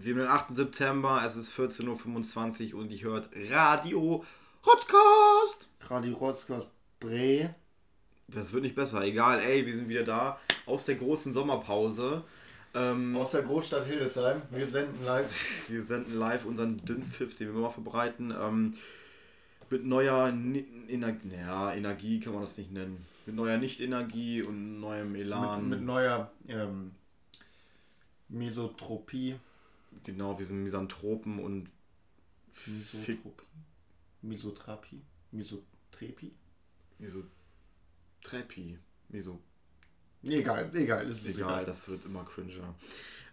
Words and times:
Wir 0.00 0.14
haben 0.14 0.20
den 0.20 0.28
8. 0.28 0.54
September, 0.54 1.24
es 1.26 1.34
ist 1.34 1.50
14.25 1.50 2.72
Uhr 2.72 2.82
und 2.82 2.92
ich 2.92 3.02
hört 3.02 3.28
Radio 3.50 4.24
Rotzkast. 4.64 5.66
Radio 5.90 6.16
Rotzkast 6.16 6.70
Bre. 7.00 7.52
Das 8.28 8.52
wird 8.52 8.62
nicht 8.62 8.76
besser. 8.76 9.02
Egal, 9.02 9.40
ey, 9.40 9.66
wir 9.66 9.76
sind 9.76 9.88
wieder 9.88 10.04
da 10.04 10.38
aus 10.66 10.84
der 10.84 10.94
großen 10.94 11.32
Sommerpause. 11.32 12.22
Ähm, 12.74 13.16
aus 13.16 13.32
der 13.32 13.42
Großstadt 13.42 13.86
Hildesheim. 13.86 14.40
Wir 14.50 14.68
senden 14.68 15.04
live. 15.04 15.32
Wir 15.68 15.82
senden 15.82 16.16
live 16.16 16.44
unseren 16.44 16.76
Dünnpfiff, 16.84 17.34
den 17.34 17.48
wir 17.48 17.56
immer 17.56 17.70
verbreiten. 17.70 18.32
Ähm, 18.40 18.74
mit 19.68 19.84
neuer 19.84 20.28
Ener 20.28 21.16
ja, 21.36 21.74
Energie 21.74 22.20
kann 22.20 22.34
man 22.34 22.42
das 22.42 22.56
nicht 22.56 22.70
nennen. 22.70 23.04
Mit 23.26 23.34
neuer 23.34 23.58
Nicht-Energie 23.58 24.42
und 24.42 24.78
neuem 24.78 25.16
Elan. 25.16 25.68
Mit, 25.68 25.80
mit 25.80 25.86
neuer 25.88 26.30
ähm, 26.46 26.92
Mesotropie. 28.28 29.34
Genau, 30.04 30.38
wir 30.38 30.46
sind 30.46 30.62
Misanthropen 30.62 31.38
und 31.38 31.70
Misotropie. 32.66 33.46
Misotherapie. 34.22 35.02
Misotrepie. 35.30 36.32
Misotherapie. 36.98 38.78
Miso. 39.08 39.40
Egal, 40.22 40.70
egal. 40.74 41.06
Das 41.06 41.24
ist 41.24 41.36
egal, 41.36 41.50
egal. 41.50 41.64
das 41.66 41.88
wird 41.88 42.04
immer 42.04 42.24
cringer. 42.24 42.74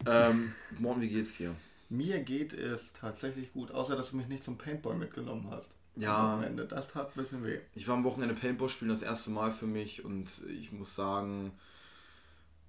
ähm, 0.06 0.54
Morgen, 0.78 1.02
wie 1.02 1.10
geht's 1.10 1.38
dir? 1.38 1.56
Mir 1.90 2.22
geht 2.22 2.54
es 2.54 2.94
tatsächlich 2.94 3.52
gut, 3.54 3.72
außer 3.72 3.96
dass 3.96 4.12
du 4.12 4.18
mich 4.18 4.28
nicht 4.28 4.44
zum 4.44 4.58
Paintball 4.58 4.96
mitgenommen 4.96 5.50
hast. 5.50 5.72
Ja. 5.96 6.34
Wochenende. 6.38 6.66
Das 6.66 6.90
tat 6.90 7.08
ein 7.10 7.22
bisschen 7.22 7.44
weh. 7.44 7.60
Ich 7.74 7.88
war 7.88 7.96
am 7.96 8.04
Wochenende 8.04 8.36
Paintball 8.36 8.70
spielen 8.70 8.90
das 8.90 9.02
erste 9.02 9.30
Mal 9.30 9.52
für 9.52 9.66
mich 9.68 10.04
und 10.04 10.42
ich 10.50 10.72
muss 10.72 10.96
sagen, 10.96 11.52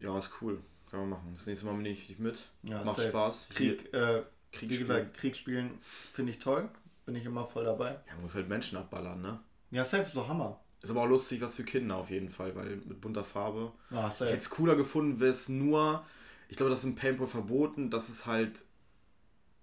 ja, 0.00 0.18
ist 0.18 0.30
cool. 0.40 0.60
Kann 0.90 1.00
man 1.00 1.10
machen. 1.10 1.32
Das 1.34 1.46
nächste 1.46 1.66
Mal 1.66 1.74
bin 1.74 1.86
ich 1.86 2.18
mit. 2.18 2.48
Ja, 2.62 2.82
Macht 2.84 2.96
safe. 2.96 3.08
Spaß. 3.08 3.48
Krieg, 3.50 3.92
äh, 3.92 4.22
wie 4.60 4.78
gesagt, 4.78 5.16
Kriegsspielen 5.16 5.70
finde 6.12 6.32
ich 6.32 6.38
toll. 6.38 6.68
Bin 7.04 7.14
ich 7.14 7.24
immer 7.24 7.44
voll 7.44 7.64
dabei. 7.64 8.00
Ja, 8.08 8.16
muss 8.20 8.34
halt 8.34 8.48
Menschen 8.48 8.78
abballern, 8.78 9.20
ne? 9.20 9.40
Ja, 9.70 9.84
safe 9.84 10.04
ist 10.04 10.12
so 10.12 10.26
Hammer. 10.26 10.60
Ist 10.82 10.90
aber 10.90 11.02
auch 11.02 11.08
lustig, 11.08 11.40
was 11.40 11.54
für 11.54 11.64
Kinder 11.64 11.96
auf 11.96 12.10
jeden 12.10 12.28
Fall, 12.28 12.54
weil 12.54 12.76
mit 12.76 13.00
bunter 13.00 13.24
Farbe. 13.24 13.72
Ah, 13.90 14.10
ich 14.12 14.20
hätte 14.20 14.36
es 14.36 14.50
cooler 14.50 14.76
gefunden, 14.76 15.20
wäre 15.20 15.32
es 15.32 15.48
nur, 15.48 16.04
ich 16.48 16.56
glaube, 16.56 16.70
das 16.70 16.80
ist 16.80 16.84
im 16.84 16.94
Paintball 16.94 17.26
verboten, 17.26 17.90
dass 17.90 18.08
es 18.08 18.26
halt 18.26 18.64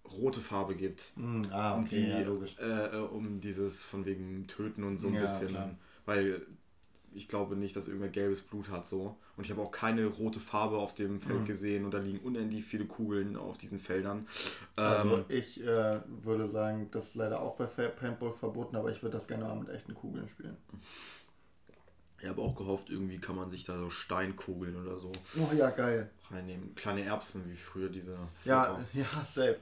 rote 0.06 0.42
Farbe 0.42 0.76
gibt. 0.76 1.12
Mm, 1.16 1.42
ah, 1.52 1.78
okay, 1.78 1.80
um, 1.80 1.88
die, 1.90 2.08
ja, 2.10 2.22
logisch. 2.22 2.56
Äh, 2.60 2.98
äh, 2.98 3.00
um 3.00 3.40
dieses 3.40 3.86
von 3.86 4.06
wegen 4.06 4.48
Töten 4.48 4.84
und 4.84 4.98
so 4.98 5.08
ein 5.08 5.14
ja, 5.14 5.22
bisschen. 5.22 5.50
Klar. 5.50 5.76
Weil 6.06 6.46
ich 7.16 7.28
glaube 7.28 7.56
nicht, 7.56 7.76
dass 7.76 7.88
irgendwer 7.88 8.10
gelbes 8.10 8.42
Blut 8.42 8.70
hat 8.70 8.88
so. 8.88 9.18
Und 9.38 9.46
ich 9.46 9.52
habe 9.52 9.62
auch 9.62 9.72
keine 9.72 10.06
rote 10.06 10.40
Farbe 10.40 10.78
auf 10.78 10.94
dem 10.94 11.20
Feld 11.20 11.42
mhm. 11.42 11.46
gesehen 11.46 11.86
und 11.86 11.92
da 11.94 12.00
liegen 12.00 12.20
unendlich 12.20 12.64
viele 12.64 12.86
Kugeln 12.86 13.36
auf 13.36 13.58
diesen 13.58 13.80
Feldern. 13.80 14.28
Also 14.76 15.18
ähm, 15.18 15.26
ich 15.30 15.64
äh, 15.64 16.00
würde 16.24 16.50
sagen, 16.50 16.90
das 16.92 17.10
ist 17.10 17.16
leider 17.16 17.42
auch 17.42 17.56
bei 17.56 17.66
Paintball 17.66 18.34
verboten, 18.34 18.76
aber 18.76 18.92
ich 18.92 19.02
würde 19.02 19.18
das 19.18 19.28
gerne 19.28 19.46
mal 19.46 19.56
mit 19.56 19.70
echten 19.70 19.94
Kugeln 19.94 20.28
spielen. 20.30 20.58
Ich 22.22 22.30
habe 22.30 22.42
auch 22.42 22.56
gehofft, 22.56 22.90
irgendwie 22.90 23.20
kann 23.20 23.36
man 23.36 23.52
sich 23.52 23.66
da 23.66 23.78
so 23.78 23.90
Steinkugeln 23.90 24.82
oder 24.82 24.98
so 24.98 25.12
oh, 25.38 25.54
ja, 25.54 25.70
geil. 25.70 26.10
reinnehmen. 26.32 26.74
Kleine 26.74 27.04
Erbsen, 27.04 27.44
wie 27.50 27.56
früher 27.56 27.90
diese. 27.90 28.16
Ja, 28.46 28.80
ja, 28.94 29.26
safe. 29.26 29.58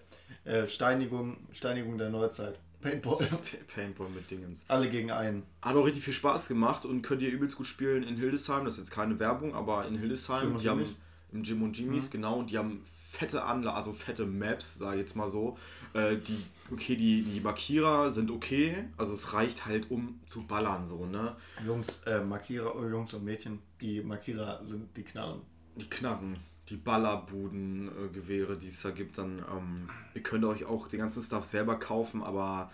Äh, 0.46 0.68
Steinigung, 0.68 1.38
Steinigung 1.54 1.98
der 1.98 2.10
Neuzeit. 2.10 2.60
Paintball. 2.82 3.28
Paintball 3.74 4.10
mit 4.10 4.30
Dingens. 4.30 4.66
Alle 4.68 4.90
gegen 4.90 5.12
einen. 5.12 5.44
Hat 5.62 5.76
auch 5.76 5.86
richtig 5.86 6.04
viel 6.04 6.14
Spaß 6.14 6.48
gemacht 6.48 6.86
und 6.86 7.02
könnt 7.02 7.22
ihr 7.22 7.30
übelst 7.30 7.56
gut 7.56 7.68
spielen 7.68 8.04
in 8.04 8.18
Hildesheim. 8.18 8.66
Das 8.66 8.74
ist 8.74 8.80
jetzt 8.80 8.92
keine 8.92 9.20
Werbung, 9.20 9.56
aber 9.56 9.88
in 9.88 9.98
Hildesheim, 9.98 10.58
die 10.58 10.70
haben 10.70 10.86
im 11.32 11.44
Jim 11.44 11.64
und 11.64 11.78
Jimmys, 11.78 12.06
mhm. 12.06 12.10
genau, 12.10 12.40
und 12.40 12.52
die 12.52 12.58
haben 12.58 12.82
fette 13.10 13.44
Anlagen, 13.44 13.76
also 13.76 13.94
fette 13.94 14.26
Maps, 14.26 14.78
sag 14.78 14.94
ich 14.94 15.02
jetzt 15.02 15.16
mal 15.16 15.30
so. 15.30 15.58
Äh, 15.94 16.18
die, 16.18 16.44
okay, 16.72 16.96
die, 16.96 17.24
die 17.24 17.40
Markierer 17.42 18.12
sind 18.14 18.32
okay, 18.32 18.86
also 18.98 19.14
es 19.14 19.34
reicht 19.34 19.66
halt, 19.66 19.92
um 19.92 20.20
zu 20.28 20.44
ballern, 20.44 20.88
so, 20.88 21.06
ne? 21.06 21.36
Jungs, 21.66 22.02
äh, 22.06 22.22
Markierer, 22.22 22.76
oh, 22.76 22.88
Jungs 22.88 23.14
und 23.14 23.24
Mädchen, 23.24 23.60
die 23.82 24.02
Markierer 24.02 24.66
sind, 24.66 24.96
die 24.96 25.04
knallen. 25.04 25.42
Die 25.76 25.90
knacken 25.90 26.38
die 26.70 26.78
Ballerbuden-Gewehre, 26.78 28.58
die 28.58 28.68
es 28.68 28.82
da 28.82 28.92
gibt, 28.92 29.18
dann 29.18 29.40
ähm, 29.40 29.90
ihr 30.14 30.24
könnt 30.24 30.46
euch 30.46 30.66
auch 30.66 30.88
den 30.88 31.00
ganzen 31.00 31.22
Stuff 31.24 31.46
selber 31.46 31.78
kaufen, 31.78 32.24
aber 32.24 32.72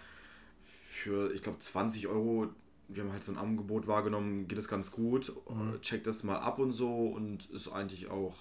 für, 0.63 1.31
ich 1.33 1.41
glaube, 1.41 1.59
20 1.59 2.07
Euro, 2.07 2.49
wir 2.87 3.03
haben 3.03 3.11
halt 3.11 3.23
so 3.23 3.31
ein 3.31 3.37
Angebot 3.37 3.87
wahrgenommen, 3.87 4.47
geht 4.47 4.57
es 4.57 4.67
ganz 4.67 4.91
gut. 4.91 5.33
Mhm. 5.49 5.81
Checkt 5.81 6.07
das 6.07 6.23
mal 6.23 6.37
ab 6.37 6.59
und 6.59 6.73
so 6.73 7.07
und 7.07 7.49
ist 7.49 7.69
eigentlich 7.69 8.07
auch 8.07 8.35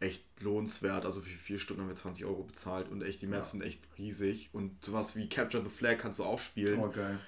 echt 0.00 0.24
lohnenswert. 0.40 1.04
Also 1.04 1.20
für 1.20 1.28
vier 1.28 1.58
Stunden 1.58 1.82
haben 1.82 1.88
wir 1.88 1.96
20 1.96 2.24
Euro 2.24 2.44
bezahlt 2.44 2.88
und 2.88 3.02
echt, 3.02 3.22
die 3.22 3.26
Maps 3.26 3.48
ja. 3.48 3.52
sind 3.52 3.62
echt 3.62 3.88
riesig 3.98 4.50
und 4.52 4.84
sowas 4.84 5.16
wie 5.16 5.28
Capture 5.28 5.62
the 5.62 5.70
Flag 5.70 5.98
kannst 5.98 6.18
du 6.18 6.24
auch 6.24 6.38
spielen. 6.38 6.80
Oh, 6.80 6.90
geil 6.90 7.18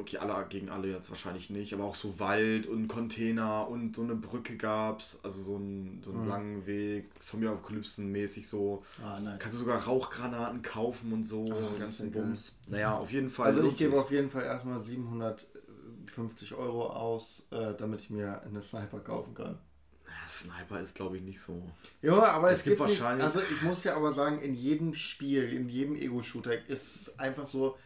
okay, 0.00 0.18
alle 0.18 0.46
gegen 0.48 0.68
alle 0.68 0.88
jetzt 0.88 1.10
wahrscheinlich 1.10 1.50
nicht, 1.50 1.72
aber 1.74 1.84
auch 1.84 1.94
so 1.94 2.18
Wald 2.18 2.66
und 2.66 2.88
Container 2.88 3.68
und 3.68 3.96
so 3.96 4.02
eine 4.02 4.14
Brücke 4.14 4.56
gab's, 4.56 5.18
also 5.22 5.42
so, 5.42 5.56
ein, 5.56 6.02
so 6.04 6.10
einen 6.10 6.22
mhm. 6.22 6.28
langen 6.28 6.66
Weg, 6.66 7.10
Zombie-Apokalypsen-mäßig 7.20 8.48
so. 8.48 8.82
Ah, 9.04 9.20
nice. 9.20 9.38
Kannst 9.38 9.56
du 9.56 9.60
sogar 9.60 9.84
Rauchgranaten 9.84 10.62
kaufen 10.62 11.12
und 11.12 11.24
so, 11.24 11.44
ah, 11.50 11.78
ganzen 11.78 12.10
Bums. 12.10 12.52
Naja, 12.66 12.96
auf 12.96 13.12
jeden 13.12 13.30
Fall. 13.30 13.46
Also 13.46 13.62
ich 13.62 13.76
gebe 13.76 13.98
auf 13.98 14.10
jeden 14.10 14.30
Fall 14.30 14.44
erstmal 14.44 14.80
750 14.80 16.54
Euro 16.54 16.88
aus, 16.88 17.46
äh, 17.50 17.74
damit 17.74 18.00
ich 18.00 18.10
mir 18.10 18.42
eine 18.42 18.62
Sniper 18.62 19.00
kaufen 19.00 19.34
kann. 19.34 19.58
Ja, 20.06 20.28
Sniper 20.28 20.80
ist 20.80 20.94
glaube 20.94 21.18
ich 21.18 21.22
nicht 21.22 21.40
so. 21.40 21.62
Ja, 22.02 22.24
aber 22.24 22.50
es, 22.50 22.58
es 22.58 22.64
gibt, 22.64 22.78
gibt 22.78 22.88
wahrscheinlich. 22.88 23.24
Nicht, 23.24 23.36
also 23.36 23.54
ich 23.54 23.62
muss 23.62 23.84
ja 23.84 23.96
aber 23.96 24.12
sagen, 24.12 24.40
in 24.40 24.54
jedem 24.54 24.94
Spiel, 24.94 25.52
in 25.52 25.68
jedem 25.68 25.94
Ego-Shooter 25.94 26.68
ist 26.68 26.96
es 26.96 27.18
einfach 27.18 27.46
so, 27.46 27.76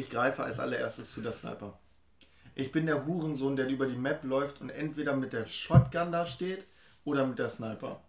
ich 0.00 0.10
greife 0.10 0.42
als 0.42 0.58
allererstes 0.58 1.10
zu 1.10 1.20
der 1.20 1.32
Sniper. 1.32 1.78
Ich 2.54 2.72
bin 2.72 2.86
der 2.86 3.06
Hurensohn, 3.06 3.56
der 3.56 3.68
über 3.68 3.86
die 3.86 3.96
Map 3.96 4.24
läuft 4.24 4.60
und 4.60 4.70
entweder 4.70 5.16
mit 5.16 5.32
der 5.32 5.46
Shotgun 5.46 6.12
da 6.12 6.26
steht 6.26 6.66
oder 7.04 7.26
mit 7.26 7.38
der 7.38 7.48
Sniper. 7.48 8.02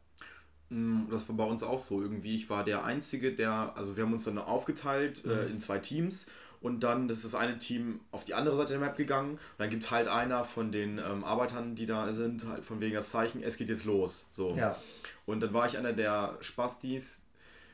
Mm, 0.70 1.10
das 1.10 1.28
war 1.30 1.36
bei 1.36 1.44
uns 1.44 1.64
auch 1.64 1.80
so 1.80 2.02
irgendwie. 2.02 2.36
Ich 2.36 2.50
war 2.50 2.64
der 2.64 2.84
Einzige, 2.84 3.34
der, 3.34 3.74
also 3.76 3.96
wir 3.96 4.04
haben 4.04 4.14
uns 4.14 4.24
dann 4.24 4.38
aufgeteilt 4.38 5.24
äh, 5.26 5.28
mhm. 5.28 5.34
äh, 5.34 5.46
in 5.48 5.60
zwei 5.60 5.80
Teams 5.80 6.26
und 6.62 6.82
dann 6.82 7.10
ist 7.10 7.26
das 7.26 7.36
eine 7.36 7.60
Team 7.60 8.02
auf 8.12 8.24
die 8.24 8.34
andere 8.34 8.56
Seite 8.56 8.74
der 8.74 8.80
Map 8.80 8.96
gegangen 8.96 9.32
und 9.34 9.40
dann 9.58 9.70
gibt 9.70 9.90
halt 9.90 10.08
einer 10.08 10.46
von 10.46 10.72
den 10.72 11.00
ähm, 11.00 11.24
Arbeitern, 11.24 11.76
die 11.76 11.86
da 11.86 12.14
sind, 12.14 12.46
halt 12.46 12.64
von 12.64 12.80
wegen 12.80 12.96
das 12.96 13.10
Zeichen, 13.10 13.44
es 13.44 13.58
geht 13.58 13.70
jetzt 13.70 13.86
los. 13.86 14.28
So. 14.32 14.56
Ja. 14.56 14.78
Und 15.26 15.42
dann 15.42 15.54
war 15.54 15.68
ich 15.68 15.78
einer 15.78 15.94
der 15.94 16.38
Spastis, 16.40 17.26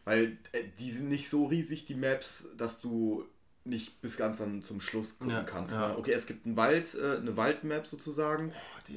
weil 0.05 0.37
äh, 0.53 0.63
die 0.79 0.91
sind 0.91 1.09
nicht 1.09 1.29
so 1.29 1.45
riesig, 1.45 1.85
die 1.85 1.95
Maps, 1.95 2.47
dass 2.57 2.81
du 2.81 3.25
nicht 3.67 4.01
bis 4.01 4.17
ganz 4.17 4.39
dann 4.39 4.61
zum 4.61 4.81
Schluss 4.81 5.17
gucken 5.19 5.35
ja, 5.35 5.43
kannst. 5.43 5.73
Ja. 5.73 5.89
Ne? 5.89 5.97
Okay, 5.97 6.13
es 6.13 6.25
gibt 6.25 6.45
einen 6.45 6.55
Wald, 6.55 6.95
äh, 6.95 7.17
eine 7.17 7.37
Waldmap 7.37 7.87
sozusagen. 7.87 8.51
Oh, 8.51 8.91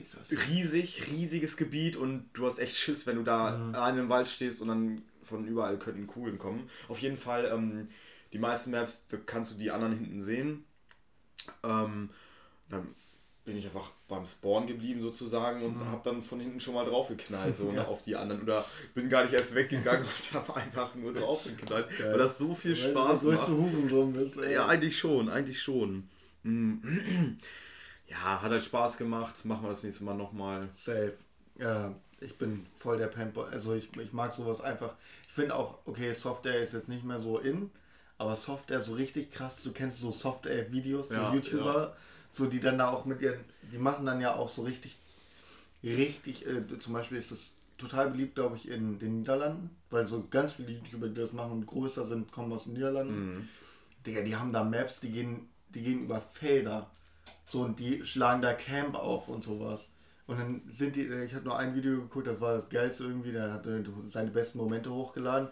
Riesig, 0.49 1.07
riesiges 1.09 1.57
Gebiet 1.57 1.97
und 1.97 2.31
du 2.33 2.47
hast 2.47 2.59
echt 2.59 2.77
Schiss, 2.77 3.07
wenn 3.07 3.17
du 3.17 3.23
da 3.23 3.57
mhm. 3.57 3.71
in 3.71 3.77
einem 3.77 4.09
Wald 4.09 4.29
stehst 4.29 4.61
und 4.61 4.69
dann 4.69 5.03
von 5.23 5.47
überall 5.47 5.79
könnten 5.79 6.07
Kugeln 6.07 6.39
kommen. 6.39 6.69
Auf 6.89 6.99
jeden 6.99 7.17
Fall, 7.17 7.51
ähm, 7.53 7.89
die 8.33 8.39
meisten 8.39 8.71
Maps, 8.71 9.07
da 9.09 9.17
kannst 9.25 9.53
du 9.53 9.57
die 9.57 9.71
anderen 9.71 9.97
hinten 9.97 10.21
sehen. 10.21 10.65
Ähm, 11.63 12.11
dann 12.69 12.95
bin 13.45 13.57
ich 13.57 13.65
einfach 13.65 13.91
beim 14.07 14.27
Spawn 14.27 14.67
geblieben 14.67 15.01
sozusagen 15.01 15.63
und 15.63 15.79
mhm. 15.79 15.87
habe 15.87 16.03
dann 16.05 16.23
von 16.23 16.41
hinten 16.41 16.61
schon 16.61 16.75
mal 16.75 16.85
draufgeknallt 16.85 17.57
so 17.57 17.65
ne, 17.71 17.77
ja. 17.77 17.85
auf 17.87 18.03
die 18.03 18.17
anderen 18.17 18.43
oder 18.43 18.65
bin 18.95 19.09
gar 19.09 19.25
nicht 19.25 19.33
erst 19.33 19.55
weggegangen 19.55 20.05
und 20.05 20.35
habe 20.35 20.57
einfach 20.57 20.95
nur 20.95 21.13
draufgeknallt, 21.13 21.87
weil 22.01 22.19
das 22.19 22.39
so 22.39 22.55
viel 22.55 22.77
Spaß 22.77 23.25
weil, 23.25 23.35
macht. 23.35 23.49
Du 23.49 23.57
Hurensohn 23.57 24.13
bist, 24.13 24.37
ey. 24.39 24.55
Ja, 24.55 24.67
eigentlich 24.67 24.99
schon, 24.99 25.29
eigentlich 25.29 25.61
schon. 25.61 26.09
Mhm. 26.43 27.39
Ja, 28.07 28.43
hat 28.43 28.51
halt 28.51 28.65
Spaß 28.65 28.97
gemacht. 28.97 29.45
Machen 29.45 29.63
wir 29.63 29.69
das 29.69 29.85
nächste 29.85 30.03
Mal 30.03 30.17
nochmal. 30.17 30.69
Safe. 30.73 31.15
Ja, 31.61 31.95
ich 32.19 32.37
bin 32.37 32.67
voll 32.75 32.99
der 32.99 33.07
Paintball. 33.07 33.49
Also 33.53 33.73
ich, 33.73 33.97
ich 33.97 34.13
mag 34.13 34.35
sowas 34.35 34.61
einfach. 34.61 34.97
Ich 35.29 35.33
finde 35.33 35.55
auch, 35.55 35.79
okay, 35.85 36.13
Software 36.13 36.61
ist 36.61 36.75
jetzt 36.75 36.89
nicht 36.89 37.05
mehr 37.05 37.21
so 37.21 37.39
in, 37.39 37.71
aber 38.19 38.35
Software 38.35 38.81
so 38.81 38.95
richtig 38.95 39.31
krass. 39.31 39.63
Du 39.63 39.71
kennst 39.71 39.99
so 39.99 40.11
Software-Videos, 40.11 41.11
so 41.11 41.15
ja, 41.15 41.33
YouTuber. 41.33 41.75
Ja 41.75 41.97
so 42.31 42.47
die 42.47 42.61
dann 42.61 42.79
da 42.79 42.89
auch 42.89 43.05
mit 43.05 43.21
ihren, 43.21 43.41
die 43.73 43.79
machen 43.79 44.07
dann 44.07 44.21
ja 44.21 44.35
auch 44.35 44.49
so 44.49 44.63
richtig, 44.63 44.99
richtig, 45.83 46.47
äh, 46.47 46.79
zum 46.79 46.93
Beispiel 46.93 47.19
ist 47.19 47.33
das 47.33 47.53
total 47.79 48.11
beliebt, 48.11 48.35
glaube 48.35 48.57
ich, 48.57 48.69
in 48.69 48.99
den 48.99 49.19
Niederlanden, 49.19 49.71
weil 49.91 50.07
so 50.07 50.27
ganz 50.31 50.53
viele 50.53 50.73
YouTuber, 50.73 51.09
die 51.09 51.21
das 51.21 51.33
machen 51.33 51.53
und 51.53 51.67
größer 51.67 52.07
sind, 52.07 52.31
kommen 52.31 52.53
aus 52.53 52.65
den 52.65 52.75
Niederlanden. 52.75 53.15
Mhm. 53.15 53.49
Digga, 54.07 54.23
die 54.23 54.37
haben 54.37 54.53
da 54.53 54.63
Maps, 54.63 55.01
die 55.01 55.11
gehen, 55.11 55.49
die 55.71 55.83
gehen 55.83 56.05
über 56.05 56.21
Felder. 56.21 56.91
So 57.45 57.63
und 57.63 57.79
die 57.81 58.05
schlagen 58.05 58.43
da 58.43 58.55
Camp 58.55 58.95
auf 58.95 59.29
und 59.29 59.43
sowas. 59.43 59.91
Und 60.27 60.39
dann 60.39 60.63
sind 60.69 60.97
die, 60.97 61.07
ich 61.07 61.35
habe 61.35 61.45
nur 61.45 61.59
ein 61.59 61.75
Video 61.75 62.03
geguckt, 62.03 62.27
das 62.27 62.41
war 62.41 62.55
das 62.55 62.69
geilste 62.69 63.05
irgendwie, 63.05 63.33
der 63.33 63.53
hatte 63.53 63.83
seine 64.05 64.31
besten 64.31 64.59
Momente 64.59 64.93
hochgeladen. 64.93 65.49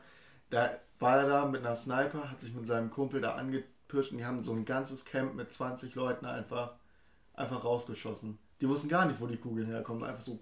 Da 0.50 0.78
war 1.00 1.18
er 1.18 1.28
da 1.28 1.44
mit 1.46 1.64
einer 1.64 1.74
Sniper, 1.74 2.30
hat 2.30 2.40
sich 2.40 2.54
mit 2.54 2.66
seinem 2.66 2.90
Kumpel 2.90 3.20
da 3.20 3.34
ange 3.34 3.64
Pirschen, 3.88 4.18
die 4.18 4.24
haben 4.24 4.44
so 4.44 4.52
ein 4.52 4.64
ganzes 4.64 5.04
Camp 5.04 5.34
mit 5.34 5.50
20 5.50 5.94
Leuten 5.94 6.26
einfach, 6.26 6.74
einfach 7.34 7.64
rausgeschossen. 7.64 8.38
Die 8.60 8.68
wussten 8.68 8.88
gar 8.88 9.06
nicht, 9.06 9.20
wo 9.20 9.26
die 9.26 9.36
Kugeln 9.36 9.66
herkommen. 9.66 10.04
Einfach 10.04 10.22
so. 10.22 10.38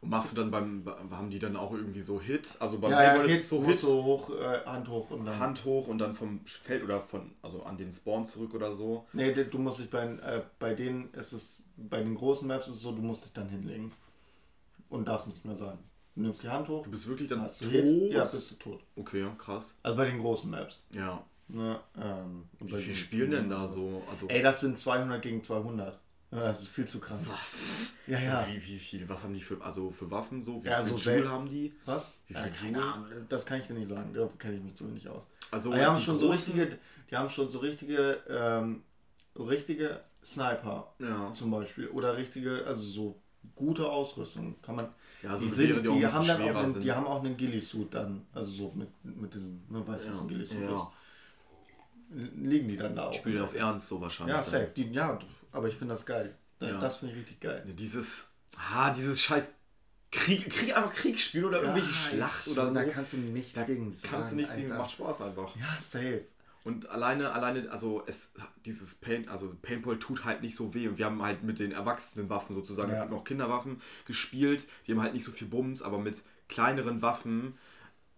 Und 0.00 0.10
machst 0.10 0.32
du 0.32 0.36
dann 0.36 0.50
beim, 0.50 0.84
haben 1.10 1.30
die 1.30 1.38
dann 1.38 1.56
auch 1.56 1.72
irgendwie 1.72 2.02
so 2.02 2.20
Hit? 2.20 2.56
Also 2.58 2.78
beim 2.78 2.90
ja, 2.90 3.02
ja, 3.02 3.22
ist 3.22 3.30
Hit, 3.30 3.40
es 3.40 3.48
so 3.48 3.64
Hit, 3.64 3.78
so 3.78 4.04
hoch, 4.04 4.30
äh, 4.30 4.64
Hand 4.64 4.88
hoch 4.88 5.10
und 5.10 5.24
dann. 5.24 5.38
Hand 5.38 5.64
hoch 5.64 5.88
und 5.88 5.98
dann 5.98 6.14
vom 6.14 6.40
Feld 6.44 6.84
oder 6.84 7.00
von, 7.00 7.32
also 7.42 7.62
an 7.62 7.76
den 7.76 7.92
Spawn 7.92 8.24
zurück 8.24 8.54
oder 8.54 8.72
so. 8.72 9.06
Nee, 9.12 9.32
du 9.32 9.58
musst 9.58 9.78
dich 9.78 9.90
bei, 9.90 10.04
äh, 10.04 10.42
bei 10.58 10.74
denen 10.74 11.12
ist 11.14 11.32
es, 11.32 11.62
bei 11.78 12.02
den 12.02 12.14
großen 12.14 12.46
Maps 12.46 12.68
ist 12.68 12.76
es 12.76 12.82
so, 12.82 12.92
du 12.92 13.02
musst 13.02 13.24
dich 13.24 13.32
dann 13.32 13.48
hinlegen. 13.48 13.92
Und 14.88 15.06
darfst 15.06 15.28
nichts 15.28 15.44
mehr 15.44 15.54
sagen. 15.54 15.78
Du 16.16 16.22
nimmst 16.22 16.42
die 16.42 16.48
Hand 16.48 16.68
hoch. 16.68 16.82
Du 16.82 16.90
bist 16.90 17.06
wirklich 17.06 17.28
dann 17.28 17.42
hast 17.42 17.60
du 17.60 17.66
tot? 17.66 17.72
Hit, 17.72 18.12
ja, 18.12 18.24
bist 18.24 18.50
du 18.50 18.54
tot. 18.56 18.80
Okay, 18.96 19.26
krass. 19.38 19.76
Also 19.82 19.96
bei 19.96 20.06
den 20.06 20.20
großen 20.20 20.50
Maps. 20.50 20.80
Ja. 20.92 21.24
Ne, 21.52 21.80
ähm, 22.00 22.44
Wie 22.60 22.70
bei 22.70 22.78
viel 22.78 22.86
den 22.88 22.96
spielen 22.96 23.30
denn 23.32 23.50
da 23.50 23.66
so? 23.66 24.02
Also, 24.10 24.28
Ey, 24.28 24.42
das 24.42 24.60
sind 24.60 24.78
200 24.78 25.20
gegen 25.22 25.42
200. 25.42 25.98
Ja, 26.32 26.38
das 26.44 26.60
ist 26.62 26.68
viel 26.68 26.86
zu 26.86 27.00
krank. 27.00 27.20
was? 27.24 27.94
Ja, 28.06 28.20
ja. 28.20 28.46
Wie, 28.48 28.54
wie 28.64 28.78
viel, 28.78 29.08
was 29.08 29.22
haben 29.24 29.34
die 29.34 29.40
für, 29.40 29.60
also 29.60 29.90
für 29.90 30.08
Waffen 30.12 30.44
so? 30.44 30.62
Wie 30.62 30.68
Ja, 30.68 30.80
viel 30.82 30.96
so 30.96 31.10
Joule 31.10 31.28
haben 31.28 31.48
die? 31.48 31.72
Was? 31.84 32.08
Wie 32.28 32.34
viel 32.34 32.42
äh, 32.44 32.50
keine 32.50 32.78
Joule? 32.78 32.92
Ahnung, 32.92 33.06
das 33.28 33.44
kann 33.46 33.60
ich 33.60 33.66
dir 33.66 33.74
nicht 33.74 33.88
sagen. 33.88 34.12
Dafür 34.14 34.38
kenne 34.38 34.56
ich 34.56 34.62
mich 34.62 34.74
zu 34.76 34.86
wenig 34.88 35.08
aus. 35.08 35.24
Also 35.50 35.72
die 35.72 35.80
haben 35.80 35.96
die 35.96 36.02
schon 36.02 36.20
so 36.20 36.30
richtige, 36.30 36.78
die 37.10 37.16
haben 37.16 37.28
schon 37.28 37.48
so 37.48 37.58
richtige, 37.58 38.18
ähm, 38.28 38.82
richtige 39.36 40.00
Sniper 40.24 40.92
Ja. 41.00 41.32
zum 41.32 41.50
Beispiel. 41.50 41.88
Oder 41.88 42.16
richtige, 42.16 42.64
also 42.64 42.82
so 42.84 43.20
gute 43.56 43.90
Ausrüstung. 43.90 44.54
Kann 44.62 44.76
man. 44.76 44.88
Ja, 45.22 45.36
so 45.36 45.44
die, 45.44 45.50
sind, 45.50 45.78
die 45.78 45.82
die, 45.82 46.06
haben 46.06 46.26
dann 46.26 46.42
auch 46.42 46.54
einen, 46.62 46.80
die 46.80 46.92
haben 46.92 47.06
auch 47.06 47.24
einen 47.24 47.36
Ghillie-Suit 47.36 47.92
dann. 47.92 48.24
Also 48.32 48.50
so 48.50 48.72
mit, 48.76 48.88
mit 49.04 49.34
diesem, 49.34 49.62
ne, 49.68 49.86
weißt 49.86 50.04
du, 50.06 50.10
was 50.12 50.20
ein 50.20 50.28
Ghillie-Suit 50.28 50.60
ja. 50.62 50.74
ist. 50.74 50.82
Liegen 52.50 52.68
die 52.68 52.76
dann 52.76 52.94
da 52.94 53.06
auch. 53.08 53.14
Spielen 53.14 53.42
auf 53.42 53.54
Ernst 53.54 53.86
so 53.86 54.00
wahrscheinlich. 54.00 54.34
Ja, 54.36 54.42
safe. 54.42 54.70
Die, 54.76 54.90
ja, 54.92 55.18
aber 55.52 55.68
ich 55.68 55.74
finde 55.76 55.94
das 55.94 56.04
geil. 56.04 56.34
Ja. 56.60 56.78
Das 56.80 56.96
finde 56.98 57.14
ich 57.14 57.20
richtig 57.20 57.40
geil. 57.40 57.64
Ja, 57.66 57.72
dieses, 57.72 58.06
ah, 58.72 58.90
dieses 58.92 59.20
scheiß 59.22 59.44
Krieg, 60.12 60.50
Krieg 60.50 60.76
einfach 60.76 60.92
Kriegsspiel 60.92 61.44
oder 61.44 61.60
irgendwelche 61.62 61.92
Schlacht 61.92 62.48
oder 62.48 62.68
so. 62.68 62.74
Da 62.74 62.84
kannst 62.84 63.12
du 63.12 63.16
nichts 63.18 63.52
Da 63.54 63.62
gegen 63.64 63.92
sagen. 63.92 64.12
kannst 64.12 64.32
du 64.32 64.36
nichts 64.36 64.54
gegen, 64.56 64.68
macht 64.76 64.90
Spaß 64.90 65.20
einfach. 65.22 65.54
Ja, 65.56 65.78
safe. 65.80 66.22
Und 66.62 66.90
alleine, 66.90 67.32
alleine, 67.32 67.70
also 67.70 68.02
es, 68.06 68.32
dieses 68.66 68.94
Paint, 68.96 69.28
also 69.28 69.54
Paintball 69.62 69.98
tut 69.98 70.24
halt 70.24 70.42
nicht 70.42 70.56
so 70.56 70.74
weh. 70.74 70.88
Und 70.88 70.98
wir 70.98 71.06
haben 71.06 71.22
halt 71.22 71.42
mit 71.42 71.58
den 71.58 71.72
erwachsenen 71.72 72.28
Waffen 72.28 72.54
sozusagen, 72.54 72.90
es 72.90 72.96
Ja. 72.98 73.04
gibt 73.04 73.14
noch 73.16 73.24
Kinderwaffen 73.24 73.80
gespielt, 74.04 74.66
die 74.86 74.92
haben 74.92 75.00
halt 75.00 75.14
nicht 75.14 75.24
so 75.24 75.32
viel 75.32 75.46
Bums, 75.48 75.80
aber 75.80 75.98
mit 75.98 76.22
kleineren 76.48 77.00
Waffen. 77.00 77.56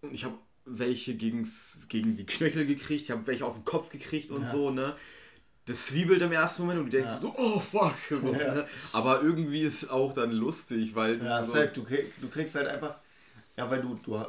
Und 0.01 0.13
ich 0.13 0.25
habe 0.25 0.35
welche 0.65 1.15
gegen's, 1.15 1.79
gegen 1.89 2.15
die 2.15 2.25
Knöchel 2.25 2.65
gekriegt, 2.65 3.03
ich 3.03 3.11
habe 3.11 3.27
welche 3.27 3.45
auf 3.45 3.55
den 3.55 3.65
Kopf 3.65 3.89
gekriegt 3.89 4.31
und 4.31 4.43
Ja. 4.43 4.51
so, 4.51 4.69
ne? 4.71 4.95
Das 5.65 5.87
zwiebelt 5.87 6.21
im 6.21 6.31
ersten 6.31 6.63
Moment 6.63 6.79
und 6.81 6.85
du 6.87 6.91
denkst 6.91 7.11
Ja. 7.11 7.19
so, 7.21 7.33
oh 7.37 7.59
fuck. 7.59 7.93
So, 8.09 8.33
Ja. 8.39 8.53
ne? 8.53 8.67
Aber 8.91 9.21
irgendwie 9.21 9.61
ist 9.61 9.89
auch 9.89 10.13
dann 10.13 10.31
lustig, 10.31 10.93
weil 10.95 11.19
du 11.19 11.25
Ja, 11.25 11.43
so, 11.43 11.53
safe. 11.53 11.71
Du, 11.73 11.83
krieg, 11.83 12.13
du 12.19 12.27
kriegst 12.29 12.55
halt 12.55 12.67
einfach. 12.67 12.95
Ja, 13.55 13.69
weil 13.69 13.81
du, 13.81 13.95
du 14.03 14.19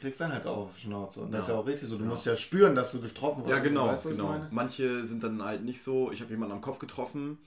kriegst 0.00 0.20
dann 0.20 0.32
halt 0.32 0.46
auch 0.46 0.56
auf 0.68 0.78
Schnauze. 0.78 1.20
Und 1.20 1.32
das 1.32 1.44
ist 1.44 1.48
Ja. 1.48 1.54
ja 1.54 1.60
auch 1.60 1.66
richtig 1.66 1.88
so. 1.88 1.96
Du 1.96 2.04
Ja. 2.04 2.10
musst 2.10 2.26
ja 2.26 2.36
spüren, 2.36 2.74
dass 2.74 2.92
du 2.92 3.00
getroffen 3.00 3.42
Ja, 3.42 3.50
wurdest. 3.56 3.64
genau, 3.64 3.86
Weißt 3.88 4.08
genau. 4.08 4.46
Manche 4.50 5.04
sind 5.06 5.22
dann 5.22 5.42
halt 5.42 5.62
nicht 5.62 5.82
so. 5.82 6.10
Ich 6.10 6.20
habe 6.20 6.30
jemanden 6.30 6.54
am 6.54 6.60
Kopf 6.60 6.78
getroffen 6.78 7.38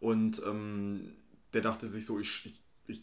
und 0.00 0.42
ähm, 0.44 1.14
der 1.54 1.62
dachte 1.62 1.88
sich 1.88 2.04
so, 2.04 2.18
ich, 2.18 2.46
ich, 2.46 2.60
ich 2.86 3.02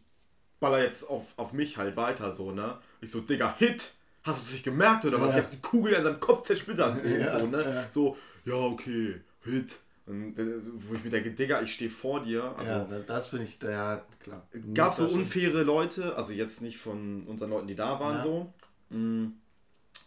baller 0.59 0.83
jetzt 0.83 1.09
auf, 1.09 1.33
auf 1.37 1.53
mich 1.53 1.77
halt 1.77 1.95
weiter 1.95 2.31
so, 2.33 2.51
ne? 2.51 2.77
Ich 2.99 3.09
so, 3.09 3.21
Digga, 3.21 3.55
Hit! 3.57 3.93
Hast 4.23 4.41
du 4.41 4.45
es 4.45 4.51
nicht 4.53 4.63
gemerkt 4.63 5.05
oder 5.05 5.19
was? 5.19 5.31
Ja. 5.33 5.39
Ich 5.39 5.43
hab 5.45 5.51
die 5.51 5.61
Kugel 5.61 5.93
in 5.93 6.03
seinem 6.03 6.19
Kopf 6.19 6.41
zersplittern 6.43 6.99
sehen, 6.99 7.21
Ja, 7.21 7.39
so, 7.39 7.47
ne? 7.47 7.63
ja. 7.63 7.85
So, 7.91 8.17
ja, 8.45 8.53
okay, 8.55 9.21
Hit. 9.43 9.79
Und 10.05 10.37
äh, 10.37 10.59
wo 10.73 10.95
ich 10.95 11.03
mir 11.03 11.09
denke, 11.09 11.31
Digga, 11.31 11.61
ich 11.61 11.73
stehe 11.73 11.89
vor 11.89 12.21
dir. 12.23 12.55
Also, 12.57 12.71
ja, 12.71 12.83
das, 13.07 13.27
finde 13.27 13.45
ich, 13.45 13.61
ja, 13.61 14.03
klar. 14.19 14.45
gab 14.73 14.93
so 14.93 15.03
da 15.05 15.09
schon- 15.09 15.19
unfaire 15.21 15.63
Leute, 15.63 16.15
also 16.15 16.33
jetzt 16.33 16.61
nicht 16.61 16.77
von 16.77 17.23
unseren 17.27 17.49
Leuten, 17.51 17.67
die 17.67 17.75
da 17.75 17.99
waren 17.99 18.15
Ja. 18.17 18.21
so. 18.21 18.53
Mm, 18.89 19.27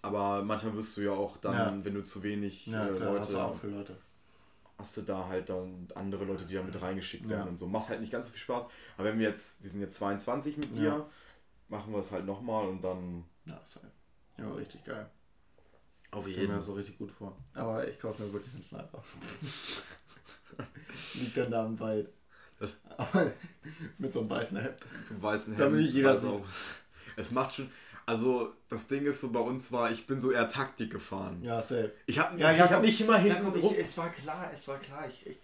Aber 0.02 0.42
manchmal 0.42 0.74
wirst 0.76 0.96
du 0.98 1.00
ja 1.00 1.12
auch 1.12 1.38
dann, 1.38 1.54
Ja. 1.54 1.84
wenn 1.84 1.94
du 1.94 2.02
zu 2.02 2.22
wenig 2.22 2.66
Ja, 2.66 2.86
äh, 2.86 2.94
klar, 2.96 3.08
Leute 3.08 3.20
hast 3.20 3.32
du 3.32 3.38
auch 3.38 3.54
für 3.56 3.68
Leute. 3.68 3.96
hast 4.78 4.96
du 4.98 5.02
da 5.02 5.26
halt 5.28 5.48
dann 5.48 5.88
andere 5.94 6.24
Leute, 6.26 6.44
die 6.44 6.54
da 6.54 6.62
mit 6.62 6.78
reingeschickt 6.80 7.26
werden 7.28 7.48
und 7.48 7.56
so. 7.56 7.66
Macht 7.66 7.88
halt 7.88 8.00
nicht 8.02 8.12
ganz 8.12 8.26
so 8.26 8.32
viel 8.32 8.40
Spaß. 8.42 8.68
Aber 8.98 9.08
wenn 9.08 9.18
wir 9.18 9.28
jetzt, 9.28 9.62
wir 9.62 9.70
sind 9.70 9.80
jetzt 9.80 9.94
22 9.96 10.58
mit 10.58 10.76
dir, 10.76 11.06
machen 11.68 11.92
wir 11.92 12.00
es 12.00 12.10
halt 12.10 12.26
nochmal 12.26 12.68
und 12.68 12.82
dann 12.82 13.24
Ja, 13.46 13.58
safe. 13.64 13.86
Ja, 14.38 14.50
richtig 14.52 14.84
geil. 14.84 15.08
auf 16.10 16.26
Ich 16.26 16.34
stelle 16.34 16.48
mir 16.48 16.54
das 16.56 16.66
so 16.66 16.74
richtig 16.74 16.98
gut 16.98 17.10
vor. 17.10 17.36
Aber 17.54 17.86
ich 17.88 17.98
kaufe 17.98 18.22
mir 18.22 18.32
wirklich 18.32 18.52
einen 18.54 18.62
Sniper. 18.62 19.02
Liegt 21.14 21.36
dann 21.36 21.50
da 21.50 21.66
im 21.66 21.78
Wald. 21.80 22.08
Das- 22.58 22.76
Aber 22.96 23.32
mit 23.98 24.12
so 24.12 24.20
einem 24.20 24.30
weißen 24.30 24.56
Hemd. 24.58 24.86
zum 25.08 25.22
weißen 25.22 25.56
Damit 25.56 25.80
nicht 25.80 25.94
jeder 25.94 26.14
weiß 26.14 26.20
sieht. 26.22 26.30
auch. 26.30 26.44
Es 27.16 27.30
macht 27.30 27.54
schon, 27.54 27.70
also 28.06 28.52
das 28.68 28.86
Ding 28.86 29.04
ist 29.06 29.20
so 29.20 29.30
bei 29.30 29.40
uns 29.40 29.70
war, 29.72 29.90
ich 29.90 30.06
bin 30.06 30.20
so 30.20 30.30
eher 30.32 30.48
Taktik 30.48 30.90
gefahren. 30.90 31.40
Ja, 31.42 31.62
safe. 31.62 31.92
Ich 32.06 32.18
habe 32.18 32.38
Ja, 32.38 32.52
ich 32.52 32.60
hab 32.60 32.82
nicht 32.82 33.00
immer 33.00 33.16
hinten 33.18 33.46
rum, 33.46 33.72
ich, 33.74 33.80
es 33.84 33.96
war 33.96 34.10
klar, 34.10 34.50
es 34.52 34.66
war 34.68 34.78
klar. 34.78 35.04
Ich, 35.08 35.26
ich, 35.26 35.36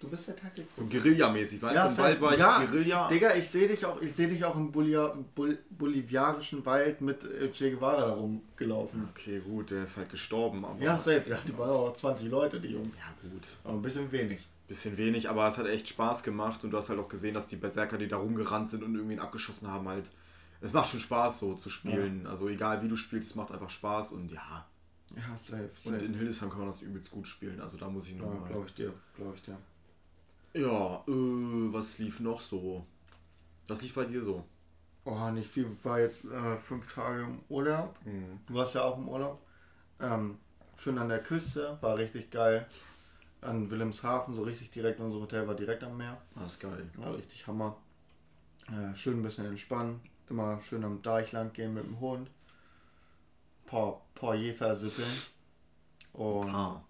du 0.00 0.08
bist 0.08 0.26
der 0.28 0.36
Taktik. 0.36 0.66
so 0.72 0.84
Guerilla-mäßig, 0.84 1.62
weißt 1.62 1.74
Ja, 1.74 1.84
du, 1.86 1.90
im. 1.90 1.98
Wald 1.98 2.20
war 2.20 2.32
ich 2.32 2.38
Ja, 2.40 2.64
Guerilla. 2.64 3.08
Digga, 3.08 3.34
ich 3.34 3.48
sehe 3.48 3.68
dich 3.68 3.84
auch, 3.86 4.00
ich 4.02 4.12
sehe 4.12 4.28
dich 4.28 4.44
auch 4.44 4.56
im 4.56 4.72
Bolia, 4.72 5.14
Bol, 5.34 5.58
boliviarischen 5.70 6.64
Wald 6.66 7.00
mit 7.00 7.24
äh, 7.24 7.50
Che 7.52 7.70
Guevara 7.70 8.00
da 8.08 8.12
rumgelaufen. 8.14 9.08
Okay, 9.14 9.40
gut, 9.40 9.70
der 9.70 9.84
ist 9.84 9.96
halt 9.96 10.10
gestorben, 10.10 10.64
aber 10.64 10.82
Ja, 10.82 10.98
safe. 10.98 11.24
Ja, 11.30 11.38
die 11.46 11.56
waren 11.56 11.70
auch 11.70 11.92
20 11.94 12.28
Leute, 12.28 12.58
die 12.60 12.68
Jungs. 12.68 12.96
ja 12.96 13.28
gut. 13.30 13.46
Aber 13.64 13.74
ein 13.74 13.82
bisschen 13.82 14.10
wenig. 14.10 14.40
Bisschen 14.68 14.96
wenig, 14.96 15.28
aber 15.28 15.48
es 15.48 15.58
hat 15.58 15.66
echt 15.66 15.88
Spaß 15.88 16.22
gemacht 16.22 16.64
und 16.64 16.70
du 16.70 16.78
hast 16.78 16.88
halt 16.88 16.98
auch 16.98 17.08
gesehen, 17.08 17.34
dass 17.34 17.46
die 17.46 17.56
Berserker, 17.56 17.98
die 17.98 18.08
da 18.08 18.16
rumgerannt 18.16 18.68
sind 18.68 18.82
und 18.82 18.94
irgendwen 18.94 19.18
abgeschossen 19.20 19.68
haben, 19.70 19.86
halt. 19.88 20.10
Es 20.62 20.72
macht 20.72 20.90
schon 20.90 21.00
Spaß 21.00 21.40
so 21.40 21.54
zu 21.54 21.68
spielen. 21.68 22.26
Also 22.26 22.48
egal 22.48 22.82
wie 22.82 22.88
du 22.88 22.96
spielst, 22.96 23.30
es 23.30 23.36
macht 23.36 23.50
einfach 23.52 23.70
Spaß 23.70 24.12
und 24.12 24.30
ja. 24.30 24.66
Ja, 25.14 25.36
safe, 25.36 25.64
Und 25.64 25.80
safe. 25.94 26.04
in 26.04 26.14
Hildesheim 26.14 26.48
kann 26.48 26.60
man 26.60 26.68
das 26.68 26.80
übelst 26.80 27.10
gut 27.10 27.26
spielen. 27.26 27.60
Also 27.60 27.76
da 27.76 27.88
muss 27.88 28.06
ich 28.06 28.12
Ja, 28.14 28.22
nochmal. 28.22 28.48
glaube 28.48 28.66
ich 28.66 28.74
dir, 28.74 28.92
glaube 29.16 29.34
ich 29.34 29.42
dir. 29.42 29.58
Ja, 30.54 31.02
äh, 31.08 31.72
was 31.72 31.98
lief 31.98 32.20
noch 32.20 32.40
so? 32.40 32.86
Was 33.68 33.80
lief 33.82 33.94
bei 33.94 34.04
dir 34.04 34.22
so? 34.22 34.44
Oh, 35.04 35.30
nicht 35.30 35.50
viel. 35.50 35.66
War 35.84 35.98
jetzt 36.00 36.26
äh, 36.26 36.56
fünf 36.58 36.92
Tage 36.94 37.22
im 37.22 37.40
Urlaub. 37.48 37.98
Mhm. 38.04 38.38
Du 38.46 38.54
warst 38.54 38.74
ja 38.74 38.82
auch 38.84 38.96
im 38.98 39.08
Urlaub. 39.08 39.40
Ähm, 40.00 40.38
schön 40.76 40.98
an 40.98 41.08
der 41.08 41.20
Küste, 41.20 41.76
war 41.80 41.96
richtig 41.98 42.30
geil. 42.30 42.66
An 43.40 43.70
Wilhelmshaven, 43.70 44.34
so 44.34 44.42
richtig 44.42 44.70
direkt, 44.70 45.00
unser 45.00 45.18
Hotel 45.18 45.48
war 45.48 45.56
direkt 45.56 45.82
am 45.82 45.96
Meer. 45.96 46.20
Das 46.36 46.52
ist 46.52 46.60
geil. 46.60 46.88
War 46.96 47.14
richtig 47.16 47.46
Hammer. 47.46 47.76
Äh, 48.68 48.94
schön 48.94 49.18
ein 49.18 49.22
bisschen 49.22 49.46
entspannen. 49.46 50.00
Immer 50.28 50.60
schön 50.62 50.84
am 50.84 51.02
Deich 51.02 51.32
lang 51.32 51.52
gehen 51.52 51.74
mit 51.74 51.84
dem 51.84 52.00
Hund. 52.00 52.30
Paar, 53.66 54.02
paar 54.14 54.34
Jefer 54.34 54.74
süppeln. 54.76 55.08
Und 56.12 56.50
Ah. 56.50 56.84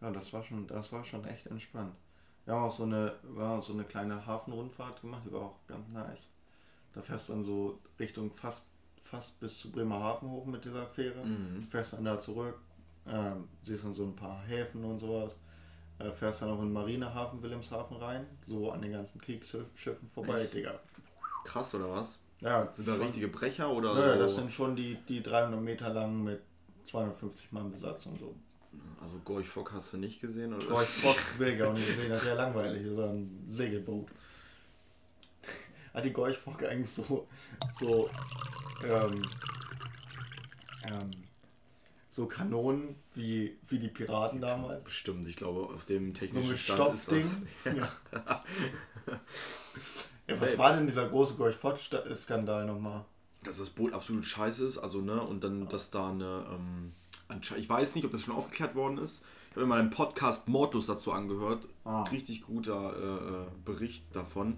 ja, 0.00 0.10
das 0.10 0.32
war 0.32 0.42
schon, 0.42 0.66
das 0.66 0.92
war 0.92 1.04
schon 1.04 1.24
echt 1.26 1.46
entspannt. 1.46 1.94
Wir 2.44 2.54
haben 2.54 2.64
auch 2.64 2.72
so 2.72 2.84
eine, 2.84 3.14
auch 3.38 3.62
so 3.62 3.72
eine 3.72 3.84
kleine 3.84 4.24
Hafenrundfahrt 4.24 5.00
gemacht, 5.00 5.22
die 5.26 5.32
war 5.32 5.42
auch 5.42 5.66
ganz 5.66 5.88
nice. 5.88 6.30
Da 6.92 7.02
fährst 7.02 7.28
du 7.28 7.34
dann 7.34 7.42
so 7.42 7.78
Richtung 7.98 8.30
fast, 8.30 8.66
fast 8.96 9.38
bis 9.40 9.58
zu 9.58 9.70
Bremerhaven 9.70 10.30
hoch 10.30 10.46
mit 10.46 10.64
dieser 10.64 10.86
Fähre. 10.86 11.24
Mhm. 11.24 11.62
Fährst 11.64 11.92
dann 11.92 12.04
da 12.04 12.18
zurück, 12.18 12.58
ähm, 13.06 13.48
siehst 13.62 13.84
dann 13.84 13.92
so 13.92 14.04
ein 14.04 14.16
paar 14.16 14.42
Häfen 14.44 14.84
und 14.84 14.98
sowas. 14.98 15.38
Äh, 15.98 16.10
fährst 16.12 16.42
dann 16.42 16.50
auch 16.50 16.58
in 16.60 16.66
den 16.68 16.72
Marinehafen 16.72 17.42
Wilhelmshaven 17.42 17.96
rein, 17.96 18.26
so 18.46 18.70
an 18.70 18.80
den 18.82 18.92
ganzen 18.92 19.20
Kriegsschiffen 19.20 20.08
vorbei, 20.08 20.46
Digga. 20.46 20.78
Krass, 21.46 21.74
oder 21.74 21.90
was? 21.90 22.18
Ja, 22.40 22.68
Sind 22.74 22.86
da 22.88 22.94
richtige 22.96 23.28
Brecher 23.28 23.70
oder 23.70 23.94
Ja, 23.98 24.12
so? 24.14 24.18
das 24.18 24.34
sind 24.34 24.52
schon 24.52 24.76
die, 24.76 24.96
die 25.08 25.22
300 25.22 25.60
Meter 25.60 25.88
lang 25.88 26.22
mit 26.22 26.42
250 26.82 27.52
Mann 27.52 27.70
Besatzung 27.70 28.18
so. 28.18 28.34
Also 29.00 29.18
Gorch 29.24 29.48
Fock 29.48 29.72
hast 29.72 29.92
du 29.92 29.96
nicht 29.98 30.20
gesehen, 30.20 30.52
oder? 30.52 30.82
Ich 30.82 30.88
Fock 30.88 31.16
will 31.38 31.54
ich 31.54 31.62
auch 31.62 31.72
nicht 31.72 31.88
sehen, 31.94 32.10
das 32.10 32.22
ist 32.22 32.28
ja 32.28 32.34
langweilig, 32.34 32.86
so 32.94 33.04
ein 33.04 33.44
Segelboot. 33.48 34.08
Hat 35.94 36.04
die 36.04 36.12
Gorch 36.12 36.36
Fock 36.36 36.62
eigentlich 36.64 36.90
so, 36.90 37.26
so, 37.78 38.10
ähm, 38.84 39.22
ähm, 40.84 41.10
so 42.08 42.26
Kanonen 42.26 42.96
wie, 43.14 43.56
wie 43.68 43.78
die 43.78 43.88
Piraten 43.88 44.40
damals? 44.42 44.84
Bestimmt, 44.84 45.26
ich 45.28 45.36
glaube, 45.36 45.72
auf 45.74 45.84
dem 45.86 46.08
So 46.14 46.20
technischen 46.20 46.50
mit 46.50 46.58
Stand 46.58 46.94
ist 46.96 47.10
das. 47.10 47.26
Ja. 47.76 48.44
ja, 50.28 50.40
was 50.40 50.58
war 50.58 50.74
denn 50.74 50.86
dieser 50.86 51.08
große 51.08 51.34
Gorch 51.34 51.56
Fock-Skandal 51.56 52.66
nochmal? 52.66 53.04
dass 53.46 53.58
das 53.58 53.70
Boot 53.70 53.92
absolut 53.92 54.24
scheiße 54.24 54.64
ist, 54.66 54.78
also 54.78 55.00
ne, 55.00 55.20
und 55.22 55.44
dann, 55.44 55.68
dass 55.68 55.90
da 55.90 56.10
eine, 56.10 56.44
ähm, 56.50 56.92
ich 57.56 57.68
weiß 57.68 57.94
nicht, 57.94 58.04
ob 58.04 58.10
das 58.10 58.22
schon 58.22 58.34
aufgeklärt 58.34 58.74
worden 58.74 58.98
ist. 58.98 59.22
Ich 59.50 59.56
habe 59.56 59.62
mir 59.62 59.66
mal 59.74 59.80
einen 59.80 59.90
Podcast 59.90 60.48
Mordlos 60.48 60.86
dazu 60.86 61.12
angehört. 61.12 61.68
Ah. 61.84 62.02
Richtig 62.04 62.42
guter 62.42 62.92
äh, 62.96 63.42
äh, 63.42 63.46
Bericht 63.64 64.04
davon. 64.14 64.56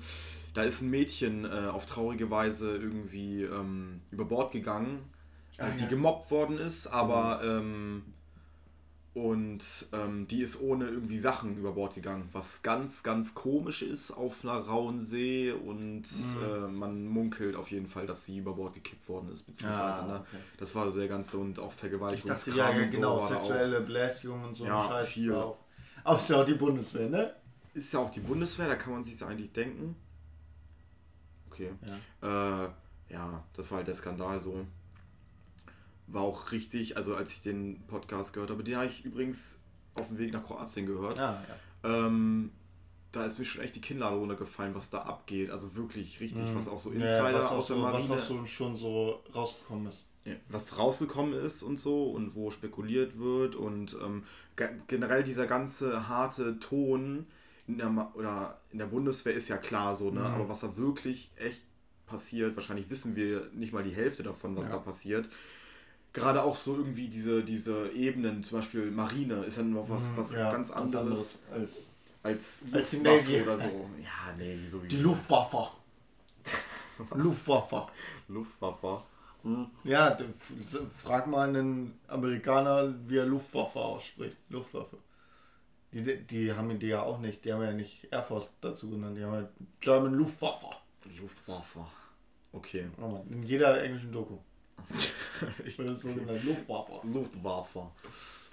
Da 0.55 0.63
ist 0.63 0.81
ein 0.81 0.91
Mädchen 0.91 1.45
äh, 1.45 1.69
auf 1.69 1.87
traurige 1.87 2.31
Weise 2.31 2.77
irgendwie 2.77 3.43
ähm, 3.45 4.01
über 4.11 4.25
Bord 4.25 4.53
gegangen, 4.53 5.01
Ah, 5.59 5.71
die 5.77 5.83
ja. 5.83 5.89
gemobbt 5.89 6.31
worden 6.31 6.57
ist, 6.57 6.87
aber 6.87 7.41
ähm, 7.43 8.05
Und 9.19 9.65
ähm, 9.93 10.29
die 10.29 10.43
ist 10.43 10.61
ohne 10.61 10.87
irgendwie 10.87 11.19
Sachen 11.19 11.57
über 11.57 11.73
Bord 11.73 11.97
gegangen, 11.97 12.29
was 12.31 12.63
ganz, 12.63 13.03
ganz 13.03 13.35
komisch 13.35 13.83
ist 13.83 14.13
auf 14.13 14.45
einer 14.45 14.53
rauen 14.53 15.01
See. 15.01 15.51
Und 15.51 16.03
mhm. 16.03 16.45
äh, 16.45 16.69
man 16.69 17.05
munkelt 17.05 17.57
auf 17.57 17.73
jeden 17.73 17.89
Fall, 17.89 18.07
dass 18.07 18.25
sie 18.25 18.39
über 18.39 18.53
Bord 18.53 18.75
gekippt 18.75 19.09
worden 19.09 19.33
ist. 19.33 19.43
Beziehungsweise, 19.43 20.03
ah, 20.03 20.07
ne? 20.07 20.25
Das 20.59 20.73
war 20.77 20.89
so 20.89 20.97
der 20.97 21.09
ganze 21.09 21.37
und 21.37 21.59
auch 21.59 21.73
Vergewaltigung. 21.73 22.31
Ich 22.31 22.45
dachte, 22.45 22.57
ja, 22.57 22.71
genau, 22.87 23.19
so 23.19 23.35
sexuelle 23.35 23.81
Belästigung 23.81 24.45
und 24.45 24.55
so 24.55 24.67
ja, 24.67 24.87
Scheiß. 24.87 25.09
Viel. 25.09 25.35
Auch. 25.35 25.65
Ist 26.15 26.31
ja 26.31 26.41
auch 26.41 26.45
die 26.45 26.55
Bundeswehr, 26.55 27.09
ne? 27.09 27.35
Ist 27.75 27.93
ja 27.93 27.99
auch 27.99 28.11
die 28.11 28.21
Bundeswehr, 28.21 28.69
da 28.69 28.77
kann 28.77 28.93
man 28.93 29.03
sich 29.03 29.21
eigentlich 29.21 29.53
denken. 29.53 29.97
Okay. 31.51 31.73
Ja. 32.23 32.67
Äh, 32.67 32.71
ja, 33.09 33.43
das 33.53 33.69
war 33.73 33.79
halt 33.79 33.89
der 33.89 33.97
Skandal 33.97 34.39
so 34.39 34.65
war 36.09 36.23
auch 36.23 36.53
richtig, 36.53 36.97
also 36.97 37.15
als 37.15 37.33
ich 37.33 37.43
den 37.43 37.83
Podcast 37.87 38.33
gehört 38.33 38.51
habe, 38.51 38.65
den 38.65 38.77
habe 38.77 38.87
ich 38.87 39.05
übrigens 39.05 39.61
auf 39.95 40.09
dem 40.09 40.19
Weg 40.19 40.33
nach 40.33 40.45
Kroatien 40.45 40.87
gehört. 40.87 41.19
Ah, 41.19 41.43
ja. 41.85 42.07
ähm, 42.07 42.53
da 43.13 43.25
ist 43.25 43.39
mir 43.39 43.45
schon 43.45 43.63
echt 43.63 43.75
die 43.75 43.81
Kinnlade 43.81 44.17
runtergefallen, 44.17 44.75
was 44.75 44.91
da 44.91 45.03
abgeht. 45.03 45.51
Also 45.51 45.75
wirklich 45.75 46.21
richtig, 46.21 46.43
mhm. 46.43 46.55
was 46.55 46.69
auch 46.69 46.81
so 46.81 46.91
Insider 46.91 47.31
ja, 47.31 47.39
was 47.39 47.51
aus 47.51 47.67
der 47.69 47.77
so, 47.77 47.83
Marine... 47.83 48.09
Was 48.09 48.11
auch 48.11 48.27
so 48.27 48.47
schon 48.47 48.77
so 48.77 49.23
rausgekommen 49.35 49.87
ist. 49.87 50.07
Ja, 50.25 50.35
was 50.49 50.79
rausgekommen 50.79 51.35
ist 51.35 51.63
und 51.63 51.79
so 51.79 52.11
und 52.11 52.35
wo 52.35 52.51
spekuliert 52.51 53.19
wird 53.19 53.55
und 53.55 53.97
ähm, 54.03 54.25
generell 54.87 55.25
dieser 55.25 55.47
ganze 55.47 56.09
harte 56.09 56.59
Ton 56.59 57.27
in 57.67 57.79
der, 57.79 58.13
oder 58.15 58.61
in 58.71 58.79
der 58.79 58.87
Bundeswehr 58.87 59.35
ist 59.35 59.49
ja 59.49 59.57
klar 59.57 59.95
so, 59.95 60.11
ne? 60.11 60.21
Mhm. 60.21 60.27
aber 60.27 60.49
was 60.49 60.61
da 60.61 60.77
wirklich 60.77 61.31
echt 61.37 61.63
passiert, 62.07 62.57
wahrscheinlich 62.57 62.91
wissen 62.91 63.17
wir 63.17 63.49
nicht 63.55 63.73
mal 63.73 63.85
die 63.85 63.95
Hälfte 63.95 64.23
davon, 64.23 64.57
was 64.57 64.67
ja. 64.67 64.73
da 64.73 64.79
passiert 64.79 65.29
gerade 66.13 66.43
auch 66.43 66.57
so 66.57 66.77
irgendwie 66.77 67.09
diese, 67.09 67.43
diese 67.45 67.91
Ebenen, 67.93 68.43
zum 68.43 68.59
Beispiel 68.59 68.91
Marine, 68.91 69.45
ist 69.45 69.57
ja 69.57 69.63
noch 69.63 69.89
was, 69.89 70.11
mhm, 70.11 70.17
was 70.17 70.33
ja, 70.33 70.51
ganz 70.51 70.71
anderes 70.71 71.41
als, 71.53 71.87
als, 72.23 72.65
als 72.73 72.91
die 72.91 72.99
Navy 72.99 73.43
oder 73.43 73.59
so. 73.59 73.91
Ja, 74.03 74.35
nee, 74.37 74.59
wieso 74.61 74.83
wie 74.83 74.89
Die 74.89 74.99
Luftwaffe. 74.99 75.71
Luftwaffe. 77.15 77.87
Luftwaffe. 78.29 79.03
Mhm. 79.43 79.67
Ja, 79.85 80.17
frag 80.97 81.27
mal 81.27 81.49
einen 81.49 81.99
Amerikaner, 82.09 82.95
wie 83.07 83.19
er 83.19 83.27
Luftwaffe 83.27 83.79
ausspricht. 83.79 84.37
Luftwaffe. 84.49 84.99
Die, 85.93 86.23
die 86.27 86.53
haben 86.53 86.79
die 86.79 86.89
ja 86.89 87.03
auch 87.03 87.19
nicht, 87.19 87.45
die 87.45 87.53
haben 87.53 87.63
ja 87.63 87.73
nicht 87.73 88.09
Air 88.13 88.23
Force 88.23 88.53
dazu 88.61 88.91
genannt, 88.91 89.17
die 89.17 89.25
haben 89.25 89.35
ja 89.35 89.49
German 89.81 90.15
Luftwaffe. 90.15 90.67
Luftwaffe. 91.19 91.87
Okay. 92.53 92.89
In 93.31 93.43
jeder 93.43 93.83
englischen 93.83 94.13
Doku. 94.13 94.39
Ich 95.65 95.77
bin 95.77 95.95
so 95.95 96.09
Luftwaffe. 96.09 97.07
Luftwaffe. 97.07 97.87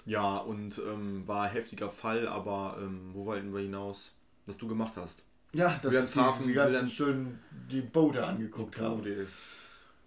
Ja, 0.04 0.36
und 0.38 0.78
ähm, 0.78 1.26
war 1.26 1.48
heftiger 1.48 1.90
Fall, 1.90 2.28
aber 2.28 2.78
ähm, 2.80 3.10
wo 3.12 3.26
wollten 3.26 3.52
wir 3.52 3.60
hinaus? 3.60 4.12
Was 4.46 4.56
du 4.56 4.68
gemacht 4.68 4.92
hast. 4.96 5.24
Ja, 5.52 5.78
dass 5.82 5.92
Wilhelmshaven, 5.92 6.42
die, 6.42 6.52
die 6.52 6.54
ganzen 6.54 6.90
schön 6.90 7.38
die 7.70 7.80
Boote 7.80 8.24
angeguckt 8.24 8.78
haben. 8.78 9.02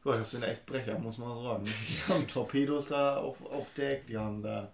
Boah, 0.04 0.16
das 0.16 0.32
sind 0.32 0.44
echt 0.44 0.66
Brecher, 0.66 0.98
muss 0.98 1.18
man 1.18 1.44
sagen. 1.44 1.66
Die 1.66 2.02
haben 2.14 2.28
Torpedos 2.28 2.88
da 2.88 3.18
auf, 3.18 3.46
auf 3.46 3.68
Deck, 3.74 4.08
die 4.08 4.18
haben 4.18 4.42
da 4.42 4.72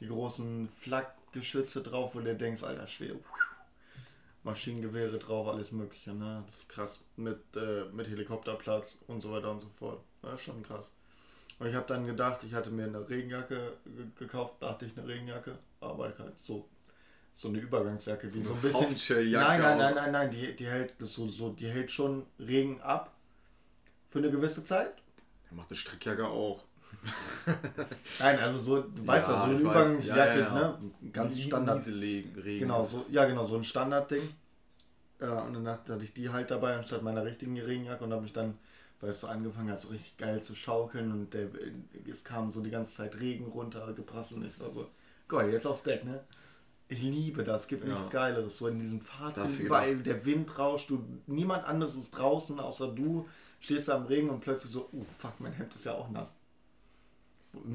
die 0.00 0.06
großen 0.06 0.68
Flakgeschütze 0.68 1.82
drauf, 1.82 2.14
wo 2.14 2.20
du 2.20 2.34
denkst, 2.34 2.62
alter 2.62 2.86
Schwede, 2.86 3.18
Maschinengewehre 4.44 5.18
drauf, 5.18 5.48
alles 5.48 5.72
mögliche, 5.72 6.14
ne? 6.14 6.44
Das 6.46 6.58
ist 6.58 6.68
krass. 6.68 7.00
Mit, 7.16 7.38
äh, 7.56 7.84
mit 7.92 8.08
Helikopterplatz 8.08 8.98
und 9.06 9.20
so 9.20 9.32
weiter 9.32 9.50
und 9.50 9.60
so 9.60 9.68
fort. 9.68 10.00
Das 10.22 10.34
ist 10.34 10.42
schon 10.42 10.62
krass. 10.62 10.90
Und 11.58 11.66
ich 11.66 11.74
habe 11.74 11.86
dann 11.86 12.06
gedacht, 12.06 12.44
ich 12.44 12.54
hatte 12.54 12.70
mir 12.70 12.84
eine 12.84 13.08
Regenjacke 13.08 13.72
gekauft, 14.16 14.54
dachte 14.60 14.86
ich 14.86 14.96
eine 14.96 15.06
Regenjacke, 15.08 15.58
aber 15.80 16.12
halt 16.18 16.38
so 16.38 16.68
so 17.38 17.48
eine 17.48 17.58
Übergangsjacke, 17.58 18.26
die 18.26 18.42
so, 18.42 18.52
so 18.52 18.54
ein 18.54 18.60
bisschen. 18.62 18.86
Nein, 19.46 19.60
nein, 19.60 19.78
nein, 19.78 19.94
nein, 19.94 20.12
nein, 20.12 20.30
die, 20.32 20.56
die 20.56 20.66
hält 20.66 20.94
so, 20.98 21.28
so, 21.28 21.50
die 21.50 21.68
hält 21.68 21.88
schon 21.88 22.26
Regen 22.40 22.80
ab 22.80 23.14
für 24.08 24.18
eine 24.18 24.30
gewisse 24.30 24.64
Zeit. 24.64 24.94
Er 25.48 25.56
macht 25.56 25.70
eine 25.70 25.76
Strickjacke 25.76 26.26
auch. 26.26 26.64
nein, 28.18 28.38
also 28.38 28.58
so, 28.58 28.82
du 28.82 29.06
weißt 29.06 29.28
ja, 29.28 29.36
so 29.36 29.42
eine 29.44 29.54
Übergangsjacke, 29.54 30.40
ja, 30.40 30.54
ne? 30.54 30.78
Ganz 31.12 31.40
Standard. 31.40 31.84
Genau, 31.84 32.82
so, 32.82 33.06
ja 33.10 33.24
genau, 33.24 33.44
so 33.44 33.56
ein 33.56 33.64
Standardding. 33.64 34.22
Ja, 35.20 35.42
und 35.42 35.54
dann 35.54 35.66
hatte 35.66 35.98
ich 36.02 36.12
die 36.12 36.28
halt 36.28 36.50
dabei 36.50 36.76
anstatt 36.76 37.02
meiner 37.02 37.24
richtigen 37.24 37.58
Regenjacke 37.58 38.04
und 38.04 38.12
habe 38.12 38.22
mich 38.22 38.32
dann 38.32 38.58
weil 39.00 39.10
es 39.10 39.20
so 39.20 39.28
angefangen 39.28 39.70
hat, 39.70 39.80
so 39.80 39.88
richtig 39.88 40.16
geil 40.16 40.42
zu 40.42 40.54
schaukeln 40.54 41.12
und 41.12 41.34
der, 41.34 41.48
es 42.10 42.24
kam 42.24 42.50
so 42.50 42.60
die 42.60 42.70
ganze 42.70 42.96
Zeit 42.96 43.20
Regen 43.20 43.46
runter, 43.46 43.92
geprasselt 43.92 44.40
und 44.40 44.46
ich 44.46 44.58
war 44.58 44.70
so, 44.72 44.88
geil, 45.28 45.52
jetzt 45.52 45.66
aufs 45.66 45.82
Deck, 45.82 46.04
ne? 46.04 46.24
Ich 46.88 47.02
liebe 47.02 47.44
das, 47.44 47.62
es 47.62 47.68
gibt 47.68 47.84
ja. 47.84 47.92
nichts 47.92 48.08
Geileres. 48.08 48.56
So 48.56 48.66
in 48.66 48.80
diesem 48.80 49.02
Fahrtwind, 49.02 49.60
überall 49.60 49.96
der 49.96 50.24
Wind 50.24 50.58
rauscht, 50.58 50.88
du, 50.88 51.04
niemand 51.26 51.64
anderes 51.64 51.96
ist 51.96 52.12
draußen, 52.12 52.58
außer 52.58 52.88
du, 52.88 53.28
stehst 53.60 53.88
da 53.88 53.96
im 53.96 54.04
Regen 54.04 54.30
und 54.30 54.40
plötzlich 54.40 54.72
so, 54.72 54.88
oh 54.92 55.04
fuck, 55.04 55.38
mein 55.38 55.52
Hemd 55.52 55.74
ist 55.74 55.84
ja 55.84 55.92
auch 55.92 56.08
nass. 56.08 56.34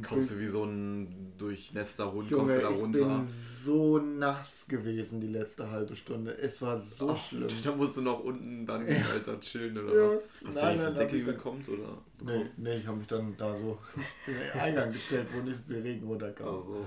Kommst 0.07 0.31
du 0.31 0.39
wie 0.39 0.47
so 0.47 0.63
ein 0.63 1.33
durchnässter 1.37 2.11
Hund, 2.11 2.29
Junge, 2.29 2.43
kommst 2.43 2.57
du 2.57 2.61
da 2.61 2.67
runter? 2.67 2.99
Ich 2.99 3.05
bin 3.05 3.23
so 3.23 3.97
nass 3.99 4.67
gewesen 4.67 5.21
die 5.21 5.27
letzte 5.27 5.69
halbe 5.69 5.95
Stunde. 5.95 6.37
Es 6.37 6.61
war 6.61 6.79
so 6.79 7.09
Ach, 7.09 7.17
schlimm. 7.17 7.49
Da 7.63 7.75
musst 7.75 7.97
du 7.97 8.01
noch 8.01 8.23
unten 8.23 8.65
dann 8.65 8.87
ja. 8.87 9.05
Alter, 9.11 9.39
chillen 9.39 9.77
oder 9.77 9.93
ja. 9.93 10.15
was? 10.15 10.23
Hast 10.45 10.55
nein, 10.55 10.77
du 10.77 10.83
nicht 10.83 10.87
eine 10.87 10.97
Decke 10.97 11.19
bekommen 11.19 11.63
oder? 11.67 11.97
Nee, 12.21 12.45
nee, 12.57 12.77
ich 12.77 12.87
habe 12.87 12.97
mich 12.97 13.07
dann 13.07 13.35
da 13.37 13.53
so 13.55 13.77
in 14.27 14.33
den 14.33 14.51
Eingang 14.51 14.91
gestellt, 14.91 15.27
wo 15.33 15.41
nicht 15.41 15.61
viel 15.67 15.81
Regen 15.81 16.07
runterkam. 16.07 16.47
Also. 16.47 16.85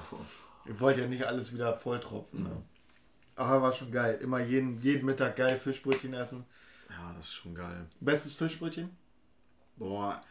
Ich 0.64 0.80
wollte 0.80 1.02
ja 1.02 1.06
nicht 1.06 1.24
alles 1.24 1.52
wieder 1.52 1.76
volltropfen. 1.76 2.42
Ne? 2.42 2.48
Mhm. 2.48 2.54
Ne? 2.54 2.62
Aber 3.36 3.62
war 3.62 3.72
schon 3.72 3.92
geil. 3.92 4.18
Immer 4.22 4.40
jeden, 4.40 4.80
jeden 4.80 5.04
Mittag 5.04 5.36
geil 5.36 5.58
Fischbrötchen 5.58 6.14
essen. 6.14 6.44
Ja, 6.88 7.12
das 7.12 7.26
ist 7.26 7.34
schon 7.34 7.54
geil. 7.54 7.86
Bestes 8.00 8.32
Fischbrötchen? 8.32 8.90
Boah, 9.76 10.22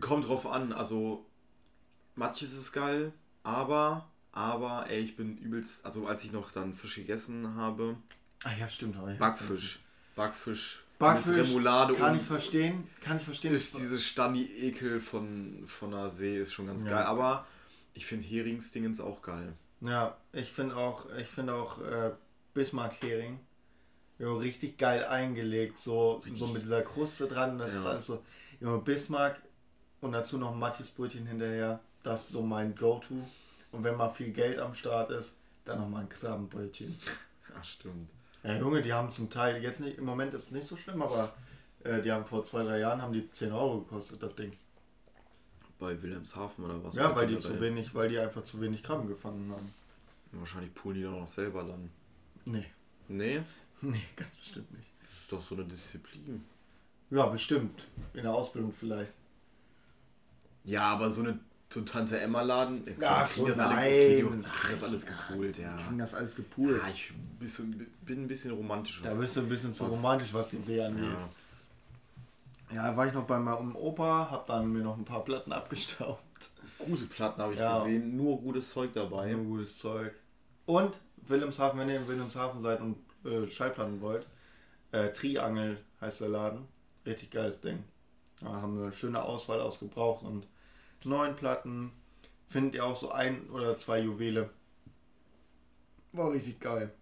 Kommt 0.00 0.28
drauf 0.28 0.46
an, 0.46 0.72
also 0.72 1.26
manches 2.14 2.52
ist 2.52 2.72
geil, 2.72 3.12
aber, 3.42 4.10
aber, 4.32 4.86
ey, 4.88 5.00
ich 5.00 5.16
bin 5.16 5.38
übelst, 5.38 5.84
also 5.84 6.06
als 6.06 6.24
ich 6.24 6.32
noch 6.32 6.50
dann 6.50 6.74
Fisch 6.74 6.96
gegessen 6.96 7.54
habe. 7.54 7.96
Ah 8.42 8.52
ja, 8.58 8.68
stimmt. 8.68 8.96
Aber 8.96 9.12
Backfisch. 9.14 9.80
Backfisch. 10.16 10.84
Backfisch 10.98 11.48
Remoulade 11.48 11.94
kann 11.94 12.16
ich 12.16 12.22
verstehen, 12.22 12.88
kann 13.00 13.16
ich 13.16 13.24
verstehen. 13.24 13.52
Ist 13.52 13.76
dieses 13.76 14.02
Stani-Ekel 14.04 15.00
von, 15.00 15.64
von 15.66 15.90
der 15.90 16.08
See 16.10 16.38
ist 16.38 16.52
schon 16.52 16.66
ganz 16.66 16.84
ja. 16.84 16.90
geil, 16.90 17.02
aber 17.04 17.46
ich 17.94 18.06
finde 18.06 18.24
Heringsdingens 18.26 19.00
auch 19.00 19.20
geil. 19.22 19.54
Ja, 19.80 20.16
ich 20.32 20.50
finde 20.50 20.76
auch, 20.76 21.06
ich 21.16 21.26
finde 21.26 21.54
auch 21.54 21.80
äh, 21.80 22.12
Bismarck-Hering 22.54 23.40
ja, 24.18 24.32
richtig 24.32 24.78
geil 24.78 25.04
eingelegt, 25.04 25.76
so, 25.76 26.22
so 26.34 26.46
mit 26.46 26.62
dieser 26.62 26.82
Kruste 26.82 27.26
dran, 27.26 27.58
das 27.58 27.74
ja. 27.74 27.80
ist 27.80 27.86
alles 27.86 28.06
so. 28.06 28.22
Ja, 28.60 28.76
Bismarck 28.76 29.42
und 30.04 30.12
dazu 30.12 30.38
noch 30.38 30.52
ein 30.52 30.58
Matjesbrötchen 30.58 31.26
hinterher. 31.26 31.80
Das 32.02 32.24
ist 32.24 32.30
so 32.30 32.42
mein 32.42 32.74
Go-To. 32.74 33.14
Und 33.72 33.84
wenn 33.84 33.96
mal 33.96 34.10
viel 34.10 34.30
Geld 34.30 34.58
am 34.58 34.74
Start 34.74 35.10
ist, 35.10 35.34
dann 35.64 35.80
noch 35.80 35.88
mal 35.88 36.00
ein 36.00 36.08
Krabbenbrötchen. 36.08 36.94
Ach, 37.58 37.64
stimmt. 37.64 38.10
Ja, 38.42 38.58
Junge, 38.58 38.82
die 38.82 38.92
haben 38.92 39.10
zum 39.10 39.30
Teil, 39.30 39.62
jetzt 39.62 39.80
nicht, 39.80 39.96
im 39.96 40.04
Moment 40.04 40.34
ist 40.34 40.44
es 40.44 40.50
nicht 40.52 40.68
so 40.68 40.76
schlimm, 40.76 41.00
aber 41.00 41.34
äh, 41.82 42.02
die 42.02 42.12
haben 42.12 42.26
vor 42.26 42.44
zwei, 42.44 42.62
drei 42.62 42.78
Jahren 42.78 43.00
haben 43.00 43.14
die 43.14 43.28
10 43.30 43.52
Euro 43.52 43.80
gekostet, 43.80 44.22
das 44.22 44.34
Ding. 44.34 44.52
Bei 45.78 46.00
Wilhelmshaven 46.00 46.64
oder 46.64 46.84
was? 46.84 46.94
Ja, 46.94 47.16
weil 47.16 47.26
die 47.26 47.38
zu 47.38 47.58
wenig, 47.60 47.94
weil 47.94 48.10
die 48.10 48.18
einfach 48.18 48.44
zu 48.44 48.60
wenig 48.60 48.82
Krabben 48.82 49.08
gefangen 49.08 49.50
haben. 49.50 49.72
Wahrscheinlich 50.32 50.74
poolen 50.74 50.98
die 50.98 51.02
dann 51.04 51.14
auch 51.14 51.26
selber 51.26 51.64
dann. 51.64 51.90
Nee. 52.44 52.66
Nee? 53.08 53.42
Nee, 53.80 54.02
ganz 54.16 54.36
bestimmt 54.36 54.70
nicht. 54.76 54.88
Das 55.02 55.18
ist 55.18 55.32
doch 55.32 55.42
so 55.42 55.54
eine 55.54 55.64
Disziplin. 55.64 56.44
Ja, 57.10 57.26
bestimmt. 57.26 57.86
In 58.12 58.24
der 58.24 58.34
Ausbildung 58.34 58.72
vielleicht. 58.72 59.12
Ja, 60.64 60.92
aber 60.92 61.10
so 61.10 61.22
eine 61.22 61.38
Tante 61.82 62.20
Emma 62.20 62.42
Laden, 62.42 62.84
ja, 63.00 63.24
so 63.24 63.48
das 63.48 63.56
nein. 63.56 63.68
Alle, 63.68 63.78
okay, 63.78 64.16
die, 64.16 64.22
die 64.22 64.48
kriegen 64.48 64.70
das 64.70 64.84
alles 64.84 65.06
gepoolt, 65.06 65.58
ja. 65.58 65.68
Die 65.72 65.82
kriegen 65.82 65.98
das 65.98 66.14
alles 66.14 66.36
gepoolt. 66.36 66.80
Ja, 66.80 66.88
ich 66.88 67.12
bin, 68.04 68.22
ein 68.22 68.28
bisschen 68.28 68.52
romantisch. 68.52 69.00
Da 69.02 69.14
bist 69.14 69.36
du 69.36 69.40
ein 69.40 69.48
bisschen 69.48 69.74
zu 69.74 69.84
romantisch, 69.84 70.32
was 70.32 70.50
die 70.50 70.58
See 70.58 70.80
angeht. 70.80 71.04
Ja. 72.70 72.90
ja, 72.90 72.96
war 72.96 73.06
ich 73.06 73.12
noch 73.12 73.26
bei 73.26 73.38
meinem 73.38 73.74
Opa, 73.74 74.28
hab 74.30 74.46
dann 74.46 74.72
mir 74.72 74.82
noch 74.82 74.96
ein 74.96 75.04
paar 75.04 75.24
Platten 75.24 75.52
abgestaubt. 75.52 76.22
Gute 76.78 77.06
Platten 77.06 77.42
habe 77.42 77.54
ich 77.54 77.58
ja. 77.58 77.78
gesehen, 77.78 78.16
nur 78.16 78.40
gutes 78.40 78.70
Zeug 78.70 78.92
dabei. 78.92 79.32
Nur 79.32 79.44
gutes 79.44 79.78
Zeug. 79.78 80.12
Und 80.66 80.94
Wilhelmshaven, 81.16 81.80
wenn 81.80 81.88
ihr 81.88 81.96
in 81.96 82.08
Wilhelmshaven 82.08 82.60
seid 82.60 82.80
und 82.80 82.96
äh, 83.24 83.46
Schallplatten 83.46 84.00
wollt, 84.00 84.26
äh, 84.92 85.10
Triangel 85.10 85.78
heißt 86.00 86.20
der 86.20 86.28
Laden. 86.28 86.68
Richtig 87.06 87.30
geiles 87.30 87.60
Ding. 87.60 87.82
Da 88.40 88.46
haben 88.46 88.76
wir 88.78 88.84
eine 88.84 88.92
schöne 88.92 89.22
Auswahl 89.22 89.60
ausgebraucht 89.60 90.24
und 90.24 90.46
neuen 91.04 91.36
Platten. 91.36 91.92
Findet 92.48 92.74
ihr 92.76 92.84
auch 92.84 92.96
so 92.96 93.10
ein 93.10 93.48
oder 93.50 93.74
zwei 93.74 94.00
Juwele. 94.00 94.50
War 96.12 96.32
richtig 96.32 96.60
geil. 96.60 96.92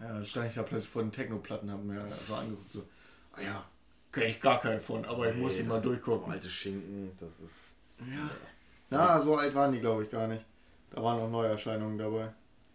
Ja, 0.00 0.24
stand 0.24 0.48
ich 0.48 0.54
da 0.54 0.62
plötzlich 0.62 0.90
vor 0.90 1.02
den 1.02 1.12
Techno-Platten, 1.12 1.70
haben 1.70 1.86
mir 1.86 2.04
so 2.26 2.34
angeguckt, 2.34 2.72
so, 2.72 2.84
ah 3.32 3.40
ja, 3.40 3.64
kenne 4.10 4.26
ich 4.26 4.40
gar 4.40 4.58
keinen 4.58 4.80
von, 4.80 5.04
aber 5.04 5.30
ich 5.30 5.36
muss 5.36 5.54
die 5.54 5.62
mal 5.62 5.80
durchgucken. 5.80 6.26
So 6.26 6.32
alte 6.32 6.50
Schinken, 6.50 7.12
das 7.20 7.30
ist. 7.40 7.76
Ja. 8.00 8.30
Na, 8.90 9.20
so 9.20 9.36
alt 9.36 9.54
waren 9.54 9.72
die, 9.72 9.80
glaube 9.80 10.02
ich, 10.02 10.10
gar 10.10 10.26
nicht. 10.26 10.44
Da 10.90 11.02
waren 11.02 11.20
auch 11.20 11.30
Neuerscheinungen 11.30 11.96
dabei. 11.96 12.32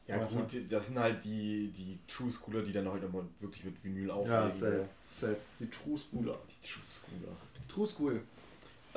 Ja 0.07 0.23
gut, 0.23 0.55
das 0.69 0.87
sind 0.87 0.97
halt 0.97 1.21
die, 1.25 1.69
die 1.75 1.99
True 2.07 2.31
Schooler, 2.31 2.63
die 2.63 2.71
dann 2.71 2.89
halt 2.89 3.03
nochmal 3.03 3.25
wirklich 3.41 3.65
mit 3.65 3.83
Vinyl 3.83 4.09
auflegen. 4.09 4.33
Ja, 4.33 4.51
safe, 4.51 4.89
safe. 5.11 5.37
Die 5.59 5.69
True 5.69 5.97
Schooler. 5.97 6.39
Die 6.49 6.67
True 6.67 6.83
Schooler. 6.87 7.35
True 7.67 7.87
School. 7.87 8.21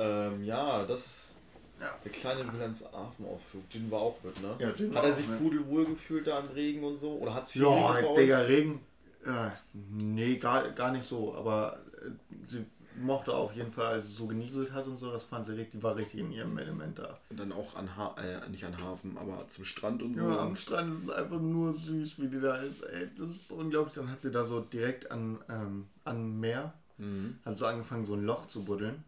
Ähm, 0.01 0.43
ja, 0.43 0.83
das... 0.85 1.27
Ja. 1.79 1.89
Der 2.03 2.11
kleine 2.11 2.53
Wilhelmshaven-Ausflug. 2.53 3.63
Jin 3.71 3.89
war 3.89 4.01
auch 4.01 4.17
mit, 4.23 4.39
ne? 4.41 4.55
Ja, 4.59 4.69
Jin 4.69 4.95
Hat 4.95 5.03
er 5.03 5.15
sich 5.15 5.25
pudelwohl 5.39 5.85
gefühlt 5.85 6.27
da 6.27 6.39
im 6.39 6.49
Regen 6.49 6.83
und 6.83 6.97
so? 6.97 7.13
Oder 7.13 7.33
hat 7.33 7.43
es 7.43 7.51
viel 7.51 7.63
Ja, 7.63 7.91
Regen 7.91 8.15
Digga, 8.15 8.39
Regen... 8.39 8.79
Ja, 9.25 9.53
nee, 9.73 10.37
gar, 10.37 10.69
gar 10.71 10.91
nicht 10.91 11.05
so. 11.05 11.35
Aber 11.35 11.79
äh, 12.03 12.09
sie 12.47 12.65
mochte 12.99 13.33
auf 13.33 13.53
jeden 13.55 13.71
Fall, 13.71 13.93
als 13.93 14.07
sie 14.07 14.13
so 14.13 14.27
genieselt 14.27 14.73
hat 14.73 14.87
und 14.87 14.97
so, 14.97 15.11
das 15.11 15.23
fand 15.23 15.45
sie 15.45 15.55
richtig, 15.55 15.81
war 15.83 15.95
richtig 15.95 16.19
in 16.19 16.31
ihrem 16.31 16.57
Element 16.57 16.99
da. 16.99 17.19
Und 17.29 17.39
dann 17.39 17.51
auch 17.51 17.75
an 17.75 17.95
ha 17.95 18.15
äh, 18.17 18.49
nicht 18.49 18.65
an 18.65 18.77
Hafen, 18.81 19.17
aber 19.17 19.47
zum 19.47 19.65
Strand 19.65 20.01
und 20.01 20.15
so. 20.15 20.21
Ja, 20.21 20.39
am 20.39 20.55
Strand 20.55 20.93
ist 20.93 21.03
es 21.03 21.09
einfach 21.09 21.39
nur 21.39 21.73
süß, 21.73 22.19
wie 22.19 22.27
die 22.27 22.39
da 22.39 22.57
ist, 22.57 22.81
ey. 22.81 23.09
Das 23.17 23.29
ist 23.29 23.51
unglaublich. 23.51 23.95
Dann 23.95 24.09
hat 24.11 24.21
sie 24.21 24.31
da 24.31 24.43
so 24.43 24.61
direkt 24.61 25.11
an, 25.11 25.39
ähm, 25.49 25.87
an 26.03 26.39
Meer, 26.39 26.73
mhm. 26.97 27.37
hat 27.45 27.57
so 27.57 27.65
angefangen, 27.65 28.05
so 28.05 28.13
ein 28.13 28.25
Loch 28.25 28.47
zu 28.47 28.63
buddeln. 28.63 29.03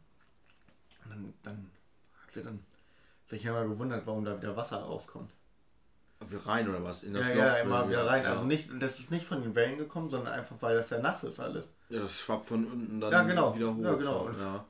Und 1.05 1.11
dann, 1.11 1.33
dann 1.43 1.71
hat 2.21 2.31
sie 2.31 2.43
dann 2.43 2.59
sich 3.25 3.45
immer 3.45 3.65
gewundert, 3.67 4.05
warum 4.05 4.25
da 4.25 4.37
wieder 4.37 4.55
Wasser 4.55 4.77
rauskommt. 4.77 5.33
Rein 6.45 6.69
oder 6.69 6.83
was? 6.83 7.03
In 7.03 7.13
das 7.13 7.27
ja, 7.27 7.33
Loch 7.33 7.41
ja, 7.41 7.55
immer 7.57 7.89
wieder 7.89 8.07
rein. 8.07 8.23
Ja. 8.23 8.29
Also 8.29 8.45
nicht, 8.45 8.69
das 8.79 8.99
ist 8.99 9.11
nicht 9.11 9.25
von 9.25 9.41
den 9.41 9.55
Wellen 9.55 9.77
gekommen, 9.77 10.09
sondern 10.09 10.33
einfach, 10.33 10.55
weil 10.61 10.77
das 10.77 10.89
ja 10.89 10.99
nass 10.99 11.23
ist 11.23 11.39
alles. 11.39 11.69
Ja, 11.89 11.99
das 11.99 12.17
schwappt 12.17 12.45
von 12.45 12.65
unten 12.65 13.01
dann 13.01 13.11
ja, 13.11 13.23
genau. 13.23 13.53
wieder 13.53 13.73
hoch. 13.73 13.83
Ja, 13.83 13.95
genau. 13.95 14.31
So, 14.31 14.39
ja. 14.39 14.65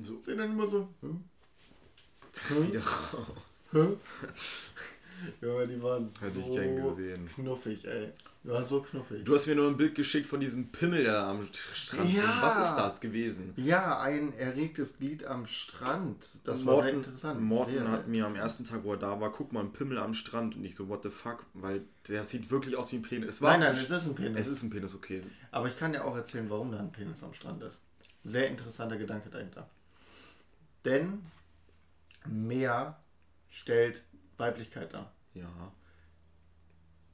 So. 0.00 0.20
Sind 0.20 0.38
dann 0.38 0.50
immer 0.50 0.66
so. 0.66 0.88
Hm? 1.00 1.24
wieder 2.68 2.80
raus. 2.80 3.96
ja, 5.40 5.66
die 5.66 5.82
war 5.82 6.00
so 6.00 6.28
knuffig, 7.34 7.84
ey. 7.86 8.12
Ja, 8.44 8.60
so 8.60 8.82
knuffig. 8.82 9.24
Du 9.24 9.34
hast 9.36 9.46
mir 9.46 9.54
nur 9.54 9.68
ein 9.68 9.76
Bild 9.76 9.94
geschickt 9.94 10.26
von 10.26 10.40
diesem 10.40 10.72
Pimmel 10.72 11.04
da 11.04 11.30
am 11.30 11.48
Strand. 11.52 12.12
Ja. 12.12 12.42
Was 12.42 12.68
ist 12.68 12.74
das 12.74 13.00
gewesen? 13.00 13.52
Ja, 13.56 14.00
ein 14.00 14.36
erregtes 14.36 14.98
Glied 14.98 15.24
am 15.24 15.46
Strand. 15.46 16.28
Das 16.42 16.64
Morten, 16.64 16.76
war 16.76 16.84
sehr 16.84 16.92
interessant. 16.94 17.40
Morten 17.40 17.70
sehr, 17.70 17.90
hat 17.90 18.08
mir 18.08 18.26
am 18.26 18.34
ersten 18.34 18.64
Tag, 18.64 18.82
wo 18.82 18.92
er 18.92 18.98
da 18.98 19.20
war, 19.20 19.30
guck 19.30 19.52
mal, 19.52 19.60
ein 19.60 19.72
Pimmel 19.72 19.98
am 19.98 20.12
Strand. 20.12 20.56
Und 20.56 20.64
ich 20.64 20.74
so, 20.74 20.88
what 20.88 21.04
the 21.04 21.10
fuck? 21.10 21.46
Weil 21.54 21.82
der 22.08 22.24
sieht 22.24 22.50
wirklich 22.50 22.76
aus 22.76 22.90
wie 22.90 22.96
ein 22.96 23.02
Penis. 23.02 23.40
nein, 23.40 23.60
nein, 23.60 23.76
es 23.76 23.90
ist 23.90 24.06
ein 24.06 24.16
Penis. 24.16 24.40
Es 24.40 24.48
ist 24.48 24.62
ein 24.64 24.70
Penis, 24.70 24.92
okay. 24.94 25.20
Aber 25.52 25.68
ich 25.68 25.78
kann 25.78 25.92
dir 25.92 26.04
auch 26.04 26.16
erzählen, 26.16 26.50
warum 26.50 26.72
da 26.72 26.80
ein 26.80 26.90
Penis 26.90 27.22
am 27.22 27.34
Strand 27.34 27.62
ist. 27.62 27.80
Sehr 28.24 28.48
interessanter 28.48 28.96
Gedanke 28.96 29.30
dahinter. 29.30 29.70
Denn 30.84 31.22
Meer 32.26 32.98
stellt 33.50 34.02
Weiblichkeit 34.36 34.92
dar. 34.94 35.12
Ja. 35.34 35.72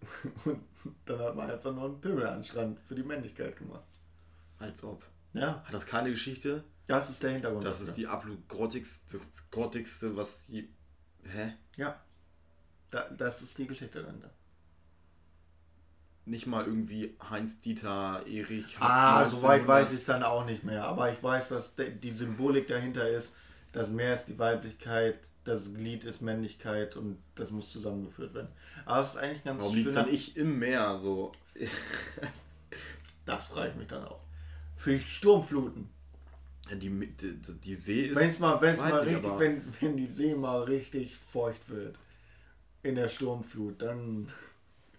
Und 0.45 0.61
dann 1.07 1.19
hat 1.21 1.37
man 1.37 1.51
einfach 1.51 1.73
nur 1.73 1.85
einen 1.85 2.01
Pimmel 2.01 2.27
an 2.27 2.39
den 2.39 2.45
Strand 2.45 2.81
für 2.81 2.95
die 2.95 3.03
Männlichkeit 3.03 3.57
gemacht. 3.57 3.85
Als 4.59 4.83
ob. 4.83 5.05
Ja. 5.33 5.63
Hat 5.65 5.75
das 5.75 5.87
keine 5.87 6.11
Geschichte? 6.11 6.65
Das 6.87 7.11
ist 7.11 7.23
der 7.23 7.31
Hintergrund. 7.31 7.65
Das 7.65 7.81
ist 7.81 7.97
die 7.97 8.07
absolut 8.07 8.49
grottigste, 8.49 9.19
das 9.19 9.51
grottigste, 9.51 10.17
was 10.17 10.49
je. 10.49 10.65
Hä? 11.25 11.55
Ja. 11.77 12.01
Da, 12.91 13.09
das 13.11 13.43
ist 13.43 13.59
die 13.59 13.67
Geschichte 13.67 14.03
dahinter. 14.03 14.31
Nicht 16.25 16.47
mal 16.47 16.65
irgendwie 16.65 17.17
Heinz-Dieter, 17.31 18.27
Erich, 18.27 18.77
Ah, 18.81 19.29
soweit 19.29 19.67
weiß 19.67 19.93
ich 19.93 19.99
es 19.99 20.05
dann 20.05 20.23
auch 20.23 20.45
nicht 20.45 20.65
mehr. 20.65 20.85
Aber 20.85 21.11
ich 21.13 21.23
weiß, 21.23 21.51
dass 21.51 21.75
die 21.77 22.11
Symbolik 22.11 22.67
dahinter 22.67 23.09
ist, 23.09 23.33
das 23.73 23.91
Meer 23.91 24.15
ist 24.15 24.27
die 24.27 24.39
Weiblichkeit, 24.39 25.19
das 25.49 25.75
Glied 25.75 26.05
ist 26.05 26.21
Männlichkeit 26.21 26.97
und 26.97 27.19
das 27.35 27.51
muss 27.51 27.73
zusammengeführt 27.73 28.35
werden. 28.35 28.49
Aber 28.85 29.01
es 29.01 29.11
ist 29.11 29.17
eigentlich 29.17 29.45
ganz 29.45 29.63
Warum 29.63 29.75
liegt 29.75 29.97
dann 29.97 30.09
ich 30.09 30.37
im 30.37 30.59
Meer 30.59 30.99
so? 30.99 31.33
das 33.25 33.47
frage 33.47 33.71
ich 33.71 33.77
mich 33.77 33.89
dann 33.89 34.05
auch. 34.05 34.21
Für 34.77 34.99
Sturmfluten. 34.99 35.89
Die, 36.71 36.91
die, 36.91 37.39
die 37.65 37.75
See 37.75 38.07
ist. 38.07 38.17
Wenn's 38.17 38.39
mal, 38.39 38.61
wenn's 38.61 38.81
mal 38.81 39.01
richtig, 39.01 39.39
wenn, 39.39 39.63
wenn 39.81 39.97
die 39.97 40.07
See 40.07 40.35
mal 40.35 40.63
richtig 40.65 41.17
feucht 41.33 41.69
wird 41.71 41.99
in 42.83 42.95
der 42.95 43.09
Sturmflut, 43.09 43.81
dann. 43.83 44.31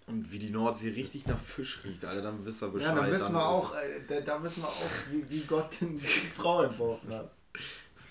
Und 0.08 0.32
wie 0.32 0.40
die 0.40 0.50
Nordsee 0.50 0.90
richtig 0.90 1.28
nach 1.28 1.38
Fisch 1.38 1.84
riecht, 1.84 2.04
Alter, 2.04 2.24
dann 2.24 2.44
wissen 2.44 2.62
wir 2.62 2.70
Bescheid. 2.70 2.96
Ja, 2.96 3.02
dann 3.02 3.12
wissen 3.12 3.24
dann 3.26 3.34
wir 3.34 3.48
auch, 3.48 3.76
äh, 3.76 4.02
da, 4.08 4.22
da, 4.22 4.44
wissen 4.44 4.64
wir 4.64 4.68
auch, 4.68 4.90
wie, 5.12 5.30
wie 5.30 5.42
Gott 5.42 5.78
die 5.80 6.00
Frau 6.36 6.64
entworfen 6.64 7.14
hat. 7.14 7.32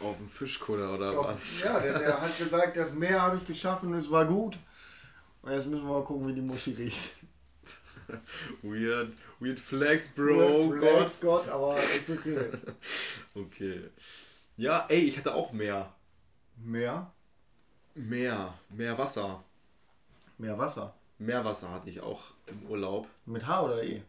Auf 0.00 0.16
dem 0.16 0.28
Fischkutter 0.28 0.94
oder 0.94 1.18
Auf, 1.18 1.26
was? 1.26 1.60
Ja, 1.60 1.80
der, 1.80 1.98
der 1.98 2.20
hat 2.20 2.38
gesagt, 2.38 2.76
das 2.76 2.92
Meer 2.92 3.20
habe 3.20 3.36
ich 3.36 3.46
geschaffen 3.46 3.92
es 3.94 4.10
war 4.10 4.24
gut. 4.24 4.58
Und 5.42 5.52
jetzt 5.52 5.66
müssen 5.66 5.86
wir 5.86 5.92
mal 5.94 6.04
gucken, 6.04 6.26
wie 6.28 6.34
die 6.34 6.40
Muschi 6.40 6.72
riecht. 6.72 7.12
weird, 8.62 9.12
weird 9.40 9.58
flex, 9.58 10.08
bro. 10.08 10.70
Weird 10.70 10.78
flex, 10.78 11.20
Gott. 11.20 11.46
Gott, 11.46 11.48
aber 11.48 11.76
ist 11.96 12.10
okay. 12.10 12.50
okay. 13.34 13.90
Ja, 14.56 14.86
ey, 14.88 15.00
ich 15.00 15.18
hatte 15.18 15.34
auch 15.34 15.52
mehr. 15.52 15.92
Mehr? 16.56 17.12
Mehr, 17.94 18.54
mehr 18.70 18.96
Wasser. 18.96 19.44
Mehr 20.38 20.56
Wasser? 20.58 20.94
Meerwasser 21.18 21.70
hatte 21.70 21.90
ich 21.90 22.00
auch 22.00 22.22
im 22.46 22.62
Urlaub. 22.66 23.08
Mit 23.26 23.46
H 23.46 23.62
oder 23.62 23.82
E? 23.82 24.02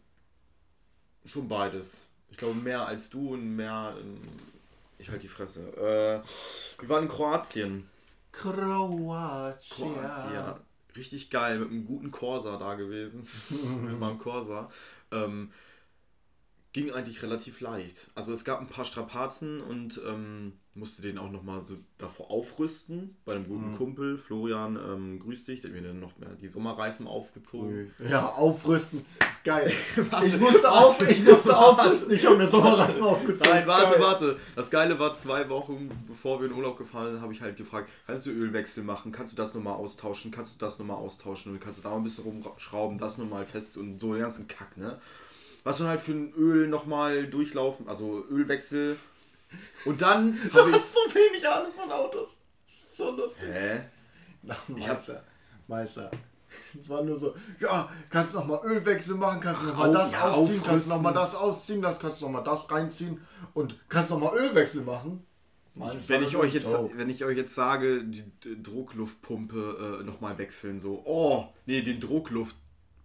Schon 1.26 1.48
beides. 1.48 2.06
Ich 2.30 2.38
glaube 2.38 2.60
mehr 2.60 2.86
als 2.86 3.10
du 3.10 3.34
und 3.34 3.56
mehr 3.56 3.96
ich 5.00 5.10
halte 5.10 5.22
die 5.22 5.28
Fresse. 5.28 5.62
Äh, 5.76 6.82
wir 6.82 6.90
waren 6.90 7.04
in 7.04 7.10
Kroatien. 7.10 7.90
Kroatien. 8.32 9.94
Kroatien. 9.96 10.54
Richtig 10.96 11.30
geil, 11.30 11.60
mit 11.60 11.70
einem 11.70 11.86
guten 11.86 12.12
Corsa 12.12 12.58
da 12.58 12.76
gewesen. 12.76 13.28
mit 13.50 14.00
meinem 14.00 14.18
Corsa. 14.18 14.70
Ähm, 15.12 15.52
ging 16.72 16.92
eigentlich 16.92 17.24
relativ 17.24 17.62
leicht. 17.62 18.10
Also 18.16 18.32
es 18.32 18.46
gab 18.46 18.60
ein 18.62 18.68
paar 18.68 18.86
Strapazen 18.86 19.60
und 19.60 20.00
ähm, 20.08 20.54
musste 20.76 21.02
den 21.02 21.18
auch 21.18 21.32
nochmal 21.32 21.66
so 21.66 21.78
davor 21.98 22.30
aufrüsten. 22.30 23.18
Bei 23.26 23.34
einem 23.34 23.48
guten 23.48 23.72
mhm. 23.72 23.76
Kumpel, 23.76 24.18
Florian, 24.18 24.76
ähm, 24.76 25.20
grüß 25.20 25.46
dich, 25.46 25.62
der 25.62 25.72
hat 25.72 25.82
mir 25.82 25.88
dann 25.88 26.00
noch 26.00 26.18
mehr 26.18 26.30
die 26.36 26.48
Sommerreifen 26.48 27.08
aufgezogen. 27.08 27.92
Ja, 28.08 28.28
aufrüsten. 28.28 29.04
Geil. 29.44 29.72
ich, 30.26 30.40
musste 30.40 30.72
auf, 30.72 31.10
ich 31.10 31.24
musste 31.24 31.58
aufrüsten, 31.58 32.14
ich 32.14 32.26
habe 32.26 32.38
mir 32.38 32.48
Sommerreifen 32.48 33.02
aufgezogen. 33.02 33.52
Nein, 33.52 33.68
warte, 33.68 33.92
Geil. 33.94 34.02
warte. 34.02 34.38
Das 34.56 34.70
Geile 34.70 35.00
war, 35.00 35.16
zwei 35.16 35.50
Wochen 35.50 35.90
bevor 36.08 36.40
wir 36.40 36.48
in 36.48 36.54
Urlaub 36.54 36.78
gefahren 36.78 37.14
sind, 37.14 37.22
habe 37.22 37.34
ich 37.34 37.42
halt 37.42 37.58
gefragt, 37.58 37.90
kannst 38.06 38.28
du 38.28 38.30
Ölwechsel 38.30 38.84
machen, 38.84 39.12
kannst 39.12 39.34
du 39.34 39.36
das 39.36 39.56
nochmal 39.56 39.74
austauschen, 39.74 40.30
kannst 40.30 40.54
du 40.54 40.58
das 40.60 40.78
nochmal 40.78 40.98
austauschen 40.98 41.52
und 41.52 41.60
kannst 41.60 41.80
du 41.80 41.84
da 41.84 41.96
ein 41.96 42.04
bisschen 42.04 42.26
rumschrauben, 42.26 43.00
das 43.00 43.18
nochmal 43.18 43.46
fest 43.46 43.76
und 43.78 44.00
so 44.00 44.14
den 44.14 44.22
ganzen 44.22 44.48
Kack, 44.48 44.78
ne? 44.78 45.00
Was 45.64 45.78
du 45.78 45.86
halt 45.86 46.00
für 46.00 46.12
ein 46.12 46.34
Öl 46.34 46.68
nochmal 46.68 47.28
durchlaufen, 47.28 47.88
also 47.88 48.26
Ölwechsel. 48.30 48.98
Und 49.86 50.02
dann. 50.02 50.38
Du 50.54 50.60
hast 50.60 50.76
ich, 50.76 50.84
so 50.84 51.00
wenig 51.14 51.48
Ahnung 51.48 51.72
von 51.74 51.92
Autos. 51.92 52.38
so 52.68 53.12
lustig. 53.12 53.44
Hä? 53.52 53.82
Na, 54.44 54.56
Meister. 54.68 55.24
Meister. 55.68 56.12
Es 56.78 56.90
war 56.90 57.04
nur 57.04 57.18
so, 57.18 57.36
ja, 57.60 57.90
kannst 58.10 58.34
du 58.34 58.40
nochmal 58.40 58.62
Ölwechsel 58.64 59.16
machen, 59.16 59.40
kannst 59.40 59.62
du 59.62 59.68
nochmal 59.68 59.92
das 59.92 60.12
ja, 60.12 60.32
ausziehen, 60.32 60.64
kannst 60.64 60.86
du 60.86 60.90
nochmal 60.90 61.14
das 61.14 61.36
ausziehen, 61.36 61.82
das 61.82 62.00
kannst 62.00 62.22
du 62.22 62.26
nochmal 62.26 62.44
das 62.44 62.72
reinziehen 62.72 63.22
und 63.54 63.76
kannst 63.88 64.10
nochmal 64.10 64.36
Ölwechsel 64.36 64.82
machen. 64.82 65.26
wenn 65.76 66.24
ich, 66.24 66.36
euch 66.36 66.54
jetzt, 66.54 66.68
wenn 66.96 67.10
ich 67.10 67.24
euch 67.24 67.38
jetzt 67.38 67.56
sage, 67.56 68.04
die 68.04 68.24
Druckluftpumpe 68.62 70.00
äh, 70.02 70.04
nochmal 70.04 70.38
wechseln, 70.38 70.80
so, 70.80 71.02
oh, 71.06 71.48
nee, 71.66 71.82
den 71.82 72.00
Druckluft, 72.00 72.56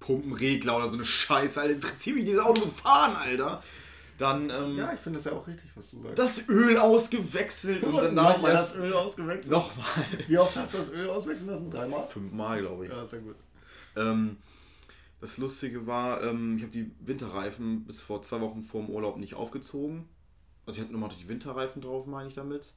Pumpenregler 0.04 0.76
oder 0.76 0.88
so 0.88 0.96
eine 0.96 1.04
Scheiße, 1.04 1.60
Alter. 1.60 1.74
Interessiert 1.74 2.16
mich, 2.16 2.24
dieses 2.26 2.42
Auto 2.42 2.60
muss 2.60 2.72
fahren, 2.72 3.16
Alter. 3.16 3.62
Dann, 4.18 4.50
ähm, 4.50 4.76
Ja, 4.76 4.92
ich 4.92 5.00
finde 5.00 5.16
das 5.18 5.24
ja 5.24 5.32
auch 5.32 5.46
richtig, 5.46 5.70
was 5.74 5.90
du 5.90 6.02
sagst. 6.02 6.18
Das 6.18 6.48
Öl 6.48 6.78
ausgewechselt 6.78 7.82
und, 7.82 7.94
und 7.94 8.02
danach 8.02 8.34
nochmal 8.34 8.52
das 8.52 8.76
Öl 8.76 8.92
ausgewechselt. 8.92 9.50
Nochmal. 9.50 9.86
Wie 10.28 10.38
oft 10.38 10.54
hast 10.56 10.74
du 10.74 10.78
das 10.78 10.90
Öl 10.90 11.08
auswechseln 11.08 11.48
lassen? 11.48 11.70
Dreimal? 11.70 12.06
Fünfmal, 12.08 12.60
glaube 12.60 12.86
ich. 12.86 12.92
Ja, 12.92 13.06
sehr 13.06 13.20
gut. 13.20 13.36
Ähm, 13.96 14.36
das 15.20 15.38
Lustige 15.38 15.86
war, 15.86 16.22
ähm, 16.22 16.58
ich 16.58 16.62
habe 16.62 16.72
die 16.72 16.92
Winterreifen 17.00 17.84
bis 17.86 18.02
vor 18.02 18.22
zwei 18.22 18.40
Wochen 18.40 18.62
vor 18.62 18.82
dem 18.82 18.90
Urlaub 18.90 19.16
nicht 19.16 19.34
aufgezogen. 19.34 20.06
Also 20.66 20.78
ich 20.78 20.84
hatte 20.84 20.92
nochmal 20.92 21.10
die 21.18 21.28
Winterreifen 21.28 21.80
drauf, 21.82 22.06
meine 22.06 22.28
ich 22.28 22.34
damit. 22.34 22.72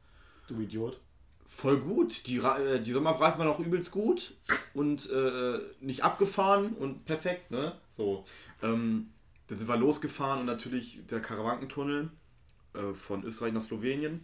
Du 0.48 0.60
Idiot 0.60 1.02
voll 1.48 1.80
gut. 1.80 2.28
Die, 2.28 2.38
äh, 2.38 2.80
die 2.80 2.92
Sommerreifen 2.92 3.40
waren 3.40 3.48
auch 3.48 3.60
übelst 3.60 3.92
gut 3.92 4.36
und 4.74 5.10
äh, 5.10 5.60
nicht 5.80 6.04
abgefahren 6.04 6.74
und 6.74 7.06
perfekt, 7.06 7.50
ne? 7.52 7.76
So. 7.92 8.24
Ähm, 8.62 9.10
dann 9.48 9.58
sind 9.58 9.68
wir 9.68 9.78
losgefahren 9.78 10.42
und 10.42 10.46
natürlich 10.46 11.00
der 11.10 11.22
Karawankentunnel 11.22 12.10
äh, 12.74 12.94
von 12.94 13.24
Österreich 13.24 13.54
nach 13.54 13.62
Slowenien. 13.64 14.24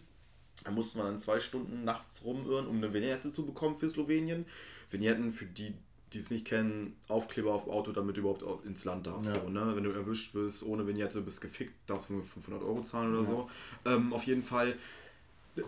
Da 0.62 0.70
mussten 0.70 0.98
wir 0.98 1.04
dann 1.04 1.18
zwei 1.18 1.40
Stunden 1.40 1.84
nachts 1.84 2.22
rumirren, 2.24 2.66
um 2.66 2.76
eine 2.76 2.92
Vignette 2.92 3.30
zu 3.30 3.44
bekommen 3.44 3.76
für 3.76 3.88
Slowenien. 3.88 4.46
Vignetten, 4.90 5.32
für 5.32 5.46
die, 5.46 5.74
die 6.12 6.18
es 6.18 6.30
nicht 6.30 6.44
kennen, 6.44 6.96
Aufkleber 7.08 7.52
auf 7.52 7.66
Auto, 7.66 7.90
damit 7.90 8.16
du 8.16 8.20
überhaupt 8.20 8.44
ins 8.64 8.84
Land 8.84 9.06
darfst. 9.06 9.34
Ja. 9.34 9.40
So, 9.40 9.48
ne? 9.48 9.74
Wenn 9.74 9.82
du 9.82 9.90
erwischt 9.90 10.34
wirst 10.34 10.62
ohne 10.62 10.86
Vignette, 10.86 11.20
bist 11.22 11.40
gefickt, 11.40 11.74
darfst 11.86 12.10
du 12.10 12.22
500 12.22 12.62
Euro 12.62 12.82
zahlen 12.82 13.14
oder 13.14 13.22
ja. 13.22 13.28
so. 13.28 13.50
Ähm, 13.86 14.12
auf 14.12 14.24
jeden 14.24 14.42
Fall 14.42 14.76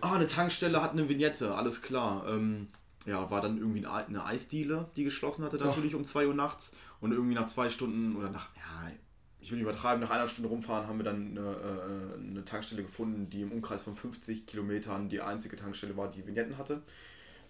Ah, 0.01 0.15
eine 0.15 0.27
Tankstelle 0.27 0.81
hat 0.81 0.91
eine 0.91 1.07
Vignette, 1.07 1.55
alles 1.55 1.81
klar. 1.81 2.25
Ähm, 2.27 2.67
ja, 3.05 3.31
war 3.31 3.41
dann 3.41 3.57
irgendwie 3.57 3.85
eine 3.85 4.25
Eisdiele, 4.25 4.89
die 4.95 5.05
geschlossen 5.05 5.45
hatte, 5.45 5.57
natürlich 5.57 5.95
oh. 5.95 5.99
um 5.99 6.05
2 6.05 6.27
Uhr 6.27 6.33
nachts. 6.33 6.75
Und 6.99 7.11
irgendwie 7.11 7.35
nach 7.35 7.45
zwei 7.45 7.69
Stunden 7.69 8.15
oder 8.15 8.29
nach, 8.29 8.49
ja, 8.55 8.91
ich 9.39 9.51
will 9.51 9.59
nicht 9.59 9.67
übertreiben, 9.67 10.01
nach 10.01 10.09
einer 10.09 10.27
Stunde 10.27 10.49
rumfahren 10.49 10.87
haben 10.87 10.97
wir 10.97 11.05
dann 11.05 11.37
eine, 11.37 11.39
äh, 11.39 12.19
eine 12.19 12.43
Tankstelle 12.43 12.81
gefunden, 12.81 13.29
die 13.29 13.41
im 13.41 13.51
Umkreis 13.51 13.83
von 13.83 13.95
50 13.95 14.47
Kilometern 14.47 15.09
die 15.09 15.21
einzige 15.21 15.55
Tankstelle 15.55 15.95
war, 15.95 16.09
die 16.09 16.25
Vignetten 16.25 16.57
hatte. 16.57 16.81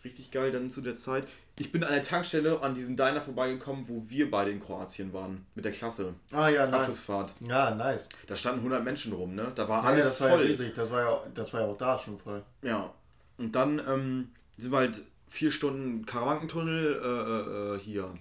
Richtig 0.03 0.31
geil 0.31 0.51
dann 0.51 0.69
zu 0.69 0.81
der 0.81 0.95
Zeit. 0.95 1.27
Ich 1.59 1.71
bin 1.71 1.83
an 1.83 1.91
der 1.91 2.03
Tankstelle 2.03 2.61
an 2.61 2.75
diesem 2.75 2.95
Diner 2.95 3.21
vorbeigekommen, 3.21 3.87
wo 3.89 4.03
wir 4.07 4.29
beide 4.29 4.51
in 4.51 4.59
Kroatien 4.59 5.11
waren. 5.11 5.45
Mit 5.55 5.65
der 5.65 5.71
Klasse. 5.71 6.13
Ah 6.31 6.49
ja, 6.49 6.65
nice. 6.67 6.81
Abschlussfahrt. 6.81 7.33
Ja, 7.41 7.73
nice. 7.73 8.07
Da 8.27 8.35
standen 8.35 8.59
100 8.59 8.83
Menschen 8.83 9.13
rum, 9.13 9.33
ne? 9.33 9.51
Da 9.55 9.67
war 9.67 9.83
ja, 9.83 9.89
alles 9.89 10.05
das 10.07 10.17
voll. 10.17 10.29
War 10.29 10.41
ja 10.41 10.45
riesig. 10.45 10.75
Das 10.75 10.91
war 10.91 11.01
ja, 11.01 11.23
das 11.33 11.53
war 11.53 11.61
ja 11.61 11.67
auch 11.67 11.77
da 11.77 11.97
schon 11.97 12.17
voll. 12.17 12.43
Ja. 12.61 12.93
Und 13.37 13.55
dann 13.55 13.79
ähm, 13.79 14.29
sind 14.57 14.71
wir 14.71 14.77
halt 14.77 15.03
vier 15.29 15.51
Stunden 15.51 16.05
Karawankentunnel 16.05 17.01
äh, 17.03 17.07
äh, 17.07 17.75
äh, 17.75 17.79
hier. 17.79 18.13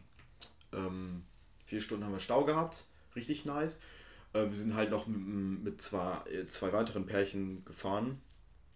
Ähm, 0.73 1.23
vier 1.67 1.81
Stunden 1.81 2.05
haben 2.05 2.12
wir 2.12 2.21
Stau 2.21 2.45
gehabt. 2.45 2.85
Richtig 3.15 3.45
nice. 3.45 3.81
Äh, 4.33 4.47
wir 4.47 4.55
sind 4.55 4.75
halt 4.75 4.91
noch 4.91 5.07
mit, 5.07 5.65
mit 5.65 5.83
zwei, 5.83 6.17
äh, 6.31 6.47
zwei 6.47 6.73
weiteren 6.73 7.07
Pärchen 7.07 7.65
gefahren. 7.65 8.21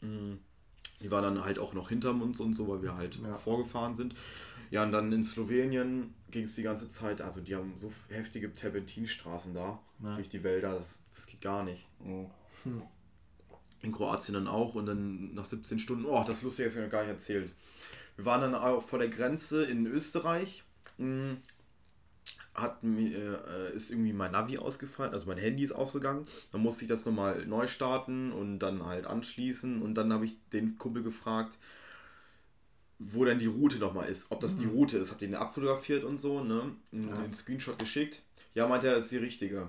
Mhm. 0.00 0.38
Die 1.00 1.10
waren 1.10 1.22
dann 1.22 1.44
halt 1.44 1.58
auch 1.58 1.72
noch 1.72 1.88
hinterm 1.88 2.22
uns 2.22 2.40
und 2.40 2.54
so, 2.54 2.68
weil 2.68 2.82
wir 2.82 2.96
halt 2.96 3.18
ja. 3.22 3.34
vorgefahren 3.36 3.94
sind. 3.94 4.14
Ja, 4.70 4.84
und 4.84 4.92
dann 4.92 5.10
in 5.10 5.24
Slowenien 5.24 6.14
ging 6.30 6.44
es 6.44 6.54
die 6.54 6.62
ganze 6.62 6.88
Zeit, 6.88 7.20
also 7.20 7.40
die 7.40 7.56
haben 7.56 7.72
so 7.76 7.92
heftige 8.08 8.52
Terpentinstraßen 8.52 9.52
da 9.52 9.80
ja. 10.02 10.14
durch 10.14 10.28
die 10.28 10.44
Wälder, 10.44 10.74
das, 10.74 11.02
das 11.12 11.26
geht 11.26 11.40
gar 11.40 11.64
nicht. 11.64 11.88
Oh. 12.04 12.30
Hm. 12.62 12.82
In 13.82 13.92
Kroatien 13.92 14.34
dann 14.34 14.46
auch 14.46 14.74
und 14.74 14.86
dann 14.86 15.34
nach 15.34 15.46
17 15.46 15.78
Stunden, 15.78 16.04
oh, 16.04 16.22
das 16.24 16.42
Lustige 16.42 16.68
ist 16.68 16.76
mir 16.76 16.88
gar 16.88 17.00
nicht 17.00 17.10
erzählt. 17.10 17.50
Wir 18.16 18.26
waren 18.26 18.42
dann 18.42 18.54
auch 18.54 18.82
vor 18.82 18.98
der 18.98 19.08
Grenze 19.08 19.64
in 19.64 19.86
Österreich. 19.86 20.62
Hm, 20.98 21.38
hat 22.54 22.82
mir, 22.82 23.44
äh, 23.46 23.74
ist 23.74 23.90
irgendwie 23.90 24.12
mein 24.12 24.32
Navi 24.32 24.58
ausgefallen, 24.58 25.12
also 25.12 25.26
mein 25.26 25.38
Handy 25.38 25.64
ist 25.64 25.72
ausgegangen. 25.72 26.26
Dann 26.52 26.62
musste 26.62 26.84
ich 26.84 26.88
das 26.88 27.06
nochmal 27.06 27.46
neu 27.46 27.66
starten 27.66 28.32
und 28.32 28.58
dann 28.58 28.84
halt 28.84 29.06
anschließen. 29.06 29.80
Und 29.82 29.94
dann 29.94 30.12
habe 30.12 30.24
ich 30.24 30.36
den 30.52 30.76
Kumpel 30.76 31.02
gefragt, 31.02 31.58
wo 32.98 33.24
denn 33.24 33.38
die 33.38 33.46
Route 33.46 33.78
nochmal 33.78 34.08
ist. 34.08 34.26
Ob 34.30 34.40
das 34.40 34.56
mhm. 34.56 34.60
die 34.60 34.66
Route 34.66 34.98
ist. 34.98 35.10
Hab 35.10 35.18
den 35.18 35.34
abfotografiert 35.34 36.04
und 36.04 36.18
so, 36.18 36.42
ne? 36.42 36.76
Und 36.92 37.08
ja. 37.08 37.22
den 37.22 37.32
Screenshot 37.32 37.78
geschickt. 37.78 38.22
Ja, 38.54 38.66
meinte 38.66 38.88
er, 38.88 38.96
das 38.96 39.06
ist 39.06 39.12
die 39.12 39.18
richtige. 39.18 39.68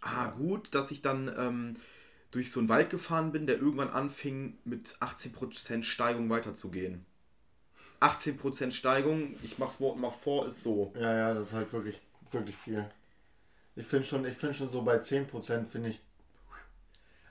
Ah, 0.00 0.28
gut, 0.30 0.74
dass 0.74 0.90
ich 0.90 1.02
dann 1.02 1.32
ähm, 1.36 1.76
durch 2.30 2.50
so 2.50 2.60
einen 2.60 2.68
Wald 2.68 2.90
gefahren 2.90 3.32
bin, 3.32 3.46
der 3.46 3.58
irgendwann 3.58 3.88
anfing 3.88 4.58
mit 4.64 4.96
18% 5.00 5.82
Steigung 5.82 6.28
weiterzugehen. 6.28 7.06
18% 8.00 8.70
Steigung, 8.70 9.34
ich 9.42 9.58
mach's 9.58 9.80
Wort 9.80 9.98
mach 9.98 10.12
vor, 10.12 10.48
ist 10.48 10.62
so. 10.62 10.92
Ja, 10.94 11.16
ja, 11.16 11.34
das 11.34 11.48
ist 11.48 11.54
halt 11.54 11.72
wirklich, 11.72 12.00
wirklich 12.30 12.56
viel. 12.56 12.84
Ich 13.74 13.86
finde 13.86 14.06
schon, 14.06 14.24
ich 14.26 14.56
schon 14.56 14.68
so 14.68 14.82
bei 14.82 14.96
10% 14.96 15.66
finde 15.66 15.90
ich, 15.90 16.00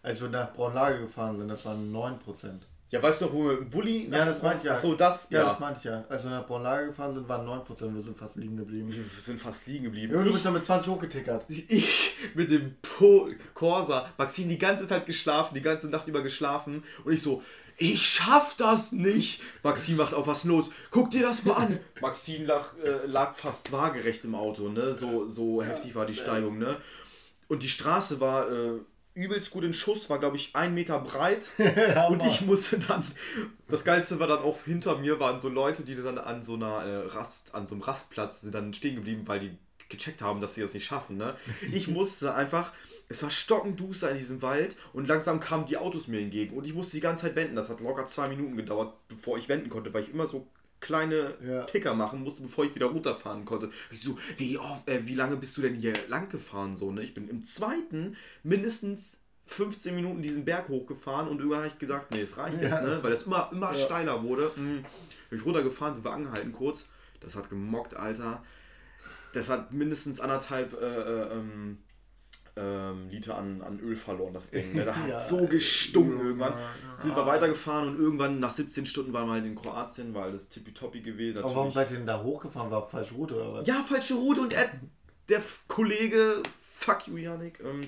als 0.03 0.21
wir 0.21 0.29
nach 0.29 0.53
Braunlage 0.53 0.99
gefahren 0.99 1.37
sind, 1.37 1.47
das 1.47 1.65
waren 1.65 1.91
9%. 1.91 2.61
Ja, 2.91 3.01
weißt 3.01 3.19
du 3.19 3.25
noch, 3.25 3.33
wo 3.33 3.45
wir 3.45 3.57
im 3.57 3.69
Bulli. 3.69 4.07
Ja, 4.09 4.25
das 4.25 4.41
meinte 4.43 4.59
ich 4.59 4.63
ja. 4.65 4.75
Achso, 4.75 4.93
das? 4.93 5.27
Ja, 5.31 5.39
ja, 5.39 5.45
das 5.45 5.59
meinte 5.59 5.79
ich 5.79 5.85
ja. 5.85 6.05
Als 6.07 6.23
wir 6.23 6.29
nach 6.29 6.45
Braunlage 6.45 6.87
gefahren 6.87 7.11
sind, 7.11 7.27
waren 7.27 7.45
9%. 7.45 7.93
Wir 7.93 8.01
sind 8.01 8.15
fast 8.15 8.35
liegen 8.35 8.57
geblieben. 8.57 8.87
Wir 8.89 9.03
sind 9.21 9.41
fast 9.41 9.65
liegen 9.65 9.85
geblieben. 9.85 10.13
Ja, 10.13 10.23
du 10.23 10.31
bist 10.31 10.45
ja 10.45 10.51
mit 10.51 10.63
20 10.63 10.87
hochgetickert. 10.87 11.45
Ich 11.49 12.13
mit 12.35 12.51
dem 12.51 12.75
po 12.81 13.27
Corsa. 13.55 14.07
Maxine 14.17 14.49
die 14.49 14.59
ganze 14.59 14.87
Zeit 14.87 15.05
geschlafen, 15.07 15.55
die 15.55 15.61
ganze 15.61 15.87
Nacht 15.89 16.07
über 16.07 16.21
geschlafen. 16.21 16.83
Und 17.03 17.11
ich 17.11 17.21
so, 17.23 17.41
ich 17.77 18.07
schaff 18.07 18.55
das 18.57 18.91
nicht. 18.91 19.41
Maxine 19.63 19.97
macht 19.97 20.13
auf 20.13 20.27
was 20.27 20.43
los. 20.43 20.69
Guck 20.91 21.11
dir 21.11 21.23
das 21.23 21.43
mal 21.43 21.53
an. 21.53 21.79
Maxine 22.01 22.45
lag, 22.45 22.71
äh, 22.83 23.05
lag 23.05 23.35
fast 23.35 23.71
waagerecht 23.71 24.23
im 24.25 24.35
Auto, 24.35 24.69
ne? 24.69 24.93
So, 24.93 25.29
so 25.29 25.61
heftig 25.61 25.95
war 25.95 26.05
die 26.05 26.15
Steigung, 26.15 26.57
ne? 26.57 26.77
Und 27.47 27.63
die 27.63 27.69
Straße 27.69 28.19
war 28.19 28.49
äh, 28.51 28.79
übelst 29.13 29.51
gut 29.51 29.63
in 29.63 29.73
Schuss, 29.73 30.09
war 30.09 30.19
glaube 30.19 30.37
ich 30.37 30.55
ein 30.55 30.73
Meter 30.73 30.99
breit. 30.99 31.49
und 32.09 32.23
ich 32.23 32.41
musste 32.41 32.79
dann. 32.79 33.03
Das 33.67 33.83
Geilste 33.83 34.19
war 34.19 34.27
dann 34.27 34.39
auch 34.39 34.63
hinter 34.63 34.97
mir 34.97 35.19
waren 35.19 35.39
so 35.39 35.49
Leute, 35.49 35.83
die 35.83 35.95
dann 35.95 36.17
an 36.17 36.43
so 36.43 36.53
einer 36.53 36.85
äh, 36.85 37.07
Rast, 37.07 37.55
an 37.55 37.67
so 37.67 37.75
einem 37.75 37.81
Rastplatz 37.81 38.41
sind 38.41 38.53
dann 38.53 38.73
stehen 38.73 38.95
geblieben, 38.95 39.23
weil 39.25 39.39
die 39.39 39.57
gecheckt 39.89 40.21
haben, 40.21 40.41
dass 40.41 40.55
sie 40.55 40.61
das 40.61 40.73
nicht 40.73 40.85
schaffen. 40.85 41.17
Ne? 41.17 41.35
Ich 41.71 41.87
musste 41.89 42.33
einfach 42.33 42.71
es 43.07 43.21
war 43.21 43.29
stockenduster 43.29 44.11
in 44.11 44.17
diesem 44.17 44.41
Wald 44.41 44.75
und 44.93 45.07
langsam 45.07 45.39
kamen 45.39 45.65
die 45.65 45.77
Autos 45.77 46.07
mir 46.07 46.19
entgegen 46.19 46.55
und 46.55 46.65
ich 46.65 46.73
musste 46.73 46.95
die 46.95 47.01
ganze 47.01 47.23
Zeit 47.23 47.35
wenden. 47.35 47.55
Das 47.55 47.69
hat 47.69 47.81
locker 47.81 48.05
zwei 48.05 48.27
Minuten 48.27 48.55
gedauert, 48.55 48.93
bevor 49.07 49.37
ich 49.37 49.47
wenden 49.47 49.69
konnte, 49.69 49.93
weil 49.93 50.03
ich 50.03 50.13
immer 50.13 50.27
so 50.27 50.47
kleine 50.79 51.35
ja. 51.45 51.63
Ticker 51.63 51.93
machen 51.93 52.23
musste, 52.23 52.43
bevor 52.43 52.65
ich 52.65 52.75
wieder 52.75 52.87
runterfahren 52.87 53.45
konnte. 53.45 53.71
Ich 53.91 54.01
so, 54.01 54.17
wie, 54.37 54.57
oft, 54.57 54.87
äh, 54.87 55.05
wie 55.07 55.15
lange 55.15 55.35
bist 55.37 55.57
du 55.57 55.61
denn 55.61 55.75
hier 55.75 55.93
lang 56.07 56.29
gefahren? 56.29 56.75
So, 56.75 56.91
ne? 56.91 57.01
Ich 57.03 57.13
bin 57.13 57.27
im 57.27 57.43
zweiten 57.45 58.15
mindestens 58.43 59.17
15 59.47 59.95
Minuten 59.95 60.21
diesen 60.21 60.45
Berg 60.45 60.69
hochgefahren 60.69 61.27
und 61.27 61.37
irgendwann 61.37 61.59
habe 61.59 61.69
ich 61.69 61.77
gesagt, 61.77 62.11
nee, 62.11 62.21
es 62.21 62.37
reicht 62.37 62.61
ja. 62.61 62.69
jetzt, 62.69 62.81
ne? 62.81 62.99
weil 63.01 63.11
das 63.11 63.23
immer, 63.23 63.49
immer 63.51 63.73
ja. 63.73 63.85
steiler 63.85 64.23
wurde. 64.23 64.51
Mhm. 64.55 64.85
Bin 65.29 65.39
ich 65.39 65.45
runtergefahren, 65.45 65.93
sind 65.93 66.03
wir 66.03 66.11
angehalten 66.11 66.51
kurz. 66.51 66.87
Das 67.19 67.35
hat 67.35 67.49
gemockt, 67.49 67.95
Alter. 67.95 68.43
Das 69.33 69.49
hat 69.49 69.71
mindestens 69.71 70.19
anderthalb 70.19 70.73
äh, 70.73 70.85
äh, 70.85 71.33
ähm, 71.33 71.79
ähm, 72.57 73.09
Liter 73.09 73.37
an, 73.37 73.61
an 73.61 73.79
Öl 73.79 73.95
verloren, 73.95 74.33
das 74.33 74.49
Ding. 74.49 74.73
Ne? 74.73 74.85
Da 74.85 74.95
hat 74.95 75.09
ja. 75.09 75.19
so 75.19 75.45
gestunken 75.45 76.19
irgendwann. 76.19 76.53
Sind 76.99 77.15
wir 77.15 77.25
weitergefahren 77.25 77.89
und 77.89 77.99
irgendwann 77.99 78.39
nach 78.39 78.51
17 78.51 78.85
Stunden 78.85 79.13
waren 79.13 79.27
wir 79.27 79.33
halt 79.33 79.45
in 79.45 79.55
Kroatien, 79.55 80.13
weil 80.13 80.31
das 80.31 80.49
tippitoppi 80.49 81.01
gewesen. 81.01 81.39
Aber 81.39 81.55
warum 81.55 81.71
seid 81.71 81.91
ihr 81.91 81.97
denn 81.97 82.05
da 82.05 82.21
hochgefahren? 82.21 82.71
War 82.71 82.87
falsche 82.87 83.15
Route 83.15 83.35
oder 83.35 83.53
was? 83.53 83.67
Ja, 83.67 83.83
falsche 83.87 84.15
Route 84.15 84.41
und 84.41 84.53
er, 84.53 84.69
der 85.29 85.41
Kollege, 85.67 86.43
fuck 86.77 87.07
you, 87.07 87.17
Janik, 87.17 87.59
ähm, 87.63 87.87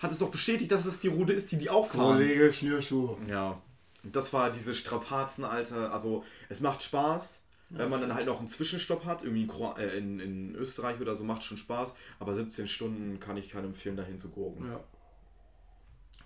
hat 0.00 0.12
es 0.12 0.18
doch 0.18 0.30
bestätigt, 0.30 0.70
dass 0.72 0.84
es 0.84 1.00
die 1.00 1.08
Route 1.08 1.32
ist, 1.32 1.52
die 1.52 1.58
die 1.58 1.70
auch 1.70 1.86
fahren. 1.86 2.16
Kollege 2.16 2.52
Schnürschuh. 2.52 3.16
Ja. 3.26 3.60
Und 4.04 4.14
das 4.14 4.32
war 4.32 4.50
diese 4.50 4.74
Strapazen, 4.74 5.44
Alter. 5.44 5.92
Also, 5.92 6.24
es 6.48 6.60
macht 6.60 6.82
Spaß 6.82 7.42
wenn 7.70 7.90
man 7.90 8.00
dann 8.00 8.14
halt 8.14 8.26
noch 8.26 8.38
einen 8.38 8.48
Zwischenstopp 8.48 9.04
hat, 9.04 9.22
irgendwie 9.22 9.42
in, 9.42 9.76
äh, 9.76 9.96
in, 9.96 10.20
in, 10.20 10.54
Österreich 10.54 11.00
oder 11.00 11.14
so, 11.14 11.24
macht 11.24 11.42
schon 11.42 11.58
Spaß. 11.58 11.94
Aber 12.18 12.34
17 12.34 12.66
Stunden 12.66 13.20
kann 13.20 13.36
ich 13.36 13.50
keinem 13.50 13.66
empfehlen, 13.66 13.96
dahin 13.96 14.18
zu 14.18 14.30
gurken. 14.30 14.66
Ja. 14.66 14.80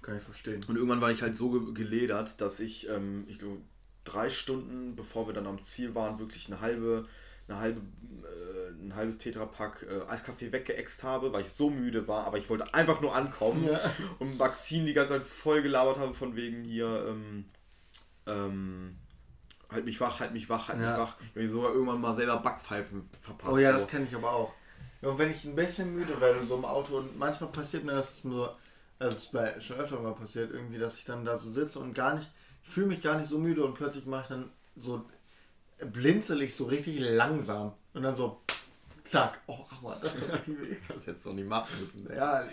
Kann 0.03 0.17
ich 0.17 0.23
verstehen. 0.23 0.65
Und 0.69 0.77
irgendwann 0.77 1.01
war 1.01 1.11
ich 1.11 1.23
halt 1.23 1.37
so 1.37 1.51
geledert, 1.73 2.41
dass 2.41 2.61
ich, 2.61 2.89
ähm, 2.89 3.25
ich 3.29 3.39
glaube, 3.39 3.59
drei 4.05 4.31
Stunden 4.31 4.97
bevor 4.97 5.27
wir 5.27 5.35
dann 5.35 5.47
am 5.47 5.63
Ziel 5.63 5.95
waren, 5.95 6.19
wirklich 6.19 6.47
eine 6.47 6.61
halbe, 6.61 7.07
eine 7.49 7.59
halbe, 7.59 7.81
äh, 7.81 8.85
ein 8.85 8.95
halbes 8.95 9.19
Tetrapack 9.19 9.87
äh, 9.89 10.09
Eiskaffee 10.09 10.53
weggeext 10.53 11.03
habe, 11.03 11.33
weil 11.33 11.43
ich 11.43 11.51
so 11.51 11.71
müde 11.71 12.07
war, 12.09 12.25
aber 12.25 12.39
ich 12.39 12.51
wollte 12.51 12.73
einfach 12.75 13.01
nur 13.01 13.15
ankommen. 13.15 13.65
Ja. 13.65 13.81
Und 14.19 14.39
Maxine 14.39 14.87
die 14.87 14.93
ganze 14.93 15.15
Zeit 15.15 15.25
voll 15.25 15.63
gelabert 15.63 15.99
habe 15.99 16.15
von 16.15 16.37
wegen 16.37 16.63
hier, 16.65 17.07
ähm, 17.09 17.45
ähm, 18.27 18.97
halt 19.73 19.85
mich 19.85 20.01
wach, 20.01 20.21
halt 20.21 20.33
mich 20.33 20.49
wach, 20.49 20.69
halt 20.69 20.81
ja. 20.81 20.91
mich 20.91 20.99
wach. 20.99 21.17
Ich 21.35 21.37
habe 21.37 21.49
sogar 21.49 21.73
irgendwann 21.73 22.01
mal 22.01 22.15
selber 22.15 22.39
Backpfeifen 22.39 23.09
verpasst. 23.21 23.53
Oh 23.53 23.59
ja, 23.59 23.73
so. 23.73 23.79
das 23.79 23.89
kenne 23.89 24.07
ich 24.07 24.15
aber 24.15 24.33
auch. 24.33 24.53
Ja, 25.01 25.09
und 25.09 25.19
wenn 25.19 25.31
ich 25.31 25.45
ein 25.45 25.55
bisschen 25.55 25.95
müde 25.95 26.21
werde, 26.21 26.43
so 26.43 26.57
im 26.57 26.65
Auto, 26.65 26.99
und 26.99 27.19
manchmal 27.19 27.51
passiert 27.51 27.85
mir 27.85 27.93
das 27.93 28.23
nur, 28.25 28.57
das 28.99 29.15
ist 29.19 29.33
mir 29.33 29.61
schon 29.61 29.79
öfter 29.79 29.99
mal 30.01 30.15
passiert, 30.15 30.53
irgendwie, 30.53 30.79
dass 30.79 30.97
ich 30.97 31.05
dann 31.05 31.25
da 31.25 31.37
so 31.37 31.51
sitze 31.51 31.81
und 31.81 31.95
gar 31.95 32.15
nicht, 32.15 32.31
ich 32.65 32.71
fühle 32.71 32.87
mich 32.87 33.03
gar 33.03 33.19
nicht 33.19 33.29
so 33.29 33.39
müde 33.39 33.65
und 33.65 33.75
plötzlich 33.75 34.07
mache 34.07 34.23
ich 34.23 34.29
dann 34.29 34.51
so, 34.77 35.05
blinzel 35.79 36.43
ich 36.43 36.55
so 36.55 36.65
richtig 36.67 37.01
langsam 37.01 37.73
und 37.95 38.03
dann 38.03 38.15
so, 38.15 38.41
zack, 39.05 39.41
oh, 39.47 39.65
aber 39.79 39.99
das 40.01 40.15
tut 40.15 40.33
richtig 40.33 40.61
weh. 40.61 40.77
Das 40.89 41.07
hättest 41.07 41.25
du 41.25 41.31
doch 41.31 41.37
nicht 41.37 41.49
machen 41.49 41.69
müssen. 41.81 42.15
Ja, 42.15 42.45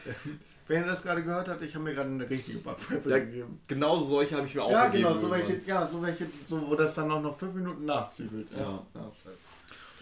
wenn 0.70 0.84
ihr 0.84 0.88
das 0.88 1.02
gerade 1.02 1.24
gehört 1.24 1.50
habt, 1.50 1.64
ich 1.64 1.74
habe 1.74 1.84
mir 1.84 1.96
gerade 1.96 2.10
eine 2.10 2.30
richtige 2.30 2.60
Backpfeife 2.60 3.10
ja, 3.10 3.18
gegeben. 3.18 3.60
Genau 3.68 3.96
solche 3.96 4.38
habe 4.38 4.46
ich 4.46 4.54
mir 4.54 4.64
auch 4.64 4.72
ja, 4.72 4.86
gegeben. 4.86 5.04
Ja, 5.04 5.10
genau, 5.10 5.20
so 5.20 5.32
welche, 5.32 5.62
ja, 5.66 5.88
so 5.88 6.02
welche, 6.04 6.28
so, 6.46 6.70
wo 6.70 6.76
das 6.76 6.94
dann 6.94 7.12
auch 7.12 7.22
noch 7.22 7.38
fünf 7.38 7.56
Minuten 7.56 7.86
nachzügelt. 7.86 8.50
Ja. 8.52 8.86
ja. 8.94 9.12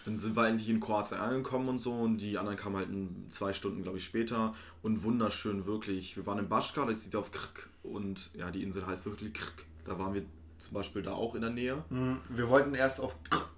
dann 0.04 0.18
sind 0.18 0.36
wir 0.36 0.46
endlich 0.46 0.68
in 0.68 0.78
Kroatien 0.78 1.20
angekommen 1.20 1.70
und 1.70 1.78
so 1.78 1.92
und 1.94 2.18
die 2.18 2.36
anderen 2.36 2.58
kamen 2.58 2.76
halt 2.76 2.90
in 2.90 3.30
zwei 3.30 3.54
Stunden, 3.54 3.82
glaube 3.82 3.96
ich, 3.96 4.04
später 4.04 4.54
und 4.82 5.02
wunderschön 5.02 5.64
wirklich. 5.64 6.18
Wir 6.18 6.26
waren 6.26 6.38
in 6.38 6.50
Baschka, 6.50 6.84
das 6.84 7.02
sieht 7.02 7.16
auf 7.16 7.30
Krk 7.30 7.70
und 7.82 8.30
ja, 8.34 8.50
die 8.50 8.62
Insel 8.62 8.86
heißt 8.86 9.06
wirklich 9.06 9.32
Krk. 9.32 9.64
Da 9.86 9.98
waren 9.98 10.12
wir 10.12 10.26
zum 10.58 10.74
Beispiel 10.74 11.00
da 11.00 11.12
auch 11.12 11.34
in 11.34 11.40
der 11.40 11.50
Nähe. 11.50 11.82
Mhm, 11.88 12.18
wir 12.28 12.46
wollten 12.50 12.74
erst 12.74 13.00
auf 13.00 13.14
Krk. 13.30 13.48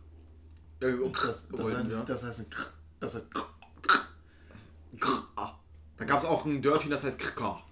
Ja, 0.81 0.90
das, 0.90 1.49
das, 1.49 1.61
wollten, 1.61 1.79
heißt, 1.79 1.90
ja. 1.90 2.05
das 2.05 2.23
heißt 2.23 2.51
Krk. 2.53 2.73
Das 3.01 3.14
heißt 3.16 3.35
Krk. 3.35 3.49
Krk. 5.01 5.29
Ah. 5.35 5.60
Da 6.01 6.07
gab 6.07 6.19
es 6.19 6.25
auch 6.25 6.47
ein 6.47 6.63
Dörfchen, 6.63 6.91
das 6.91 7.05
heißt 7.05 7.19
Krka. 7.19 7.63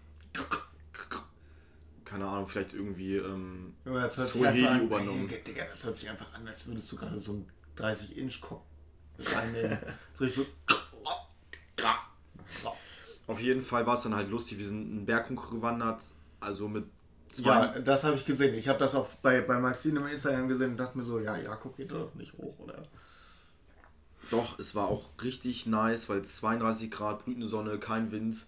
Keine 2.05 2.27
Ahnung, 2.27 2.47
vielleicht 2.47 2.75
irgendwie 2.75 3.17
ähm, 3.17 3.75
ja, 3.87 4.03
das 4.03 4.19
hört 4.19 4.29
Swahili 4.29 4.69
sich 4.69 4.83
übernommen. 4.83 5.29
Hey, 5.29 5.43
Digga, 5.43 5.64
das 5.64 5.83
hört 5.85 5.97
sich 5.97 6.11
einfach 6.11 6.33
an, 6.35 6.47
als 6.47 6.67
würdest 6.67 6.93
du 6.93 6.97
gerade 6.97 7.19
so 7.19 7.33
einen 7.33 7.51
30-Inch-Kopf 7.79 8.61
reinnehmen. 9.19 9.79
so 10.14 10.25
richtig 10.25 10.47
so. 10.47 10.77
Auf 13.27 13.41
jeden 13.41 13.62
Fall 13.62 13.87
war 13.87 13.97
es 13.97 14.03
dann 14.03 14.14
halt 14.14 14.29
lustig. 14.29 14.59
Wir 14.59 14.67
sind 14.67 14.91
einen 14.91 15.07
Berg 15.07 15.31
hochgewandert, 15.31 16.03
also 16.41 16.69
mit 16.69 16.85
Ja, 17.38 17.79
das 17.79 18.05
habe 18.05 18.17
ich 18.17 18.27
gesehen. 18.27 18.55
Ich 18.55 18.69
habe 18.69 18.79
das 18.79 18.95
auch 18.95 19.07
bei, 19.23 19.41
bei 19.41 19.59
Maxine 19.59 20.01
im 20.01 20.07
Instagram 20.07 20.49
gesehen 20.49 20.73
und 20.73 20.77
dachte 20.77 20.99
mir 20.99 21.05
so, 21.05 21.19
ja, 21.19 21.35
Jakob 21.38 21.79
geht 21.79 21.91
doch 21.93 22.14
nicht 22.14 22.35
hoch, 22.35 22.59
oder? 22.59 22.87
Doch, 24.31 24.59
es 24.59 24.75
war 24.75 24.88
auch 24.88 25.11
richtig 25.23 25.67
nice, 25.67 26.09
weil 26.09 26.23
32 26.25 26.91
Grad, 26.91 27.25
brütende 27.25 27.49
Sonne, 27.49 27.79
kein 27.79 28.12
Wind. 28.12 28.47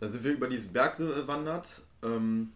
Dann 0.00 0.12
sind 0.12 0.24
wir 0.24 0.32
über 0.32 0.48
diesen 0.48 0.72
Berg 0.72 0.98
gewandert. 0.98 1.82
Ähm, 2.02 2.52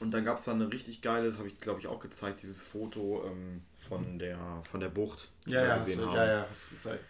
und 0.00 0.10
dann 0.12 0.24
gab 0.24 0.38
es 0.38 0.46
da 0.46 0.52
eine 0.52 0.72
richtig 0.72 1.02
geile, 1.02 1.26
das 1.28 1.38
habe 1.38 1.48
ich 1.48 1.60
glaube 1.60 1.80
ich 1.80 1.86
auch 1.86 2.00
gezeigt, 2.00 2.42
dieses 2.42 2.60
Foto 2.60 3.24
ähm, 3.26 3.62
von, 3.78 4.18
der, 4.18 4.62
von 4.70 4.80
der 4.80 4.88
Bucht, 4.88 5.30
die 5.46 5.56
Ja, 5.56 5.60
wir 5.60 5.70
ja, 5.70 5.84
gesehen 5.84 6.00
du, 6.00 6.02
haben. 6.02 6.14
ja, 6.14 6.26
ja, 6.26 6.46
hast 6.48 6.66
du 6.70 6.76
gezeigt. 6.76 7.04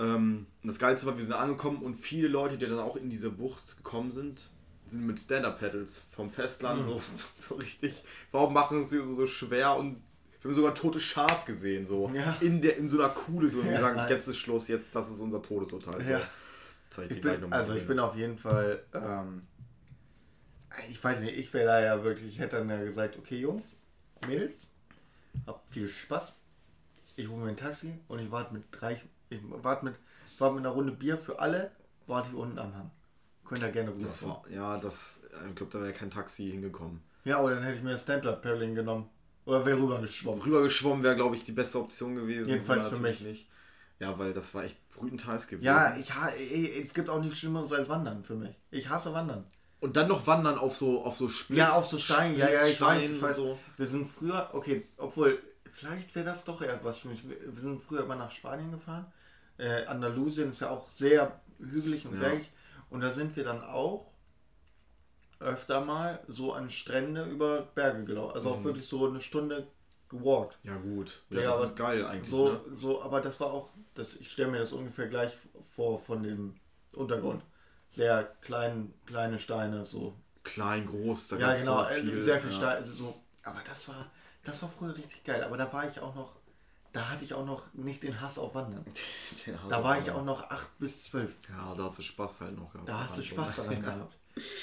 Ähm, 0.00 0.46
das 0.62 0.78
Geilste 0.78 1.06
war, 1.06 1.16
wir 1.16 1.24
sind 1.24 1.34
angekommen 1.34 1.82
und 1.82 1.94
viele 1.94 2.28
Leute, 2.28 2.58
die 2.58 2.66
dann 2.66 2.78
auch 2.78 2.96
in 2.96 3.10
diese 3.10 3.30
Bucht 3.30 3.76
gekommen 3.76 4.10
sind, 4.12 4.50
sind 4.86 5.06
mit 5.06 5.18
Stand-Up-Pedals 5.20 6.04
vom 6.10 6.30
Festland 6.30 6.84
Mhm. 6.84 6.88
so, 6.88 7.00
so 7.38 7.54
richtig. 7.56 8.02
Warum 8.32 8.52
machen 8.52 8.84
sie 8.84 8.98
so, 8.98 9.14
so 9.14 9.26
schwer 9.26 9.76
und 9.76 10.02
wir 10.44 10.50
haben 10.50 10.54
sogar 10.56 10.74
totes 10.74 11.02
Schaf 11.02 11.44
gesehen, 11.46 11.86
so 11.86 12.10
Ja. 12.14 12.36
in, 12.40 12.60
der, 12.62 12.76
in 12.76 12.88
so 12.88 12.98
einer 12.98 13.08
Kuhle. 13.08 13.50
So, 13.50 13.58
und 13.60 13.66
Ja, 13.72 13.80
sagen, 13.80 14.00
jetzt 14.08 14.28
ist 14.28 14.36
Schluss, 14.36 14.68
jetzt, 14.68 14.86
das 14.94 15.10
ist 15.10 15.18
unser 15.20 15.42
Todesurteil. 15.42 16.06
Ja. 16.08 16.18
So. 16.18 16.24
Zeig 16.90 17.04
ich 17.04 17.08
dir 17.08 17.14
Ich 17.16 17.22
gleich 17.22 17.34
bin, 17.34 17.40
nochmal. 17.42 17.58
also 17.58 17.74
ich 17.74 17.86
bin 17.86 17.98
auf 17.98 18.14
jeden 18.14 18.38
Fall, 18.38 18.84
ähm, 18.94 19.42
ich 20.90 21.02
weiß 21.02 21.20
nicht, 21.20 21.36
ich 21.36 21.52
wäre 21.52 21.66
da 21.66 21.80
ja 21.80 22.04
wirklich, 22.04 22.28
ich 22.28 22.38
hätte 22.38 22.56
dann 22.58 22.68
ja 22.68 22.82
gesagt, 22.84 23.16
okay 23.18 23.38
Jungs, 23.40 23.64
Mädels, 24.28 24.68
habt 25.46 25.68
viel 25.70 25.88
Spaß. 25.88 26.34
Ich 27.16 27.28
hole 27.28 27.42
mir 27.42 27.48
ein 27.50 27.56
Taxi 27.56 27.94
und 28.08 28.18
ich 28.18 28.30
warte 28.30 28.52
mit 28.54 28.64
drei, 28.70 29.00
ich 29.30 29.40
warte 29.62 29.84
mit, 29.86 29.94
warte 30.38 30.54
mit 30.56 30.64
einer 30.66 30.74
Runde 30.74 30.92
Bier 30.92 31.16
für 31.18 31.38
alle, 31.38 31.70
warte 32.06 32.28
ich 32.30 32.34
unten 32.36 32.58
am 32.58 32.74
Hang. 32.76 32.90
Könnt 33.46 33.62
ihr 33.62 33.70
gerne 33.70 33.90
rüberfahren. 33.94 34.52
ja, 34.52 34.78
das, 34.78 35.20
ich 35.48 35.54
glaube, 35.54 35.72
da 35.72 35.80
wäre 35.82 35.92
kein 35.92 36.10
Taxi 36.10 36.50
hingekommen. 36.50 37.00
Ja, 37.24 37.40
oder 37.40 37.54
dann 37.56 37.64
hätte 37.64 37.76
ich 37.78 37.82
mir 37.82 37.96
Stand-Up-Paddling 37.96 38.74
genommen. 38.74 39.08
Oder 39.46 39.64
wäre 39.66 39.78
rübergeschwommen. 39.78 40.42
Rübergeschwommen 40.42 41.02
wäre, 41.02 41.16
glaube 41.16 41.36
ich, 41.36 41.44
die 41.44 41.52
beste 41.52 41.78
Option 41.80 42.14
gewesen. 42.14 42.48
Jedenfalls 42.48 42.86
für 42.86 42.96
mich. 42.96 43.20
Nicht. 43.20 43.48
Ja, 43.98 44.18
weil 44.18 44.32
das 44.32 44.52
war 44.54 44.64
echt 44.64 44.78
brütend 44.90 45.26
heiß 45.26 45.46
gewesen. 45.48 45.64
Ja, 45.64 45.96
ich, 45.96 46.14
ha- 46.14 46.28
ey, 46.28 46.80
es 46.80 46.94
gibt 46.94 47.08
auch 47.10 47.20
nichts 47.20 47.38
Schlimmeres 47.38 47.72
als 47.72 47.88
Wandern 47.88 48.22
für 48.24 48.34
mich. 48.34 48.54
Ich 48.70 48.88
hasse 48.88 49.12
Wandern. 49.12 49.44
Und 49.80 49.96
dann 49.96 50.08
noch 50.08 50.26
wandern 50.26 50.56
auf 50.56 50.74
so, 50.76 51.04
auf 51.04 51.14
so 51.16 51.28
Splitz. 51.28 51.58
Ja, 51.58 51.72
auf 51.72 51.86
so 51.86 51.98
Steinen. 51.98 52.38
Ja, 52.38 52.48
ja, 52.48 52.66
ich 52.66 52.80
weiß, 52.80 53.10
ich 53.10 53.20
weiß. 53.22 53.36
So. 53.36 53.58
Wir 53.76 53.86
sind 53.86 54.06
früher, 54.06 54.48
okay, 54.54 54.86
obwohl, 54.96 55.38
vielleicht 55.70 56.14
wäre 56.14 56.24
das 56.24 56.44
doch 56.46 56.62
eher 56.62 56.80
was 56.82 56.98
für 56.98 57.08
mich. 57.08 57.28
Wir 57.28 57.36
wir 57.40 57.60
sind 57.60 57.82
früher 57.82 58.04
immer 58.04 58.16
nach 58.16 58.30
Spanien 58.30 58.70
gefahren. 58.72 59.06
Äh, 59.58 59.84
Andalusien 59.84 60.50
ist 60.50 60.60
ja 60.60 60.70
auch 60.70 60.90
sehr 60.90 61.38
hügelig 61.58 62.06
und 62.06 62.14
Ja. 62.14 62.20
bergig. 62.28 62.50
Und 62.88 63.00
da 63.02 63.10
sind 63.10 63.36
wir 63.36 63.44
dann 63.44 63.62
auch 63.62 64.10
öfter 65.44 65.80
mal 65.84 66.20
so 66.28 66.52
an 66.52 66.70
Strände 66.70 67.24
über 67.24 67.62
Berge 67.62 68.04
gelaufen. 68.04 68.34
Also 68.34 68.50
auch 68.50 68.60
Mhm. 68.60 68.64
wirklich 68.64 68.86
so 68.88 69.06
eine 69.06 69.20
Stunde 69.20 69.66
gewalkt. 70.08 70.58
Ja, 70.64 70.76
gut. 70.76 71.22
Ja, 71.30 71.40
Ja, 71.42 71.48
das 71.48 71.56
aber 71.56 71.64
ist 71.66 71.76
geil 71.76 72.06
eigentlich. 72.06 72.30
So, 72.30 72.46
ne? 72.48 72.60
so, 72.74 73.02
aber 73.02 73.20
das 73.20 73.40
war 73.40 73.52
auch, 73.52 73.68
das, 73.94 74.16
ich 74.16 74.30
stelle 74.32 74.50
mir 74.50 74.58
das 74.58 74.72
ungefähr 74.72 75.08
gleich 75.08 75.32
vor 75.62 75.98
von 75.98 76.22
dem 76.22 76.54
Untergrund. 76.96 77.42
Sehr 77.88 78.24
klein, 78.40 78.92
kleine 79.06 79.38
Steine, 79.38 79.84
so 79.84 80.14
Klein, 80.42 80.86
groß, 80.86 81.28
da 81.28 81.36
ja, 81.38 81.54
genau, 81.54 81.80
so 81.80 81.84
äh, 81.84 82.00
viel. 82.00 82.20
sehr 82.20 82.40
viel 82.40 82.50
ja. 82.50 82.56
Stein. 82.56 82.76
Also 82.76 82.92
so, 82.92 83.14
aber 83.42 83.60
das 83.66 83.88
war, 83.88 84.10
das 84.44 84.62
war 84.62 84.68
früher 84.68 84.96
richtig 84.96 85.24
geil. 85.24 85.42
Aber 85.42 85.56
da 85.56 85.72
war 85.72 85.86
ich 85.88 86.00
auch 86.00 86.14
noch, 86.14 86.36
da 86.92 87.08
hatte 87.10 87.24
ich 87.24 87.34
auch 87.34 87.46
noch 87.46 87.72
nicht 87.74 88.02
den 88.02 88.20
Hass 88.20 88.38
auf 88.38 88.54
Wandern. 88.54 88.84
Da 89.68 89.82
war 89.82 89.98
auch 89.98 90.02
ich 90.02 90.10
auch 90.10 90.24
noch 90.24 90.50
8 90.50 90.78
bis 90.78 91.04
12. 91.04 91.34
Ja, 91.48 91.74
da 91.74 91.84
hast 91.84 91.98
du 91.98 92.02
Spaß 92.02 92.40
halt 92.40 92.56
noch 92.56 92.72
gehabt. 92.72 92.88
Da 92.88 92.98
hast 93.04 93.16
du 93.18 93.22
Spaß 93.22 93.56
daran 93.56 93.80
gehabt. 93.82 94.18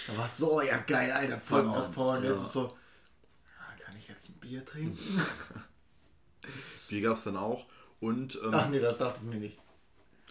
Da 0.08 0.18
war 0.18 0.26
es 0.26 0.38
so, 0.38 0.62
ja 0.62 0.78
geil, 0.80 1.12
Alter, 1.12 1.40
voll 1.40 1.60
Wandern, 1.60 1.76
auspowern. 1.76 2.24
Ja. 2.24 2.32
ist 2.32 2.52
so, 2.52 2.64
ja, 2.64 3.86
kann 3.86 3.96
ich 3.98 4.08
jetzt 4.08 4.30
ein 4.30 4.34
Bier 4.34 4.66
trinken? 4.66 4.98
Bier 6.90 7.02
gab 7.02 7.18
es 7.18 7.24
dann 7.24 7.38
auch. 7.38 7.66
Und 8.00 8.36
ähm, 8.44 8.54
Ach 8.54 8.68
nee, 8.70 8.80
das 8.80 8.98
dachte 8.98 9.20
ich 9.22 9.28
mir 9.28 9.40
nicht. 9.40 9.58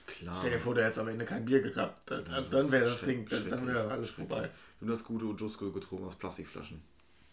klar. 0.06 0.36
Stell 0.40 0.50
dir 0.50 0.58
vor, 0.58 0.74
der 0.74 0.86
hätte 0.86 1.00
am 1.00 1.08
Ende 1.08 1.24
kein 1.24 1.44
Bier 1.44 1.62
gehabt. 1.62 2.02
Das 2.10 2.28
also 2.28 2.56
dann 2.58 2.70
wäre 2.70 2.84
das 2.86 3.00
Ding, 3.00 3.26
das, 3.28 3.48
dann 3.48 3.66
wäre 3.66 3.90
alles 3.90 4.10
vorbei. 4.10 4.50
Haben 4.80 4.88
das 4.88 5.04
gute 5.04 5.24
Ojusko 5.26 5.70
getrunken 5.70 6.06
aus 6.06 6.16
Plastikflaschen. 6.16 6.82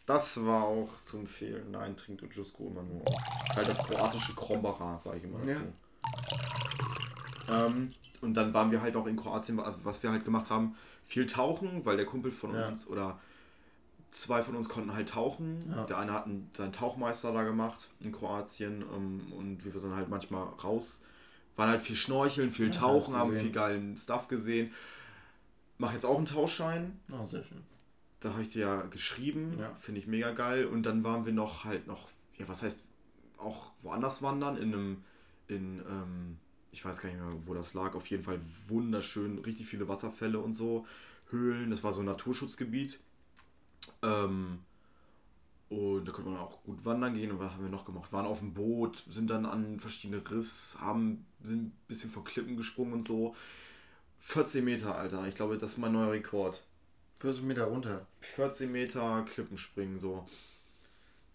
Das 0.06 0.46
war 0.46 0.63
auch 0.63 0.89
zu 1.04 1.17
empfehlen. 1.17 1.72
Nein, 1.72 1.98
trinkt 1.98 2.24
Ojusko 2.24 2.67
immer 2.67 2.84
nur. 2.84 3.04
Halt 3.56 3.67
das 3.67 3.78
kroatische 3.80 4.34
Krombacher, 4.36 5.00
sage 5.04 5.17
ich 5.17 5.24
immer 5.24 5.39
dazu. 5.39 5.74
Ähm, 7.50 7.93
und 8.21 8.34
dann 8.34 8.53
waren 8.53 8.71
wir 8.71 8.82
halt 8.82 8.95
auch 8.95 9.08
in 9.08 9.15
Kroatien, 9.15 9.60
also 9.60 9.80
was 9.84 10.01
wir 10.03 10.12
halt 10.12 10.25
gemacht 10.25 10.49
haben, 10.49 10.75
viel 11.06 11.25
tauchen, 11.27 11.86
weil 11.86 11.97
der 11.97 12.06
Kumpel 12.06 12.32
von 12.32 12.53
Ja. 12.53 12.67
uns 12.67 12.88
oder 12.88 13.19
zwei 14.12 14.41
von 14.43 14.56
uns 14.56 14.69
konnten 14.69 14.93
halt 14.93 15.10
tauchen. 15.10 15.71
Ja. 15.75 15.84
Der 15.86 15.97
eine 15.97 16.13
hat 16.13 16.25
einen, 16.25 16.49
seinen 16.56 16.71
Tauchmeister 16.73 17.34
da 17.34 17.43
gemacht 17.43 17.89
in 17.99 18.12
Kroatien 18.12 18.82
ähm, 18.93 19.32
und 19.34 19.63
wir 19.65 19.80
sind 19.80 19.95
halt 19.95 20.10
manchmal 20.10 20.43
raus. 20.63 21.01
Waren 21.56 21.69
halt 21.69 21.82
viel 21.82 21.95
Schnorcheln, 21.95 22.51
viel 22.51 22.67
Ja, 22.67 22.71
Tauchen, 22.80 23.15
haben 23.15 23.34
viel 23.36 23.51
geilen 23.51 23.97
Stuff 23.97 24.27
gesehen. 24.27 24.71
Mach 25.77 25.93
jetzt 25.93 26.06
auch 26.06 26.17
einen 26.17 26.25
Tauchschein. 26.25 26.99
Oh, 27.12 27.25
sehr 27.25 27.43
schön. 27.43 27.62
Da 28.19 28.32
habe 28.34 28.41
ich 28.43 28.49
dir 28.49 28.62
ja 28.62 28.82
geschrieben. 28.84 29.58
Finde 29.80 29.99
ich 30.01 30.08
mega 30.08 30.32
geil. 30.32 30.65
Und 30.65 30.84
dann 30.84 31.03
waren 31.03 31.25
wir 31.25 31.34
noch 31.34 31.65
halt 31.65 31.86
noch, 31.88 32.08
ja, 32.38 32.47
was 32.47 32.63
heißt, 32.63 32.80
auch 33.38 33.71
woanders 33.82 34.21
wandern, 34.23 34.58
in 34.58 34.73
einem, 34.73 35.03
in, 35.47 35.80
ähm, 35.88 36.38
ich 36.71 36.84
weiß 36.84 36.99
gar 36.99 37.10
nicht 37.10 37.19
mehr, 37.19 37.34
wo 37.45 37.53
das 37.53 37.73
lag. 37.73 37.95
Auf 37.95 38.08
jeden 38.08 38.23
Fall 38.23 38.39
wunderschön, 38.67 39.39
richtig 39.39 39.67
viele 39.67 39.88
Wasserfälle 39.88 40.39
und 40.39 40.53
so. 40.53 40.86
Höhlen, 41.30 41.71
das 41.71 41.84
war 41.84 41.93
so 41.93 42.01
ein 42.01 42.06
Naturschutzgebiet. 42.06 42.99
Ähm, 44.01 44.60
und 45.69 46.06
da 46.06 46.12
konnte 46.12 46.30
man 46.30 46.39
auch 46.39 46.63
gut 46.63 46.86
wandern 46.86 47.15
gehen. 47.15 47.32
Und 47.32 47.39
was 47.39 47.53
haben 47.53 47.63
wir 47.63 47.69
noch 47.69 47.86
gemacht? 47.86 48.13
Waren 48.13 48.25
auf 48.25 48.39
dem 48.39 48.53
Boot, 48.53 49.03
sind 49.10 49.30
dann 49.30 49.45
an 49.45 49.80
verschiedene 49.80 50.21
Riffs, 50.30 50.77
haben, 50.80 51.25
sind 51.43 51.63
ein 51.63 51.77
bisschen 51.88 52.12
von 52.12 52.23
Klippen 52.23 52.56
gesprungen 52.56 52.93
und 52.93 53.08
so. 53.08 53.36
14 54.19 54.63
Meter, 54.63 54.95
Alter. 54.95 55.27
Ich 55.27 55.36
glaube, 55.36 55.58
das 55.58 55.71
ist 55.71 55.77
mein 55.77 55.91
neuer 55.91 56.12
Rekord. 56.12 56.63
40 57.19 57.43
Meter 57.43 57.65
runter. 57.65 58.06
14 58.21 58.71
Meter 58.71 59.25
Klippenspringen 59.27 59.99
so. 59.99 60.25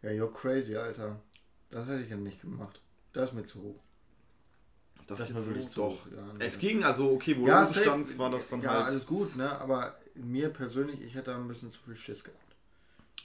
Ja, 0.03 0.11
you're 0.11 0.33
crazy, 0.33 0.77
Alter. 0.77 1.21
Das 1.71 1.87
hätte 1.87 2.03
ich 2.03 2.11
ja 2.11 2.17
nicht 2.17 2.41
gemacht. 2.41 2.81
Das 3.13 3.31
ist 3.31 3.35
mir 3.35 3.45
zu 3.45 3.61
hoch. 3.63 3.83
Das, 5.07 5.19
Das 5.19 5.29
jetzt 5.31 5.47
wirklich 5.49 5.69
so, 5.71 5.89
doch. 5.89 6.07
ja, 6.17 6.25
es 6.39 6.59
ging 6.59 6.83
also, 6.85 7.11
okay, 7.13 7.37
wo 7.39 7.47
Ja, 7.47 7.65
du 7.65 7.73
standst, 7.73 8.19
war 8.19 8.31
das 8.31 8.49
dann 8.49 8.63
ja, 8.63 8.71
halt. 8.71 8.87
alles 8.87 9.07
gut, 9.07 9.37
ne? 9.37 9.51
Aber 9.61 9.97
mir 10.15 10.49
persönlich, 10.51 11.01
ich 11.03 11.15
hätte 11.15 11.31
da 11.33 11.37
ein 11.37 11.49
bisschen 11.49 11.71
zu 11.71 11.81
viel 11.83 11.97
Schiss 11.97 12.23
gehabt. 12.25 12.39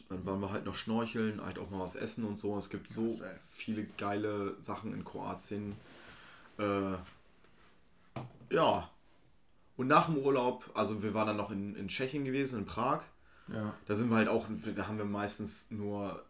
Dann 0.10 0.26
waren 0.26 0.40
wir 0.40 0.52
halt 0.52 0.66
noch 0.66 0.76
schnorcheln, 0.76 1.44
halt 1.46 1.60
auch 1.60 1.70
mal 1.70 1.80
was 1.80 1.96
essen 1.96 2.24
und 2.26 2.40
so. 2.40 2.58
Es 2.58 2.70
gibt 2.70 2.90
so 2.90 3.10
safe. 3.10 3.36
viele 3.52 3.84
geile 3.98 4.56
Sachen 4.62 4.94
in 4.94 5.04
Kroatien. 5.04 5.76
Äh, 6.58 6.94
ja. 8.50 8.90
Und 9.76 9.88
nach 9.88 10.06
dem 10.08 10.18
Urlaub, 10.18 10.70
also 10.74 11.04
wir 11.04 11.14
waren 11.14 11.28
dann 11.28 11.38
noch 11.38 11.52
in, 11.52 11.76
in 11.76 11.88
Tschechien 11.90 12.26
gewesen, 12.26 12.60
in 12.60 12.66
Prag. 12.66 13.02
Ja. 13.50 13.74
Da 13.86 13.96
sind 13.96 14.10
wir 14.10 14.16
halt 14.18 14.28
auch, 14.28 14.46
da 14.76 14.88
haben 14.88 14.98
wir 14.98 15.06
meistens 15.06 15.70
nur 15.72 16.24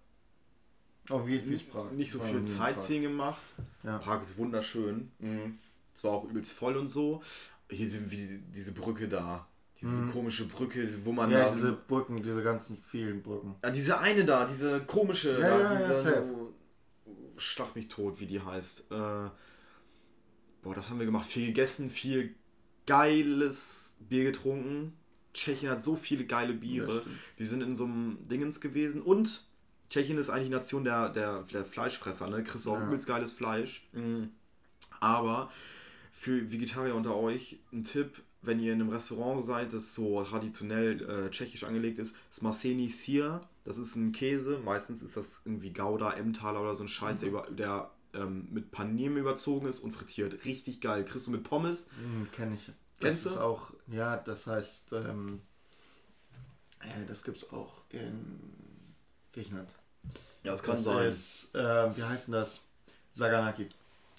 Auch 1.09 1.25
wie 1.25 1.39
viel 1.39 1.57
Sprach. 1.59 1.89
nicht 1.91 2.11
so 2.11 2.19
viel 2.19 2.45
Sightseeing 2.45 3.03
gemacht. 3.03 3.41
Ja. 3.83 3.97
Prag 3.97 4.21
ist 4.21 4.37
wunderschön. 4.37 5.11
Mhm. 5.19 5.57
Es 5.95 6.03
war 6.03 6.11
auch 6.11 6.25
übelst 6.29 6.51
voll 6.53 6.75
und 6.77 6.87
so. 6.87 7.21
Hier 7.69 7.89
sind 7.89 8.11
wie 8.11 8.39
diese 8.53 8.73
Brücke 8.73 9.07
da. 9.07 9.47
Diese 9.79 10.01
Mhm. 10.01 10.11
komische 10.11 10.47
Brücke, 10.47 10.89
wo 11.05 11.11
man 11.11 11.29
Ja, 11.31 11.45
da. 11.45 11.49
diese 11.51 11.71
Brücken, 11.73 12.21
diese 12.23 12.41
ganzen 12.41 12.75
vielen 12.77 13.21
Brücken. 13.21 13.55
ja, 13.63 13.69
diese 13.69 13.99
eine 13.99 14.25
da, 14.25 14.45
diese 14.45 14.81
komische 14.81 15.33
Ja, 15.33 15.39
da, 15.39 15.59
ja, 15.59 15.73
ja, 15.81 15.87
diese. 15.87 16.01
safe. 16.01 16.35
schlag 17.37 17.75
mich 17.75 17.87
tot, 17.87 18.19
wie 18.19 18.25
die 18.25 18.41
heißt. 18.41 18.91
Äh, 18.91 19.29
boah, 20.63 20.73
das 20.75 20.89
haben 20.89 20.97
wir 20.99 21.05
gemacht. 21.05 21.27
Viel 21.27 21.45
gegessen, 21.47 21.89
viel 21.91 22.33
geiles 22.87 23.93
Bier 23.99 24.23
getrunken. 24.23 24.93
Tschechien 25.33 25.69
hat 25.69 25.83
so 25.83 25.95
viele 25.95 26.25
geile 26.25 26.53
Biere. 26.53 27.03
Wir 27.35 27.45
sind 27.45 27.61
in 27.61 27.75
so 27.75 27.83
einem 27.85 28.17
Dingens 28.27 28.59
gewesen 28.59 29.01
und 29.03 29.46
Tschechien 29.89 30.17
ist 30.17 30.29
eigentlich 30.29 30.49
die 30.49 30.55
Nation 30.55 30.83
der, 30.83 31.09
der, 31.09 31.43
der 31.43 31.65
Fleischfresser, 31.65 32.29
ne? 32.29 32.43
Kriegst 32.43 32.65
du 32.65 32.71
auch 32.71 32.79
Ja. 32.79 32.85
übelst 32.87 33.07
geiles 33.07 33.31
Fleisch. 33.31 33.87
Mhm. 33.93 34.31
Aber 34.99 35.49
für 36.11 36.51
Vegetarier 36.51 36.95
unter 36.95 37.15
euch 37.15 37.59
ein 37.71 37.83
Tipp, 37.83 38.21
wenn 38.41 38.59
ihr 38.59 38.73
in 38.73 38.81
einem 38.81 38.89
Restaurant 38.89 39.43
seid, 39.43 39.73
das 39.73 39.93
so 39.93 40.23
traditionell 40.23 41.01
äh, 41.27 41.29
tschechisch 41.29 41.63
angelegt 41.63 41.99
ist, 41.99 42.15
Smaseni 42.33 42.89
Sir, 42.89 43.41
das 43.63 43.77
ist 43.77 43.95
ein 43.95 44.11
Käse, 44.11 44.59
meistens 44.63 45.01
ist 45.01 45.17
das 45.17 45.41
irgendwie 45.45 45.71
Gouda, 45.73 46.13
Emmentaler 46.13 46.61
oder 46.61 46.75
so 46.75 46.83
ein 46.83 46.87
Scheiß, 46.87 47.19
der, 47.19 47.29
über, 47.29 47.47
der 47.51 47.91
ähm, 48.13 48.47
mit 48.51 48.71
Paniermehl 48.71 49.21
überzogen 49.21 49.67
ist 49.67 49.79
und 49.79 49.91
frittiert. 49.91 50.45
Richtig 50.45 50.81
geil. 50.81 51.03
Kriegst 51.05 51.27
du 51.27 51.31
mit 51.31 51.43
Pommes. 51.43 51.87
Hm, 51.97 52.27
kenn 52.31 52.53
ich. 52.53 52.71
Kennst 52.99 53.25
das 53.25 53.33
ist 53.33 53.37
du? 53.37 53.43
auch, 53.43 53.73
ja, 53.87 54.17
das 54.17 54.47
heißt, 54.47 54.93
ähm, 54.93 55.41
äh, 56.79 57.05
das 57.07 57.23
gibt's 57.23 57.51
auch 57.51 57.81
in 57.89 58.39
Griechenland. 59.33 59.69
Ja, 60.43 60.51
das 60.51 60.61
das 60.61 60.85
ist, 60.87 61.55
äh, 61.55 61.95
wie 61.97 62.03
heißt 62.03 62.27
denn 62.27 62.33
das? 62.33 62.61
Saganaki. 63.13 63.67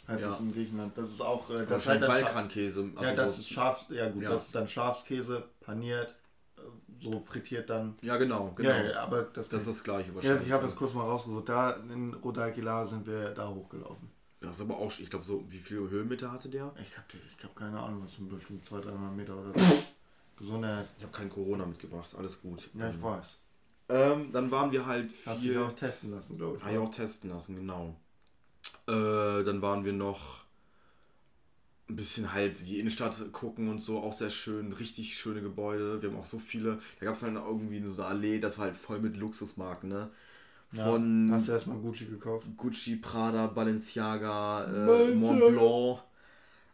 Heißt 0.07 0.23
Ja. 0.23 0.29
das 0.31 0.41
in 0.41 0.53
Griechenland. 0.53 0.97
Das 0.97 1.11
ist 1.11 1.21
auch, 1.21 1.49
äh, 1.51 1.59
das 1.59 1.69
Das 1.69 1.83
ist 1.83 1.89
halt 1.89 2.01
Balkankäse. 2.01 2.81
ja, 2.95 3.01
also 3.01 3.17
das 3.17 3.35
so- 3.37 3.41
ist 3.43 3.49
Schaf, 3.51 3.87
ja 3.91 4.09
gut, 4.11 4.23
Ja. 4.23 4.31
das 4.31 4.47
ist 4.47 4.55
dann 4.55 4.69
Schafskäse, 4.69 5.45
paniert, 5.61 6.15
so 7.01 7.21
frittiert 7.21 7.71
dann. 7.71 7.97
Ja, 8.03 8.17
genau, 8.17 8.53
genau. 8.57 8.69
Ja, 8.71 8.83
ja, 8.83 9.03
aber 9.03 9.23
das, 9.23 9.49
das 9.49 9.63
ist 9.63 9.69
das 9.69 9.85
gleiche 9.85 10.15
wahrscheinlich. 10.15 10.41
Ja, 10.43 10.47
ich 10.47 10.53
habe 10.53 10.67
das 10.67 10.75
kurz 10.75 10.93
mal 10.95 11.03
rausgesucht. 11.05 11.49
Da 11.49 11.73
in 11.73 12.15
Rodalquilar 12.15 12.87
sind 12.87 13.07
wir 13.07 13.31
da 13.31 13.49
hochgelaufen. 13.49 14.11
Das 14.41 14.53
ist 14.53 14.61
aber 14.63 14.77
auch, 14.79 14.93
ich 14.99 15.09
glaube, 15.11 15.25
so, 15.25 15.45
wie 15.49 15.59
viele 15.59 15.89
Höhenmeter 15.91 16.31
hatte 16.33 16.49
der? 16.49 16.73
Ich 16.83 16.97
habe 16.97 17.07
ich 17.37 17.45
hab 17.45 17.55
keine 17.57 17.79
Ahnung, 17.79 18.03
was 18.05 18.15
sind 18.17 18.29
bestimmt 18.29 18.65
200, 18.65 18.93
300 18.95 19.17
Meter 19.17 19.37
oder 19.37 19.53
so. 19.59 19.65
Gesundheit. 20.39 20.87
Ich 20.99 21.05
habe 21.05 21.13
kein 21.17 21.29
Corona 21.29 21.67
mitgebracht, 21.67 22.11
alles 22.17 22.41
gut. 22.41 22.69
Ja, 22.75 22.89
ich 22.89 22.95
ähm, 22.95 23.03
weiß. 23.03 23.37
Ähm, 23.89 24.31
dann 24.33 24.51
waren 24.51 24.71
wir 24.73 24.87
halt 24.87 25.11
viel. 25.11 25.33
Hast 25.33 25.45
du 25.45 25.65
auch 25.65 25.73
testen 25.73 26.11
lassen, 26.11 26.37
glaube 26.37 26.59
ich. 26.59 26.63
Habe 26.63 26.75
ich 26.75 26.79
auch 26.79 26.91
testen 26.91 27.31
lassen, 27.31 27.57
genau. 27.57 27.97
Äh, 28.87 29.43
dann 29.45 29.63
waren 29.63 29.85
wir 29.85 29.93
noch 29.93 30.45
ein 31.89 31.97
bisschen 31.97 32.33
halt 32.33 32.67
die 32.67 32.81
Innenstadt 32.81 33.33
gucken 33.33 33.71
und 33.71 33.83
so, 33.83 33.99
auch 33.99 34.13
sehr 34.13 34.31
schön, 34.31 34.73
richtig 34.73 35.17
schöne 35.17 35.41
Gebäude. 35.41 36.03
Wir 36.03 36.11
haben 36.11 36.19
auch 36.19 36.25
so 36.25 36.39
viele, 36.39 36.79
da 37.01 37.07
gab 37.07 37.15
es 37.15 37.23
halt 37.23 37.35
irgendwie 37.35 37.83
so 37.89 37.95
eine 37.95 38.05
Allee, 38.05 38.41
das 38.41 38.59
war 38.59 38.67
halt 38.67 38.77
voll 38.77 38.99
mit 38.99 39.17
Luxusmarken, 39.17 39.89
ne? 39.89 40.11
Von 40.75 41.29
ja, 41.29 41.35
hast 41.35 41.49
du 41.49 41.53
erstmal 41.53 41.79
Gucci 41.79 42.05
gekauft? 42.05 42.47
Gucci, 42.59 42.97
Prada, 42.97 43.47
Balenciaga, 43.47 44.65
äh, 44.65 45.15
Mont 45.15 45.41
Blanc. 45.41 46.01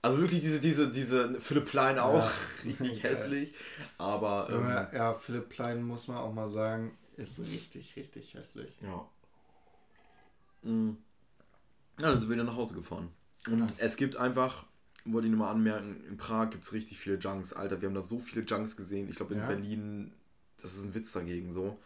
Also 0.02 0.20
wirklich 0.20 0.40
diese, 0.40 0.60
diese, 0.60 0.90
diese 0.90 1.40
Philipp 1.40 1.66
Plein 1.66 1.98
auch, 2.00 2.24
ja. 2.24 2.30
richtig 2.64 3.04
hässlich. 3.04 3.54
Aber. 3.96 4.48
Ähm, 4.50 4.68
ja, 4.68 4.88
ja, 4.92 5.14
Philipp 5.14 5.48
Plein 5.48 5.82
muss 5.82 6.08
man 6.08 6.16
auch 6.18 6.34
mal 6.34 6.50
sagen, 6.50 6.90
ist 7.16 7.38
richtig, 7.40 7.96
richtig 7.96 8.34
hässlich. 8.34 8.76
Ja. 8.80 9.08
Mhm. 10.62 10.96
Ja, 12.00 12.10
dann 12.10 12.18
sind 12.18 12.28
wir 12.28 12.34
wieder 12.34 12.44
nach 12.44 12.56
Hause 12.56 12.74
gefahren. 12.74 13.10
Und 13.48 13.58
Krass. 13.58 13.78
es 13.78 13.96
gibt 13.96 14.16
einfach, 14.16 14.66
wollte 15.04 15.28
ich 15.28 15.30
nur 15.30 15.40
mal 15.40 15.50
anmerken, 15.50 16.02
in 16.08 16.16
Prag 16.16 16.50
gibt 16.50 16.64
es 16.64 16.72
richtig 16.72 16.98
viele 16.98 17.16
Junks. 17.16 17.52
Alter, 17.52 17.80
wir 17.80 17.88
haben 17.88 17.94
da 17.94 18.02
so 18.02 18.18
viele 18.18 18.44
Junks 18.44 18.76
gesehen. 18.76 19.08
Ich 19.08 19.16
glaube, 19.16 19.34
in 19.34 19.40
ja. 19.40 19.46
Berlin, 19.46 20.12
das 20.58 20.74
ist 20.74 20.84
ein 20.84 20.94
Witz 20.94 21.12
dagegen 21.12 21.52
so. 21.52 21.78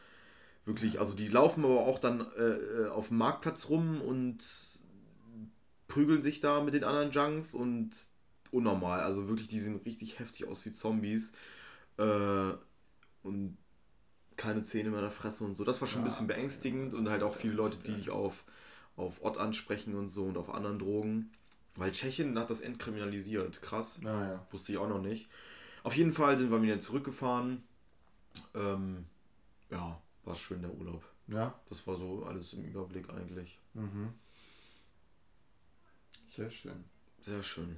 Wirklich, 0.65 1.01
also 1.01 1.15
die 1.15 1.29
laufen 1.29 1.65
aber 1.65 1.81
auch 1.81 1.99
dann 1.99 2.21
äh, 2.37 2.43
äh, 2.43 2.89
auf 2.89 3.09
dem 3.09 3.19
Marktplatz 3.19 3.69
rum 3.69 4.01
und 4.01 4.45
prügeln 5.89 6.23
sich 6.23 6.41
da 6.41 6.63
mit 6.63 6.75
den 6.75 6.85
anderen 6.85 7.11
Junks 7.11 7.55
und 7.55 7.91
unnormal. 8.51 9.01
Also 9.01 9.29
wirklich, 9.29 9.49
die 9.49 9.61
sehen 9.61 9.81
richtig 9.85 10.19
heftig 10.19 10.47
aus 10.47 10.65
wie 10.65 10.73
Zombies. 10.73 11.33
Äh, 11.97 12.53
und 13.23 13.57
keine 14.39 14.63
Zähne 14.63 14.89
mehr 14.89 15.01
in 15.01 15.05
der 15.05 15.13
Fresse 15.13 15.45
und 15.45 15.55
so. 15.55 15.65
Das 15.65 15.81
war 15.83 15.89
schon 15.89 16.01
ja, 16.01 16.07
ein 16.07 16.11
bisschen 16.11 16.27
beängstigend 16.27 16.95
und 16.95 17.11
halt 17.11 17.23
auch 17.23 17.37
viele 17.37 17.53
Leute, 17.53 17.77
die 17.79 17.93
dich 17.93 18.09
auf, 18.09 18.45
auf 18.97 19.23
Ott 19.23 19.37
ansprechen 19.37 19.95
und 19.95 20.09
so 20.09 20.25
und 20.25 20.39
auf 20.39 20.49
anderen 20.49 20.79
Drogen. 20.79 21.33
Weil 21.75 21.93
Tschechien 21.93 22.39
hat 22.39 22.49
das 22.49 22.61
entkriminalisiert. 22.61 23.61
Krass. 23.61 24.01
Ah, 24.05 24.29
ja. 24.29 24.47
Wusste 24.51 24.73
ich 24.73 24.79
auch 24.79 24.89
noch 24.89 25.03
nicht. 25.03 25.29
Auf 25.83 25.97
jeden 25.97 26.13
Fall 26.13 26.39
sind 26.39 26.51
wir 26.51 26.63
wieder 26.63 26.81
zurückgefahren. 26.81 27.63
Ähm, 28.55 29.07
ja, 29.71 30.01
war 30.25 30.35
schön 30.35 30.63
der 30.63 30.73
Urlaub. 30.73 31.05
Ja. 31.27 31.55
Das 31.69 31.87
war 31.87 31.97
so 31.97 32.25
alles 32.25 32.53
im 32.55 32.65
Überblick 32.65 33.11
eigentlich. 33.11 33.59
Mhm. 33.75 34.15
Sehr 36.27 36.51
schön. 36.51 36.85
Sehr 37.21 37.43
schön. 37.43 37.77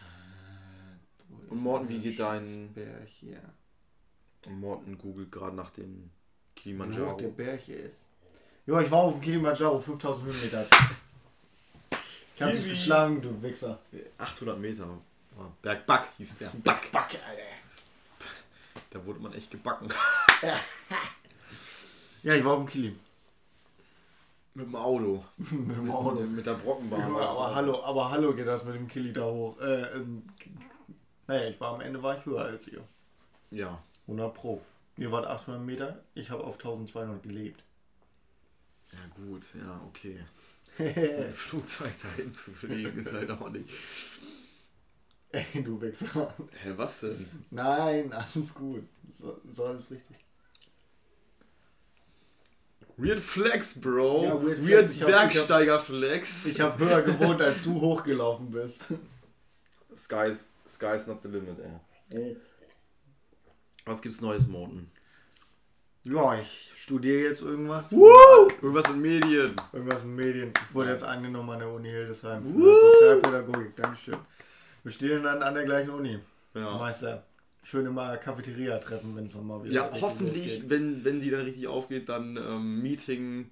Äh, 0.00 1.50
Und 1.52 1.62
Morten, 1.62 1.88
wie 1.88 1.98
geht 2.00 2.18
dein. 2.18 2.74
Hier? 3.06 3.42
Und 4.48 4.60
Morten 4.60 4.96
googelt 4.96 5.30
gerade 5.30 5.54
nach 5.54 5.70
dem 5.70 6.10
Kilimanjaro. 6.56 7.12
Wo 7.12 7.16
der 7.16 7.28
Berg 7.28 7.60
hier 7.60 7.80
ist. 7.80 8.04
Ja, 8.66 8.80
ich 8.80 8.90
war 8.90 9.00
auf 9.00 9.14
dem 9.14 9.20
Kilimanjaro, 9.20 9.78
5000 9.78 10.26
Höhenmeter. 10.26 10.66
Ich 12.34 12.42
hab 12.42 12.52
dich 12.52 12.68
geschlagen, 12.68 13.20
du 13.20 13.42
Wichser. 13.42 13.78
800 14.18 14.58
Meter. 14.58 14.88
Bergback 15.62 16.08
hieß 16.16 16.38
der. 16.38 16.50
Back. 16.64 16.90
Back, 16.92 17.18
Alter. 17.28 17.42
Da 18.90 19.04
wurde 19.04 19.20
man 19.20 19.34
echt 19.34 19.50
gebacken. 19.50 19.88
ja, 22.22 22.34
ich 22.34 22.44
war 22.44 22.52
auf 22.52 22.64
dem 22.64 22.68
Kili. 22.68 22.96
Mit 24.54 24.66
dem 24.66 24.76
Auto. 24.76 25.24
mit 25.36 25.76
dem 25.76 25.90
Auto. 25.90 26.22
Mit, 26.22 26.32
mit 26.32 26.46
der 26.46 26.54
Brockenbahn. 26.54 27.00
Ja, 27.00 27.06
aber, 27.06 27.54
hallo, 27.54 27.84
aber 27.84 28.10
hallo 28.10 28.34
geht 28.34 28.46
das 28.46 28.64
mit 28.64 28.74
dem 28.74 28.88
Kili 28.88 29.12
da 29.12 29.24
hoch. 29.24 29.60
Äh, 29.60 29.96
ähm, 29.96 30.22
naja, 31.26 31.48
ich 31.48 31.60
war 31.60 31.74
am 31.74 31.80
Ende 31.80 32.02
war 32.02 32.16
ich 32.16 32.24
höher 32.24 32.44
als 32.44 32.68
ihr. 32.68 32.82
Ja. 33.50 33.82
100 34.08 34.34
Pro. 34.34 34.62
Ihr 34.96 35.12
wart 35.12 35.26
800 35.26 35.62
Meter, 35.62 36.02
ich 36.14 36.30
habe 36.30 36.42
auf 36.42 36.54
1200 36.54 37.22
gelebt. 37.22 37.62
Ja 38.92 38.98
gut, 39.14 39.42
ja, 39.54 39.80
okay. 39.86 40.18
Ein 40.78 41.32
Flugzeug 41.32 41.92
dahin 42.02 42.32
zu 42.32 42.50
fliegen 42.50 42.98
ist 43.04 43.12
halt 43.12 43.30
auch 43.30 43.48
nicht. 43.50 43.68
Ey, 45.30 45.62
du 45.62 45.80
Wichser. 45.80 46.34
Hä, 46.62 46.72
was 46.76 47.00
denn? 47.00 47.28
Nein, 47.50 48.12
alles 48.12 48.54
gut. 48.54 48.88
So, 49.14 49.40
so 49.48 49.66
alles 49.66 49.90
richtig. 49.90 50.16
Weird 52.96 53.20
Flex, 53.20 53.78
Bro. 53.78 54.24
Ja, 54.24 54.42
weird, 54.42 54.66
weird 54.66 54.86
Flex. 54.86 55.06
Bergsteiger 55.06 55.78
Flex. 55.78 56.46
Ich 56.46 56.60
habe 56.60 56.72
hab 56.72 56.80
höher 56.80 57.02
gewohnt, 57.02 57.42
als 57.42 57.62
du 57.62 57.80
hochgelaufen 57.80 58.50
bist. 58.50 58.88
Sky's, 59.94 60.46
sky's 60.66 61.06
not 61.06 61.22
the 61.22 61.28
limit, 61.28 61.58
ey. 62.10 62.36
Was 63.88 64.02
gibt's 64.02 64.20
Neues, 64.20 64.46
Morten? 64.46 64.90
Ja, 66.04 66.38
ich 66.38 66.70
studiere 66.76 67.28
jetzt 67.28 67.40
irgendwas. 67.40 67.90
Woo! 67.90 68.46
Irgendwas 68.60 68.86
mit 68.88 68.98
Medien. 68.98 69.56
Irgendwas 69.72 70.04
mit 70.04 70.26
Medien. 70.26 70.52
Ich 70.68 70.74
wurde 70.74 70.90
jetzt 70.90 71.04
angenommen 71.04 71.48
an 71.48 71.60
der 71.60 71.70
Uni 71.70 71.88
Hildesheim 71.88 72.42
für 72.42 72.54
Woo! 72.54 72.92
Sozialpädagogik. 72.92 73.74
Dankeschön. 73.76 74.18
Wir 74.84 74.92
stehen 74.92 75.22
dann 75.22 75.42
an 75.42 75.54
der 75.54 75.64
gleichen 75.64 75.88
Uni. 75.88 76.18
Ja. 76.52 76.76
Meister. 76.76 77.24
Schön 77.62 77.86
immer 77.86 78.14
Cafeteria 78.18 78.76
treffen, 78.76 79.16
wenn 79.16 79.24
es 79.24 79.34
nochmal 79.34 79.64
wieder 79.64 79.72
Ja, 79.72 79.90
hoffentlich, 80.02 80.68
wenn, 80.68 81.02
wenn 81.06 81.20
die 81.20 81.30
dann 81.30 81.46
richtig 81.46 81.66
aufgeht, 81.66 82.10
dann 82.10 82.36
ähm, 82.36 82.82
Meeting. 82.82 83.50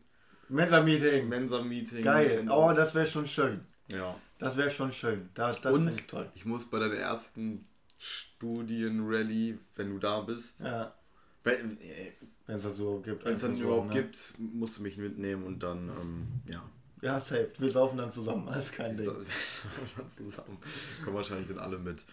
Mensa-Meeting. 0.50 1.30
Mensa-Meeting. 1.30 2.02
Geil. 2.02 2.46
Oh, 2.50 2.74
das 2.76 2.94
wäre 2.94 3.06
schon 3.06 3.26
schön. 3.26 3.62
Ja. 3.88 4.14
Das 4.38 4.58
wäre 4.58 4.70
schon 4.70 4.92
schön. 4.92 5.30
Das, 5.32 5.62
das 5.62 5.72
Und 5.72 5.88
ich, 5.88 6.06
toll. 6.06 6.30
ich 6.34 6.44
muss 6.44 6.66
bei 6.66 6.78
deiner 6.78 6.96
ersten 6.96 7.66
Studienrallye, 7.98 9.58
wenn 9.74 9.90
du 9.90 9.98
da 9.98 10.20
bist. 10.20 10.60
Ja. 10.60 10.94
Wenn 11.42 11.78
äh, 11.80 12.12
es 12.46 12.62
das 12.62 12.76
so 12.76 13.00
gibt. 13.00 13.24
Wenn 13.24 13.34
es 13.34 13.40
dann 13.40 13.56
überhaupt 13.56 13.88
ne? 13.88 14.02
gibt, 14.02 14.34
musst 14.38 14.78
du 14.78 14.82
mich 14.82 14.96
mitnehmen 14.96 15.44
und 15.44 15.62
dann, 15.62 15.88
ähm, 15.88 16.26
ja. 16.48 16.62
Ja, 17.02 17.20
safe. 17.20 17.52
Wir 17.58 17.68
saufen 17.68 17.98
dann 17.98 18.10
zusammen, 18.10 18.48
alles 18.48 18.72
kein 18.72 18.96
Ding. 18.96 19.06
zusammen. 20.16 20.58
Kommen 21.04 21.16
wahrscheinlich 21.16 21.48
dann 21.48 21.58
alle 21.58 21.78
mit. 21.78 22.04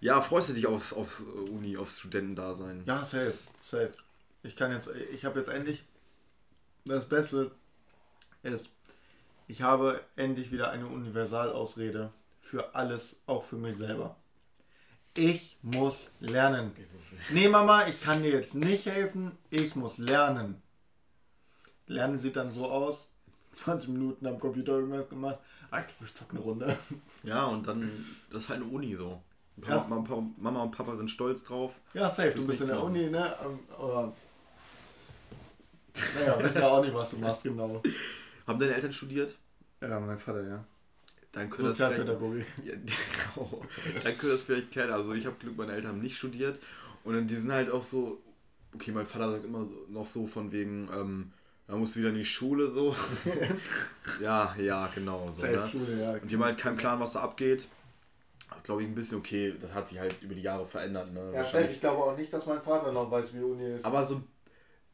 Ja, 0.00 0.20
freust 0.20 0.48
du 0.48 0.54
dich 0.54 0.66
aufs, 0.66 0.92
aufs 0.92 1.20
Uni, 1.20 1.76
aufs 1.76 2.00
Studentendasein? 2.00 2.82
Ja, 2.86 3.04
safe, 3.04 3.34
safe. 3.62 3.92
Ich 4.42 4.56
kann 4.56 4.72
jetzt, 4.72 4.90
ich 5.12 5.24
habe 5.24 5.38
jetzt 5.38 5.48
endlich, 5.48 5.84
das 6.84 7.08
Beste 7.08 7.52
ist, 8.42 8.68
ich 9.46 9.62
habe 9.62 10.00
endlich 10.16 10.50
wieder 10.50 10.70
eine 10.70 10.86
Universalausrede 10.88 12.12
für 12.40 12.74
alles, 12.74 13.22
auch 13.26 13.44
für 13.44 13.56
mich 13.56 13.76
selber. 13.76 14.16
Ich 15.14 15.58
muss 15.62 16.10
lernen. 16.20 16.72
Nee, 17.30 17.48
Mama, 17.48 17.86
ich 17.86 18.00
kann 18.00 18.22
dir 18.22 18.30
jetzt 18.30 18.54
nicht 18.54 18.86
helfen. 18.86 19.32
Ich 19.50 19.76
muss 19.76 19.98
lernen. 19.98 20.62
Lernen 21.86 22.16
sieht 22.16 22.36
dann 22.36 22.50
so 22.50 22.70
aus. 22.70 23.08
20 23.52 23.90
Minuten 23.90 24.26
am 24.26 24.40
Computer 24.40 24.72
irgendwas 24.72 25.08
gemacht. 25.10 25.38
Alter, 25.70 25.92
ich 26.02 26.14
zock 26.14 26.30
eine 26.30 26.40
Runde. 26.40 26.78
Ja, 27.22 27.44
und 27.44 27.66
dann, 27.66 28.04
das 28.30 28.44
ist 28.44 28.48
halt 28.48 28.62
eine 28.62 28.70
Uni 28.70 28.96
so. 28.96 29.22
Ja. 29.68 29.86
Mama, 29.86 30.62
und 30.62 30.70
Papa 30.70 30.96
sind 30.96 31.10
stolz 31.10 31.44
drauf. 31.44 31.72
Ja, 31.92 32.08
safe. 32.08 32.30
Du 32.30 32.46
bist 32.46 32.62
in 32.62 32.68
der. 32.68 32.82
Uni, 32.82 33.10
ne? 33.10 33.36
Aber. 33.78 34.14
Naja, 36.14 36.42
weißt 36.42 36.56
ja 36.56 36.68
auch 36.68 36.82
nicht, 36.82 36.94
was 36.94 37.10
du 37.10 37.18
machst, 37.18 37.42
genau. 37.42 37.82
Haben 38.46 38.58
deine 38.58 38.74
Eltern 38.74 38.92
studiert? 38.92 39.36
Ja, 39.82 40.00
mein 40.00 40.18
Vater, 40.18 40.42
ja. 40.42 40.64
Dann 41.32 41.48
könnte 41.48 41.68
Sozialpädagogik. 41.68 42.46
Ja, 42.64 42.74
oh, 43.36 43.62
dann 43.94 44.12
könnte 44.12 44.32
das 44.32 44.42
vielleicht 44.42 44.70
kennen. 44.70 44.92
Also 44.92 45.14
ich 45.14 45.24
habe 45.26 45.36
Glück, 45.40 45.56
meine 45.56 45.72
Eltern 45.72 45.92
haben 45.92 46.02
nicht 46.02 46.16
studiert. 46.16 46.60
Und 47.04 47.14
dann, 47.14 47.26
die 47.26 47.36
sind 47.36 47.50
halt 47.50 47.70
auch 47.70 47.82
so, 47.82 48.20
okay, 48.74 48.92
mein 48.92 49.06
Vater 49.06 49.32
sagt 49.32 49.44
immer 49.44 49.66
noch 49.88 50.06
so 50.06 50.26
von 50.26 50.52
wegen, 50.52 50.88
ähm, 50.94 51.32
da 51.66 51.76
musst 51.76 51.96
du 51.96 52.00
wieder 52.00 52.10
in 52.10 52.16
die 52.16 52.24
Schule 52.24 52.70
so. 52.70 52.94
ja, 54.20 54.54
ja, 54.56 54.90
genau. 54.94 55.26
So, 55.30 55.46
ne? 55.46 55.66
Schule, 55.66 56.00
ja. 56.00 56.12
Und 56.12 56.30
die 56.30 56.34
haben 56.34 56.44
halt 56.44 56.58
keinen 56.58 56.76
Plan, 56.76 57.00
was 57.00 57.14
da 57.14 57.20
abgeht. 57.20 57.66
Das 58.50 58.58
ist, 58.58 58.64
glaube 58.64 58.82
ich, 58.82 58.88
ein 58.88 58.94
bisschen 58.94 59.18
okay. 59.18 59.54
Das 59.58 59.72
hat 59.72 59.88
sich 59.88 59.98
halt 59.98 60.14
über 60.20 60.34
die 60.34 60.42
Jahre 60.42 60.66
verändert. 60.66 61.14
Ne? 61.14 61.32
Ja, 61.32 61.44
safe. 61.44 61.68
Ich 61.70 61.80
glaube 61.80 62.02
auch 62.02 62.16
nicht, 62.16 62.30
dass 62.30 62.44
mein 62.44 62.60
Vater 62.60 62.92
noch 62.92 63.10
weiß, 63.10 63.32
wie 63.32 63.40
Uni 63.40 63.74
ist. 63.74 63.86
Aber 63.86 64.04
so, 64.04 64.22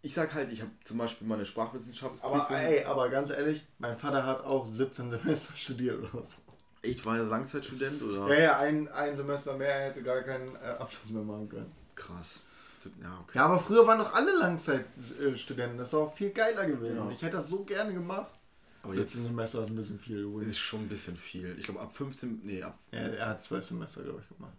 ich 0.09 0.15
sag 0.15 0.33
halt, 0.33 0.51
ich 0.51 0.63
habe 0.63 0.71
zum 0.85 0.97
Beispiel 0.97 1.29
meine 1.29 1.45
Sprachwissenschaftsprüfung. 1.45 2.41
Aber 2.41 2.57
ey, 2.57 2.83
aber 2.83 3.11
ganz 3.11 3.29
ehrlich, 3.29 3.63
mein 3.79 3.95
Vater 3.95 4.25
hat 4.25 4.43
auch 4.43 4.65
17 4.65 5.11
Semester 5.11 5.53
studiert 5.57 5.99
oder 5.99 6.25
so. 6.25 6.39
Ich 6.81 7.05
war 7.05 7.19
ja 7.19 7.25
Langzeitstudent, 7.25 8.03
oder? 8.03 8.35
Ja, 8.35 8.41
ja, 8.41 8.59
ein, 8.59 8.89
ein 8.89 9.15
Semester 9.15 9.59
mehr, 9.59 9.69
er 9.69 9.91
hätte 9.91 10.03
gar 10.03 10.23
keinen 10.23 10.57
äh, 10.57 10.77
Abschluss 10.79 11.11
mehr 11.11 11.23
machen 11.23 11.47
können. 11.51 11.71
Krass. 11.95 12.41
Ja, 13.03 13.21
okay. 13.21 13.37
ja, 13.37 13.45
aber 13.45 13.59
früher 13.59 13.87
waren 13.87 13.99
doch 13.99 14.15
alle 14.15 14.35
Langzeitstudenten. 14.39 15.77
Das 15.77 15.89
ist 15.89 15.95
auch 15.95 16.15
viel 16.15 16.31
geiler 16.31 16.65
gewesen. 16.65 16.97
Ja. 16.97 17.11
Ich 17.11 17.21
hätte 17.21 17.37
das 17.37 17.51
so 17.51 17.65
gerne 17.65 17.93
gemacht. 17.93 18.33
Aber 18.83 18.95
17 18.95 19.21
jetzt 19.21 19.29
Semester 19.29 19.61
ist 19.61 19.69
ein 19.69 19.77
bisschen 19.77 19.99
viel. 19.99 20.21
Übrigens. 20.21 20.53
Ist 20.53 20.59
schon 20.59 20.81
ein 20.83 20.89
bisschen 20.89 21.19
viel. 21.19 21.55
Ich 21.59 21.67
glaube, 21.67 21.81
ab 21.81 21.95
15. 21.95 22.41
Nee, 22.45 22.63
ab. 22.63 22.79
Ja, 22.93 23.01
er 23.01 23.29
hat 23.29 23.43
12 23.43 23.67
Semester, 23.67 24.03
glaube 24.05 24.23
ich, 24.23 24.35
gemacht. 24.35 24.55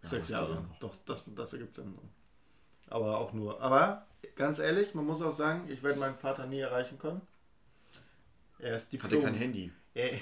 Sechs 0.00 0.30
Jahre. 0.30 0.64
Doch, 0.80 0.94
das, 1.04 1.22
das 1.34 1.52
ergibt 1.52 1.74
Sinn. 1.74 1.98
Aber 2.88 3.18
auch 3.18 3.32
nur. 3.32 3.60
Aber 3.60 4.06
ganz 4.36 4.58
ehrlich, 4.58 4.94
man 4.94 5.06
muss 5.06 5.22
auch 5.22 5.32
sagen, 5.32 5.68
ich 5.68 5.82
werde 5.82 5.98
meinen 5.98 6.14
Vater 6.14 6.46
nie 6.46 6.60
erreichen 6.60 6.98
können. 6.98 7.20
Er 8.58 8.76
ist 8.76 8.92
Diplom. 8.92 9.10
Hat 9.10 9.18
er 9.18 9.24
kein 9.24 9.34
Handy? 9.34 9.72
Er, 9.94 10.12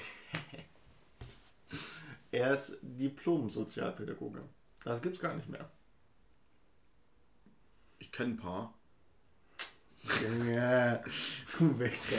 er 2.32 2.52
ist 2.52 2.78
Diplom-Sozialpädagoge. 2.82 4.42
Das 4.84 5.02
gibt's 5.02 5.20
gar 5.20 5.34
nicht 5.34 5.48
mehr. 5.48 5.68
Ich 7.98 8.12
kenne 8.12 8.34
ein 8.34 8.36
paar. 8.36 8.74
Junge, 10.22 11.02
du 11.58 11.78
Wichser. 11.78 12.16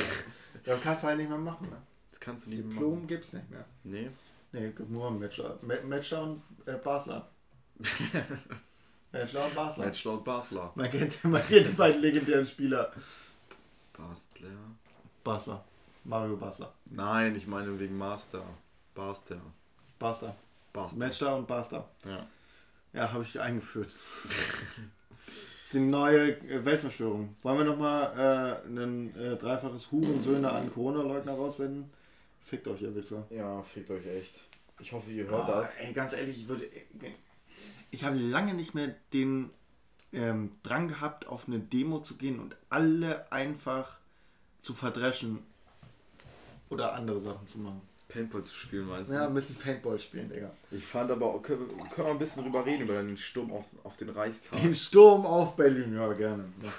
Das 0.63 0.81
kannst 0.81 1.03
du 1.03 1.07
halt 1.07 1.17
nicht 1.19 1.29
mehr 1.29 1.37
machen. 1.37 1.69
Ne? 1.69 1.77
Das 2.11 2.19
kannst 2.19 2.45
du 2.45 2.49
nicht 2.49 2.63
Diplom 2.63 2.95
machen. 2.95 3.07
gibt's 3.07 3.33
nicht 3.33 3.49
mehr. 3.51 3.65
Nee. 3.83 4.09
Nee, 4.51 4.71
gibt 4.71 4.89
nur 4.89 5.07
einen 5.07 5.19
Matcher. 5.19 5.59
Ma- 5.61 5.81
Matcher 5.83 6.23
und 6.23 6.41
äh, 6.65 6.73
Basler. 6.77 7.29
Matcher 9.15 9.45
und 9.45 9.55
Basler. 9.55 9.85
Match 9.85 10.03
Lord 10.03 10.23
Basler. 10.25 10.71
Man 10.75 10.89
kennt, 10.91 11.23
man 11.23 11.41
kennt 11.47 11.67
die 11.67 11.71
beiden 11.71 12.01
legendären 12.01 12.45
Spieler. 12.45 12.91
Bastler? 13.93 14.49
Basler. 15.23 15.63
Mario 16.03 16.35
Basler. 16.35 16.73
Nein, 16.85 17.35
ich 17.35 17.47
meine 17.47 17.79
wegen 17.79 17.97
Master. 17.97 18.43
Baster. 18.93 19.39
Basta. 19.97 20.35
Bastler. 20.73 20.99
Matcher 20.99 21.35
und 21.37 21.47
Basta. 21.47 21.89
Ja. 22.05 22.27
Ja, 22.93 23.11
habe 23.11 23.23
ich 23.23 23.39
eingeführt. 23.39 23.87
Das 23.87 24.31
ist 25.63 25.73
die 25.73 25.79
neue 25.79 26.31
äh, 26.47 26.65
Weltverschwörung. 26.65 27.35
Wollen 27.41 27.57
wir 27.57 27.65
nochmal 27.65 28.61
äh, 28.65 28.67
ein 28.67 29.15
äh, 29.15 29.35
dreifaches 29.37 29.91
Hurensöhne 29.91 30.51
an 30.51 30.71
Corona-Leugner 30.73 31.33
raussenden? 31.33 31.89
Fickt 32.41 32.67
euch, 32.67 32.81
ihr 32.81 32.93
Wichser. 32.93 33.25
Ja, 33.29 33.61
fickt 33.63 33.89
euch 33.91 34.05
echt. 34.05 34.41
Ich 34.79 34.91
hoffe, 34.91 35.09
ihr 35.09 35.31
Oh, 35.31 35.63
ey, 35.79 35.93
ganz 35.93 36.13
ehrlich, 36.13 36.37
ich 36.41 36.47
würde. 36.47 36.69
Ich 37.95 38.03
habe 38.03 38.17
lange 38.17 38.53
nicht 38.53 38.75
mehr 38.75 38.93
den 39.13 39.51
ähm, 40.11 40.51
Drang 40.63 40.89
gehabt, 40.89 41.27
auf 41.27 41.47
eine 41.47 41.59
Demo 41.59 41.99
zu 41.99 42.15
gehen 42.15 42.41
und 42.41 42.53
alle 42.69 43.31
einfach 43.31 43.97
zu 44.61 44.73
verdreschen 44.73 45.39
oder 46.69 46.93
andere 46.93 47.21
Sachen 47.21 47.47
zu 47.47 47.59
machen. 47.59 47.81
Paintball 48.09 48.43
zu 48.43 48.53
spielen, 48.53 48.87
meinst 48.87 49.11
du? 49.11 49.15
Ja, 49.15 49.27
ein 49.27 49.33
bisschen 49.33 49.55
Paintball 49.55 49.97
spielen, 49.97 50.27
Digga. 50.29 50.51
Ich 50.71 50.85
fand 50.85 51.09
aber, 51.09 51.25
auch- 51.27 51.41
können, 51.41 51.67
wir- 51.69 52.05
ein 52.05 52.17
bisschen 52.17 52.43
drüber 52.43 52.65
reden, 52.65 52.83
über 52.83 53.01
den 53.01 53.15
Sturm 53.15 53.51
auf, 53.53 53.63
auf 53.85 53.95
den 53.95 54.09
Reichstag. 54.09 54.61
Den 54.61 54.75
Sturm 54.75 55.25
auf 55.25 55.55
Berlin, 55.55 55.95
ja, 55.95 56.11
gerne. 56.11 56.43
Ja. 56.61 56.73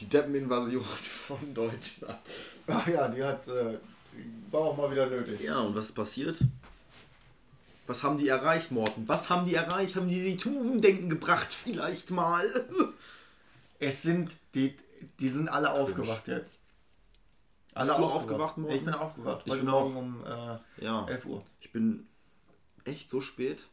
Die 0.00 0.06
Deppeninvasion 0.08 0.82
von 1.02 1.52
Deutschland. 1.52 2.18
Ach 2.66 2.86
ja, 2.88 3.08
die 3.08 3.22
hat. 3.22 3.46
Äh, 3.48 3.78
die 4.16 4.52
war 4.52 4.60
auch 4.62 4.76
mal 4.76 4.90
wieder 4.90 5.06
nötig. 5.06 5.40
Ja, 5.42 5.60
und 5.60 5.74
was 5.74 5.86
ist 5.86 5.92
passiert? 5.92 6.40
Was 7.86 8.02
haben 8.02 8.16
die 8.18 8.28
erreicht, 8.28 8.70
Morten? 8.70 9.06
Was 9.06 9.28
haben 9.28 9.46
die 9.46 9.54
erreicht? 9.54 9.96
Haben 9.96 10.08
die 10.08 10.20
sie 10.20 10.36
zum 10.36 10.56
Umdenken 10.56 11.10
gebracht, 11.10 11.52
vielleicht 11.52 12.10
mal? 12.10 12.44
Es 13.80 14.02
sind. 14.02 14.30
Die, 14.54 14.78
die 15.20 15.28
sind 15.28 15.48
alle 15.48 15.72
aufgewacht 15.72 16.28
jetzt. 16.28 16.56
Alle 17.74 17.88
Bist 17.88 17.98
du 17.98 18.04
aufgewacht 18.04 18.56
morgen? 18.56 18.74
Ich 18.74 18.84
bin 18.84 18.94
aufgewacht. 18.94 19.42
Ich 19.44 19.52
Heute 19.52 19.62
bin 19.62 19.70
Morgen 19.70 19.96
um 19.96 20.24
äh, 20.24 20.84
Ja, 20.84 21.06
11 21.08 21.26
Uhr. 21.26 21.42
ich 21.60 21.72
bin 21.72 22.06
echt 22.84 23.10
so 23.10 23.20
spät. 23.20 23.64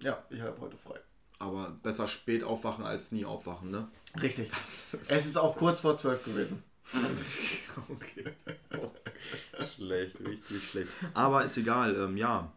Ja, 0.00 0.22
ich 0.30 0.40
habe 0.40 0.58
heute 0.60 0.78
frei. 0.78 0.98
Aber 1.40 1.70
besser 1.82 2.06
spät 2.06 2.44
aufwachen 2.44 2.84
als 2.84 3.10
nie 3.12 3.24
aufwachen, 3.24 3.70
ne? 3.70 3.88
Richtig. 4.22 4.50
Es 5.08 5.26
ist 5.26 5.36
auch 5.36 5.56
kurz 5.56 5.80
vor 5.80 5.96
12 5.96 6.24
gewesen. 6.24 6.62
Okay. 7.90 8.24
schlecht, 9.76 10.18
richtig 10.20 10.68
schlecht. 10.70 10.88
Aber 11.14 11.44
ist 11.44 11.56
egal, 11.56 11.94
ähm, 11.94 12.16
ja. 12.16 12.50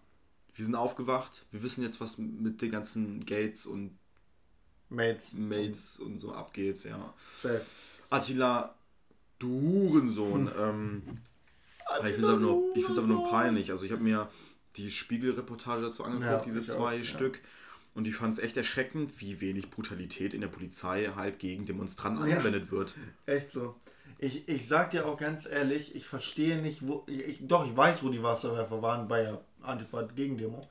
Wir 0.54 0.66
sind 0.66 0.76
aufgewacht. 0.76 1.46
Wir 1.52 1.64
wissen 1.64 1.84
jetzt, 1.84 2.02
was 2.02 2.18
mit 2.18 2.62
den 2.62 2.72
ganzen 2.72 3.26
Gates 3.26 3.66
und 3.66 3.98
Mates. 4.90 5.34
Mates 5.34 6.00
und 6.00 6.18
so 6.20 6.34
abgeht, 6.34 6.84
ja. 6.84 7.14
Safe. 7.38 7.62
Attila, 8.10 8.76
du 9.40 9.50
Hurensohn. 9.50 10.52
Ähm, 10.60 11.02
ich 12.04 12.10
finde 12.10 12.22
es 12.22 12.98
aber, 12.98 12.98
aber 12.98 13.08
nur 13.08 13.30
peinlich. 13.30 13.72
Also 13.72 13.86
ich 13.86 13.92
habe 13.92 14.04
mir 14.04 14.30
die 14.76 14.92
Spiegelreportage 14.92 15.82
dazu 15.84 16.04
angeguckt, 16.04 16.30
Ja, 16.30 16.40
diese 16.40 16.60
ich 16.60 16.72
auch, 16.72 16.76
zwei 16.78 16.98
ja. 16.98 17.04
Stück. 17.04 17.42
Und 17.94 18.08
ich 18.08 18.16
fand 18.16 18.34
es 18.34 18.40
echt 18.40 18.56
erschreckend, 18.56 19.20
wie 19.20 19.42
wenig 19.42 19.70
Brutalität 19.70 20.34
in 20.34 20.42
der 20.42 20.48
Polizei 20.48 21.12
halt 21.16 21.40
gegen 21.40 21.66
Demonstranten 21.66 22.26
Ja. 22.28 22.38
angewendet 22.38 22.72
wird. 22.72 22.96
Echt 23.26 23.52
so. 23.52 23.76
Ich, 24.18 24.48
ich 24.48 24.68
sag 24.68 24.92
dir 24.92 25.06
auch 25.08 25.18
ganz 25.18 25.46
ehrlich, 25.46 25.96
ich 25.96 26.06
verstehe 26.06 26.62
nicht, 26.62 26.86
wo. 26.88 27.04
Ich, 27.08 27.40
doch, 27.48 27.66
ich 27.66 27.76
weiß, 27.76 28.04
wo 28.04 28.10
die 28.10 28.22
Wasserwerfer 28.24 28.82
waren 28.82 29.08
bei 29.08 29.24
der 29.24 29.44
Antifa-Gegendemo. 29.64 30.62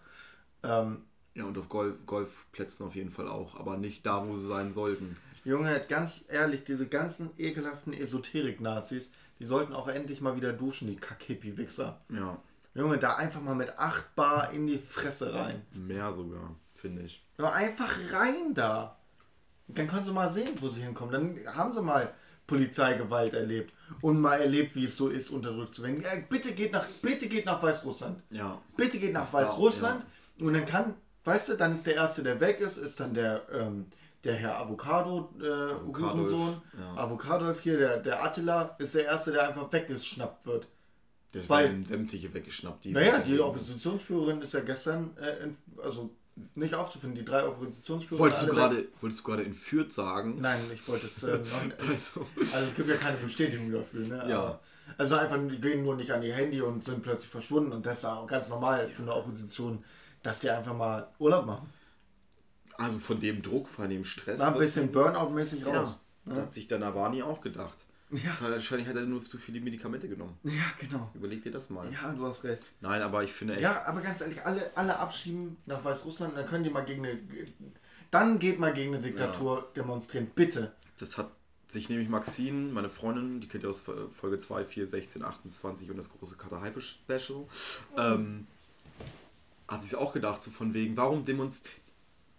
Ähm, 0.63 1.05
Ja, 1.35 1.45
und 1.45 1.57
auf 1.59 1.69
Golf, 1.69 1.95
Golfplätzen 2.07 2.85
auf 2.87 2.95
jeden 2.95 3.11
Fall 3.11 3.29
auch, 3.29 3.59
aber 3.59 3.77
nicht 3.77 4.05
da, 4.05 4.27
wo 4.27 4.37
sie 4.37 4.47
sein 4.49 4.73
sollten. 4.73 5.17
Junge, 5.45 5.81
ganz 5.89 6.25
ehrlich, 6.29 6.65
diese 6.65 6.87
ganzen 6.89 7.31
ekelhaften 7.39 7.93
Esoterik-Nazis, 7.93 9.11
die 9.39 9.45
sollten 9.47 9.73
auch 9.73 9.89
endlich 9.89 10.21
mal 10.21 10.37
wieder 10.37 10.53
duschen, 10.53 10.89
die 10.89 10.97
Kack-Hippie-Wichser. 10.97 12.01
Ja, 12.11 12.39
Junge, 12.75 12.99
da 12.99 13.17
einfach 13.17 13.41
mal 13.41 13.55
mit 13.55 13.79
8 13.79 14.15
Bar 14.15 14.53
in 14.53 14.67
die 14.67 14.79
Fresse 14.79 15.33
rein. 15.35 15.63
mehr 15.75 16.13
sogar, 16.13 16.55
finde 16.75 17.03
ich. 17.03 17.25
Ja, 17.39 17.51
einfach 17.53 17.93
rein 18.13 18.55
da. 18.55 18.97
Dann 19.69 19.87
können 19.87 20.03
sie 20.03 20.13
mal 20.13 20.29
sehen, 20.29 20.51
wo 20.61 20.69
sie 20.69 20.83
hinkommen. 20.83 21.13
Dann 21.13 21.57
haben 21.57 21.73
sie 21.73 21.83
mal 21.83 22.13
Polizeigewalt 22.51 23.33
erlebt 23.35 23.73
und 24.03 24.21
mal 24.21 24.41
erlebt, 24.41 24.75
wie 24.77 24.85
es 24.85 24.97
so 24.97 25.09
ist, 25.09 25.31
unterdrückt 25.31 25.75
zu 25.75 25.83
werden. 25.83 26.03
Ja, 26.03 26.11
bitte 26.29 26.53
geht 26.53 26.73
nach, 26.73 26.85
bitte 27.01 27.29
geht 27.29 27.47
nach 27.47 27.63
Weißrussland. 27.63 28.21
Ja, 28.31 28.61
Bitte 28.77 28.99
geht 28.99 29.13
nach 29.13 29.33
Weißrussland 29.33 30.05
und 30.41 30.53
dann 30.53 30.65
kann, 30.67 30.95
weißt 31.25 31.51
du, 31.51 31.57
dann 31.57 31.73
ist 31.73 31.87
der 31.87 31.95
erste, 31.95 32.23
der 32.23 32.41
weg 32.41 32.61
ist, 32.61 32.77
ist 32.77 32.99
dann 33.01 33.15
der, 33.15 33.43
ähm, 33.53 33.87
der 34.25 34.35
Herr 34.35 34.59
Avocado, 34.59 35.33
äh, 35.41 35.75
Hurensohn. 35.97 36.61
ja. 36.79 37.03
Avocadolf 37.03 37.61
hier, 37.63 37.79
der, 37.79 37.99
der 37.99 38.23
Attila, 38.23 38.75
ist 38.79 38.95
der 38.95 39.05
erste, 39.07 39.33
der 39.33 39.49
einfach 39.49 39.73
weggeschnappt 39.73 40.47
wird. 40.47 40.69
das 41.33 41.49
Weil- 41.49 41.67
werden 41.67 41.87
sämtliche 41.87 42.35
weggeschnappt. 42.35 42.85
Die 42.85 42.91
Naja, 42.93 43.21
die 43.21 43.39
Oppositionsführerin 43.39 44.43
ist 44.43 44.53
ja 44.53 44.61
gestern, 44.61 45.17
äh, 45.17 45.49
also 45.83 46.11
nicht 46.55 46.75
aufzufinden, 46.75 47.17
die 47.19 47.25
drei 47.25 47.47
Oppositionsführer. 47.47 48.21
Wolltest 48.21 48.43
du 48.43 48.47
gerade, 48.47 48.89
wolltest 49.01 49.21
du 49.21 49.25
gerade 49.25 49.43
in 49.43 49.55
Fürth 49.55 49.93
sagen? 49.93 50.39
Nein, 50.41 50.61
ich 50.73 50.87
wollte 50.89 51.07
es 51.07 51.23
äh. 51.23 51.39
Also, 51.79 52.27
Also 52.53 52.69
es 52.69 52.75
gibt 52.75 52.89
ja 52.89 52.97
keine 52.97 53.17
Bestätigung 53.17 53.71
dafür, 53.73 54.07
ne? 54.07 54.25
Ja. 54.29 54.39
Aber, 54.39 54.61
also 54.99 55.15
einfach, 55.15 55.39
die 55.49 55.61
gehen 55.61 55.83
nur 55.83 55.97
nicht 55.97 56.11
an 56.11 56.23
ihr 56.23 56.35
Handy 56.35 56.61
und 56.61 56.85
sind 56.85 57.03
plötzlich 57.03 57.31
verschwunden 57.31 57.73
und 57.73 57.87
das 57.87 57.99
ist 57.99 58.05
auch 58.05 58.27
ganz 58.27 58.49
normal 58.49 58.89
für 58.89 59.03
eine 59.03 59.15
Opposition, 59.15 59.85
dass 60.23 60.41
die 60.41 60.51
einfach 60.51 60.75
mal 60.75 61.09
Urlaub 61.19 61.47
machen. 61.47 61.73
also 62.77 62.99
von 62.99 63.21
dem 63.21 63.41
Druck, 63.43 63.69
von 63.69 63.89
dem 63.89 64.05
Stress. 64.05 64.39
Mal 64.39 64.49
ein 64.49 64.59
bisschen 64.59 64.91
Burnout-mäßig 64.93 65.65
raus. 65.67 65.97
Ja, 66.27 66.33
das 66.35 66.39
hat 66.45 66.55
sich 66.55 66.67
der 66.67 66.79
Nawani 66.79 67.23
auch 67.23 67.41
gedacht. 67.41 67.79
Ja. 68.13 68.37
Weil 68.41 68.53
Wahrscheinlich 68.53 68.89
hat 68.89 68.97
er 68.97 69.03
nur 69.03 69.25
zu 69.25 69.39
viele 69.39 69.61
Medikamente 69.61 70.09
genommen. 70.09 70.37
Ja, 70.43 70.65
genau. 70.79 71.11
Überleg 71.15 71.43
dir 71.43 71.53
das 71.53 71.71
mal. 71.71 71.91
Ja, 71.93 72.13
du 72.13 72.27
hast 72.27 72.43
recht. 72.45 72.67
Nein, 72.81 73.03
aber 73.03 73.23
ich 73.23 73.33
finde 73.33 73.55
echt, 73.55 73.63
Ja, 73.63 73.85
aber 73.87 74.01
ganz 74.01 74.21
ehrlich, 74.21 74.45
alle, 74.45 74.71
alle 74.77 74.99
abschieben 74.99 75.57
nach 75.67 75.85
Weißrussland, 75.85 76.37
dann 76.37 76.47
können 76.47 76.65
die 76.65 76.71
mal 76.71 76.85
gegen 76.85 77.07
eine. 77.07 77.21
Dann 78.11 78.39
geht 78.41 78.59
mal 78.59 78.73
gegen 78.73 78.95
eine 78.95 79.03
Diktatur 79.03 79.71
demonstrieren, 79.77 80.29
bitte. 80.35 80.73
das 80.99 81.17
hat 81.17 81.31
sich 81.69 81.89
nämlich 81.89 82.09
Maxine, 82.09 82.73
meine 82.73 82.91
Freundin, 82.91 83.41
die 83.41 83.47
kennt 83.47 83.63
ihr 83.63 83.71
aus 83.71 83.81
Folge 83.81 84.39
2, 84.39 84.65
4, 84.65 84.89
16, 84.89 85.23
28 85.23 85.89
und 85.91 85.97
das 85.97 86.11
große 86.11 86.37
Kater 86.37 86.61
Haifisch 86.61 86.99
Special, 87.05 87.47
ähm, 87.97 88.49
hat 89.69 89.85
sich 89.85 89.95
auch 89.95 90.13
gedacht, 90.13 90.43
so 90.43 90.51
von 90.51 90.75
wegen, 90.75 90.97
warum 90.97 91.25
demonstrieren. 91.25 91.79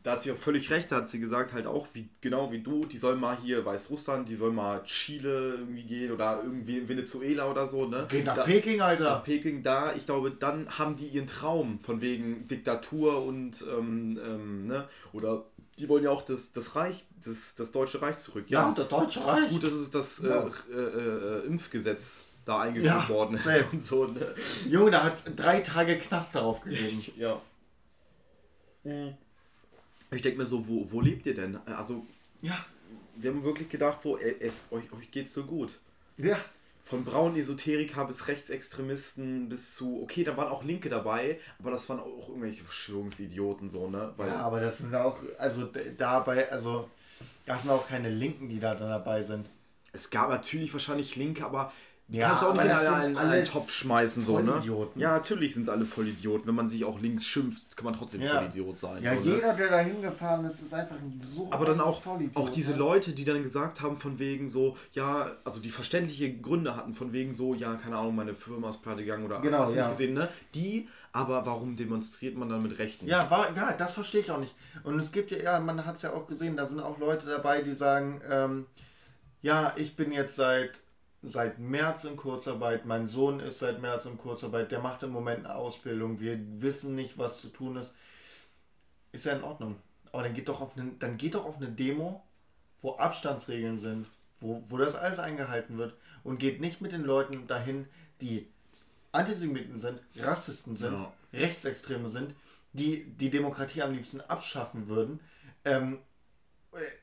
Da 0.03 0.13
hat 0.13 0.23
sie 0.23 0.31
auch 0.31 0.37
völlig 0.37 0.71
recht, 0.71 0.91
da 0.91 0.95
hat 0.97 1.09
sie 1.09 1.19
gesagt, 1.19 1.53
halt 1.53 1.67
auch, 1.67 1.85
wie, 1.93 2.09
genau 2.21 2.51
wie 2.51 2.59
du, 2.59 2.85
die 2.85 2.97
sollen 2.97 3.19
mal 3.19 3.37
hier 3.37 3.63
Weißrussland, 3.65 4.27
die 4.27 4.33
sollen 4.35 4.55
mal 4.55 4.81
Chile 4.83 5.55
irgendwie 5.59 5.83
gehen 5.83 6.11
oder 6.11 6.39
irgendwie 6.41 6.79
in 6.79 6.89
Venezuela 6.89 7.49
oder 7.51 7.67
so, 7.67 7.85
ne? 7.85 8.07
Geht 8.09 8.25
nach 8.25 8.35
da, 8.35 8.43
Peking, 8.43 8.81
Alter. 8.81 9.03
nach 9.03 9.23
Peking 9.23 9.61
da, 9.61 9.93
ich 9.93 10.07
glaube, 10.07 10.31
dann 10.31 10.79
haben 10.79 10.95
die 10.95 11.05
ihren 11.05 11.27
Traum 11.27 11.79
von 11.79 12.01
wegen 12.01 12.47
Diktatur 12.47 13.23
und 13.23 13.63
ähm, 13.71 14.19
ähm, 14.25 14.65
ne? 14.65 14.87
Oder 15.13 15.45
die 15.77 15.87
wollen 15.87 16.03
ja 16.03 16.09
auch 16.09 16.23
das, 16.23 16.51
das 16.51 16.75
Reich, 16.75 17.05
das, 17.23 17.53
das 17.55 17.71
Deutsche 17.71 18.01
Reich 18.01 18.17
zurück. 18.17 18.45
ja, 18.49 18.73
das 18.75 18.87
Deutsche 18.87 19.23
Reich. 19.25 19.49
Gut, 19.51 19.63
dass 19.63 19.71
es 19.73 19.91
das 19.91 20.19
Ja. 20.19 20.47
äh, 20.71 20.75
äh, 20.75 21.39
äh, 21.43 21.45
Impfgesetz 21.45 22.23
da 22.43 22.61
eingeführt 22.61 23.03
Ja, 23.03 23.09
worden 23.09 23.35
ist 23.35 23.43
safe. 23.43 23.65
und 23.71 23.83
so. 23.83 24.05
Ne? 24.05 24.33
Junge, 24.67 24.89
da 24.91 25.03
hat 25.03 25.13
es 25.13 25.23
drei 25.35 25.59
Tage 25.59 25.97
Knast 25.99 26.33
darauf 26.33 26.61
gegeben. 26.61 27.03
Ja. 27.17 27.39
Ich 30.13 30.21
denke 30.21 30.39
mir 30.39 30.45
so, 30.45 30.67
wo, 30.67 30.91
wo 30.91 30.99
lebt 31.01 31.25
ihr 31.25 31.33
denn? 31.35 31.57
Also, 31.67 32.05
Ja. 32.41 32.65
wir 33.15 33.31
haben 33.31 33.43
wirklich 33.43 33.69
gedacht, 33.69 34.01
so, 34.01 34.17
es, 34.17 34.61
euch, 34.69 34.91
euch 34.91 35.09
geht's 35.09 35.33
so 35.33 35.43
gut. 35.45 35.79
Ja. 36.17 36.37
Von 36.83 37.05
braunen 37.05 37.37
Esoteriker 37.37 38.05
bis 38.05 38.27
Rechtsextremisten 38.27 39.47
bis 39.47 39.75
zu, 39.75 40.01
okay, 40.03 40.23
da 40.25 40.35
waren 40.35 40.49
auch 40.49 40.63
Linke 40.63 40.89
dabei, 40.89 41.39
aber 41.59 41.71
das 41.71 41.87
waren 41.87 41.99
auch 41.99 42.27
irgendwelche 42.27 42.63
Verschwörungsidioten 42.63 43.69
so, 43.69 43.89
ne? 43.89 44.11
Weil, 44.17 44.29
Ja, 44.29 44.41
aber 44.41 44.59
das 44.59 44.79
sind 44.79 44.93
auch, 44.95 45.17
also 45.37 45.69
dabei, 45.97 46.51
also 46.51 46.89
das 47.45 47.61
sind 47.61 47.71
auch 47.71 47.87
keine 47.87 48.09
Linken, 48.09 48.49
die 48.49 48.59
da 48.59 48.75
dann 48.75 48.89
dabei 48.89 49.21
sind. 49.23 49.49
Es 49.93 50.09
gab 50.09 50.29
natürlich 50.29 50.73
wahrscheinlich 50.73 51.15
Linke, 51.15 51.45
aber 51.45 51.71
Ja, 52.11 52.27
kannst 52.27 52.43
du 52.43 52.47
auch 52.47 52.53
nicht 52.53 52.65
in 52.65 52.71
einen, 52.71 53.17
einen 53.17 53.45
Topf 53.45 53.71
schmeißen, 53.71 54.25
so, 54.25 54.39
ne? 54.39 54.61
Ja, 54.95 55.11
natürlich 55.11 55.53
sind 55.53 55.63
es 55.63 55.69
alle 55.69 55.85
Vollidioten. 55.85 56.45
Wenn 56.45 56.55
man 56.55 56.67
sich 56.67 56.83
auch 56.83 56.99
links 56.99 57.25
schimpft, 57.25 57.77
kann 57.77 57.85
man 57.85 57.93
trotzdem 57.93 58.21
ja. 58.21 58.33
Vollidiot 58.33 58.77
sein. 58.77 59.01
Ja, 59.01 59.15
so, 59.15 59.21
ne? 59.21 59.35
jeder, 59.35 59.53
der 59.53 59.69
da 59.69 59.79
hingefahren 59.79 60.43
ist, 60.43 60.61
ist 60.61 60.73
einfach 60.73 60.97
so 61.21 61.47
Aber 61.51 61.65
dann 61.65 61.79
auch, 61.79 62.01
auch 62.33 62.49
diese 62.49 62.73
ne? 62.73 62.79
Leute, 62.79 63.13
die 63.13 63.23
dann 63.23 63.41
gesagt 63.41 63.79
haben, 63.79 63.95
von 63.95 64.19
wegen 64.19 64.49
so, 64.49 64.75
ja, 64.91 65.31
also 65.45 65.61
die 65.61 65.69
verständliche 65.69 66.33
Gründe 66.33 66.75
hatten, 66.75 66.93
von 66.93 67.13
wegen 67.13 67.33
so, 67.33 67.53
ja, 67.53 67.75
keine 67.75 67.95
Ahnung, 67.95 68.15
meine 68.15 68.35
Firma 68.35 68.71
ist 68.71 68.81
pleite 68.81 69.03
gegangen 69.03 69.25
oder 69.25 69.39
genau, 69.39 69.59
hast 69.59 69.75
ja. 69.75 69.83
nicht 69.83 69.97
gesehen, 69.97 70.13
ne? 70.13 70.27
Die, 70.53 70.89
aber 71.13 71.45
warum 71.45 71.77
demonstriert 71.77 72.35
man 72.35 72.49
dann 72.49 72.61
mit 72.61 72.77
Rechten? 72.77 73.07
Ja, 73.07 73.31
war, 73.31 73.55
ja, 73.55 73.71
das 73.71 73.93
verstehe 73.93 74.19
ich 74.19 74.31
auch 74.31 74.39
nicht. 74.39 74.55
Und 74.83 74.99
es 74.99 75.13
gibt 75.13 75.31
ja, 75.31 75.37
ja 75.37 75.59
man 75.61 75.85
hat 75.85 75.95
es 75.95 76.01
ja 76.01 76.11
auch 76.11 76.27
gesehen, 76.27 76.57
da 76.57 76.65
sind 76.65 76.81
auch 76.81 76.99
Leute 76.99 77.27
dabei, 77.27 77.61
die 77.61 77.73
sagen, 77.73 78.19
ähm, 78.29 78.65
ja, 79.41 79.73
ich 79.77 79.95
bin 79.95 80.11
jetzt 80.11 80.35
seit 80.35 80.81
seit 81.23 81.59
März 81.59 82.03
in 82.03 82.15
Kurzarbeit, 82.15 82.85
mein 82.85 83.05
Sohn 83.05 83.39
ist 83.39 83.59
seit 83.59 83.81
März 83.81 84.05
in 84.05 84.17
Kurzarbeit, 84.17 84.71
der 84.71 84.79
macht 84.79 85.03
im 85.03 85.11
Moment 85.11 85.45
eine 85.45 85.55
Ausbildung, 85.55 86.19
wir 86.19 86.39
wissen 86.61 86.95
nicht, 86.95 87.17
was 87.17 87.41
zu 87.41 87.49
tun 87.49 87.77
ist. 87.77 87.93
Ist 89.11 89.25
ja 89.25 89.33
in 89.33 89.43
Ordnung. 89.43 89.75
Aber 90.11 90.23
dann 90.23 90.33
geht 90.33 90.49
doch 90.49 90.61
auf 90.61 90.77
eine, 90.77 90.91
dann 90.99 91.17
geht 91.17 91.35
doch 91.35 91.45
auf 91.45 91.57
eine 91.57 91.69
Demo, 91.69 92.23
wo 92.79 92.95
Abstandsregeln 92.95 93.77
sind, 93.77 94.07
wo, 94.39 94.61
wo 94.65 94.77
das 94.77 94.95
alles 94.95 95.19
eingehalten 95.19 95.77
wird 95.77 95.93
und 96.23 96.39
geht 96.39 96.59
nicht 96.59 96.81
mit 96.81 96.91
den 96.91 97.03
Leuten 97.03 97.47
dahin, 97.47 97.87
die 98.19 98.47
Antisemiten 99.11 99.77
sind, 99.77 100.01
Rassisten 100.15 100.75
sind, 100.75 100.93
ja. 100.93 101.13
Rechtsextreme 101.33 102.09
sind, 102.09 102.33
die 102.73 103.03
die 103.03 103.29
Demokratie 103.29 103.81
am 103.81 103.93
liebsten 103.93 104.21
abschaffen 104.21 104.87
würden. 104.87 105.19
Ähm, 105.65 105.99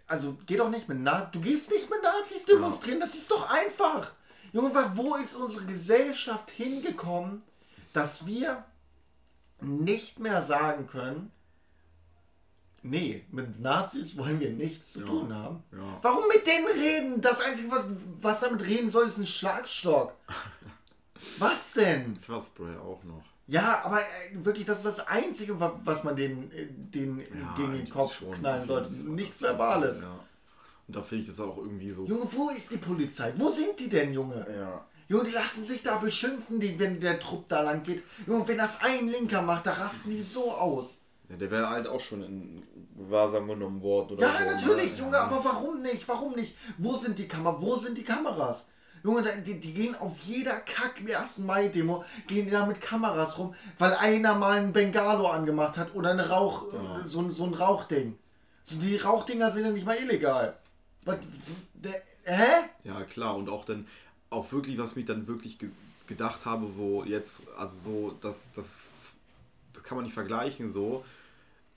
also 0.07 0.37
geh 0.47 0.57
doch 0.57 0.71
nicht 0.71 0.89
mit 0.89 0.99
Nazis. 0.99 1.31
Du 1.33 1.41
gehst 1.41 1.71
nicht 1.71 1.91
mit 1.91 2.03
Nazis 2.03 2.47
demonstrieren, 2.47 3.01
ja. 3.01 3.07
das 3.07 3.15
ist 3.15 3.31
doch 3.31 3.49
einfach. 3.51 4.13
Junge, 4.53 4.73
wo 4.95 5.17
ist 5.17 5.35
unsere 5.35 5.67
Gesellschaft 5.67 6.51
hingekommen, 6.51 7.43
dass 7.93 8.27
wir 8.27 8.65
nicht 9.61 10.19
mehr 10.19 10.41
sagen 10.41 10.87
können, 10.87 11.31
nee, 12.83 13.27
mit 13.31 13.61
Nazis 13.61 14.17
wollen 14.17 14.41
wir 14.41 14.51
nichts 14.51 14.93
zu 14.93 15.01
ja. 15.01 15.07
tun 15.07 15.35
haben. 15.35 15.63
Ja. 15.73 15.99
Warum 16.03 16.25
mit 16.29 16.47
denen 16.47 16.67
reden? 16.67 17.21
Das 17.21 17.41
Einzige, 17.41 17.71
was, 17.71 17.87
was 18.21 18.41
damit 18.41 18.65
reden 18.67 18.89
soll, 18.89 19.07
ist 19.07 19.19
ein 19.19 19.27
Schlagstock. 19.27 20.15
was 21.39 21.75
denn? 21.75 22.17
Pfefferspray 22.17 22.77
auch 22.77 23.03
noch. 23.05 23.25
Ja, 23.49 23.83
aber 23.83 23.99
äh, 24.01 24.05
wirklich, 24.33 24.67
das 24.67 24.79
ist 24.79 24.87
das 24.99 25.07
Einzige, 25.09 25.59
was 25.59 26.05
man 26.05 26.15
den, 26.15 26.53
äh, 26.53 26.67
den 26.69 27.19
ja, 27.19 27.55
gegen 27.57 27.73
den 27.73 27.89
Kopf 27.89 28.23
knallen 28.33 28.67
sollte. 28.67 28.93
Nichts 28.93 29.41
Verbales. 29.41 30.03
Ja. 30.03 30.21
Und 30.87 30.97
da 30.97 31.03
finde 31.03 31.23
ich 31.23 31.31
das 31.31 31.41
auch 31.41 31.57
irgendwie 31.57 31.91
so. 31.91 32.05
Junge, 32.05 32.29
wo 32.31 32.51
ist 32.51 32.71
die 32.71 32.77
Polizei? 32.77 33.33
Wo 33.37 33.49
sind 33.49 33.81
die 33.81 33.89
denn, 33.89 34.13
Junge? 34.13 34.47
Ja. 34.55 34.85
Junge, 35.09 35.25
die 35.25 35.31
lassen 35.33 35.65
sich 35.65 35.83
da 35.83 35.97
beschimpfen, 35.97 36.61
die, 36.61 36.79
wenn 36.79 37.01
der 37.01 37.19
Trupp 37.19 37.49
da 37.49 37.63
lang 37.63 37.83
geht. 37.83 38.03
Junge, 38.27 38.47
wenn 38.47 38.59
das 38.59 38.83
ein 38.83 39.09
Linker 39.09 39.41
macht, 39.41 39.67
da 39.67 39.73
rasten 39.73 40.11
die 40.11 40.21
so 40.21 40.53
aus. 40.53 40.99
Ja, 41.31 41.37
der 41.37 41.51
wäre 41.51 41.71
halt 41.71 41.87
auch 41.87 42.01
schon 42.01 42.23
in 42.23 42.63
Gewahrsam 42.97 43.49
genommen 43.49 43.81
worden. 43.81 44.13
Oder 44.13 44.27
ja, 44.27 44.39
so, 44.39 44.45
ne? 44.45 44.51
natürlich, 44.53 44.93
ne? 44.93 45.05
Junge, 45.05 45.19
aber 45.19 45.43
warum 45.43 45.81
nicht? 45.81 46.07
Warum 46.07 46.35
nicht? 46.35 46.55
Wo 46.77 46.99
sind 46.99 47.19
die 47.19 47.29
Kameras? 47.29 47.63
Wo 47.63 47.77
sind 47.77 47.97
die 47.97 48.05
Kameras? 48.05 48.69
Junge, 49.03 49.43
die, 49.43 49.61
die 49.61 49.73
gehen 49.73 49.95
auf 49.97 50.19
jeder 50.21 50.61
Kack 50.61 51.01
1. 51.07 51.39
Mai-Demo, 51.39 52.05
gehen 52.27 52.47
die 52.47 52.51
da 52.51 52.67
mit 52.67 52.81
Kameras 52.81 53.39
rum, 53.39 53.55
weil 53.79 53.95
einer 53.95 54.35
mal 54.35 54.59
ein 54.59 54.73
Bengalo 54.73 55.27
angemacht 55.27 55.77
hat 55.79 55.95
oder 55.95 56.11
eine 56.11 56.29
Rauch, 56.29 56.73
ja. 56.73 57.07
so, 57.07 57.29
so 57.31 57.45
ein 57.45 57.55
Rauchding. 57.55 58.19
So, 58.65 58.77
die 58.77 58.97
Rauchdinger 58.97 59.51
sind 59.51 59.65
ja 59.65 59.71
nicht 59.71 59.87
mal 59.87 59.97
illegal. 59.97 60.57
Was, 61.05 61.19
hä? 62.25 62.47
Ja, 62.85 63.03
klar, 63.05 63.37
und 63.37 63.49
auch 63.49 63.65
dann, 63.65 63.87
auch 64.31 64.53
wirklich, 64.53 64.79
was 64.79 64.97
mich 64.97 65.07
dann 65.07 65.27
wirklich 65.27 65.59
ge 65.59 65.71
gedacht 66.07 66.47
habe, 66.47 66.79
wo 66.79 67.05
jetzt, 67.05 67.43
also 67.59 67.77
so, 67.77 68.17
das, 68.23 68.51
das, 68.55 68.89
das 69.75 69.83
kann 69.83 69.97
man 69.97 70.05
nicht 70.05 70.15
vergleichen, 70.15 70.73
so. 70.73 71.05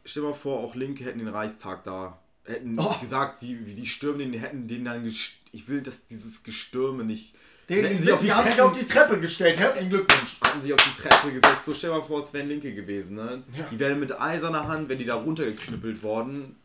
Stell 0.06 0.24
dir 0.24 0.30
mal 0.30 0.36
vor, 0.36 0.62
auch 0.62 0.74
Linke 0.74 1.04
hätten 1.04 1.20
den 1.20 1.28
Reichstag 1.28 1.84
da 1.84 2.18
hätten 2.46 2.78
oh. 2.80 2.96
gesagt, 3.00 3.42
die, 3.42 3.56
die 3.56 3.88
Stürmen, 3.88 4.34
hätten 4.34 4.68
den 4.68 4.86
dann, 4.86 5.06
ich 5.06 5.68
will, 5.68 5.82
dass 5.82 6.08
dieses 6.08 6.44
Gestürme 6.44 7.04
nicht. 7.04 7.36
Den, 7.70 7.86
hätten 7.86 8.04
sie 8.04 8.12
auf 8.12 8.20
die, 8.20 8.26
die 8.26 8.34
haben 8.34 8.50
sich 8.50 8.62
auf 8.62 8.78
die 8.78 8.86
Treppe 8.86 9.20
gestellt. 9.20 9.58
Herzlichen 9.58 9.90
Glückwunsch. 9.90 10.40
Haben 10.46 10.62
sich 10.62 10.74
auf 10.74 10.84
die 10.84 11.02
Treppe 11.02 11.32
gesetzt. 11.32 11.66
So 11.66 11.74
stell 11.74 11.92
mal 11.92 12.02
vor, 12.02 12.20
es 12.20 12.34
wären 12.34 12.50
Linke 12.50 12.74
gewesen. 12.74 13.16
Ne? 13.16 13.44
Ja. 13.58 13.66
Die 13.72 13.80
wären 13.80 14.00
mit 14.00 14.20
eiserner 14.20 14.68
Hand, 14.68 14.90
wenn 14.90 14.98
die 14.98 15.06
da 15.06 15.16
runtergeknüppelt 15.16 16.04
worden, 16.04 16.56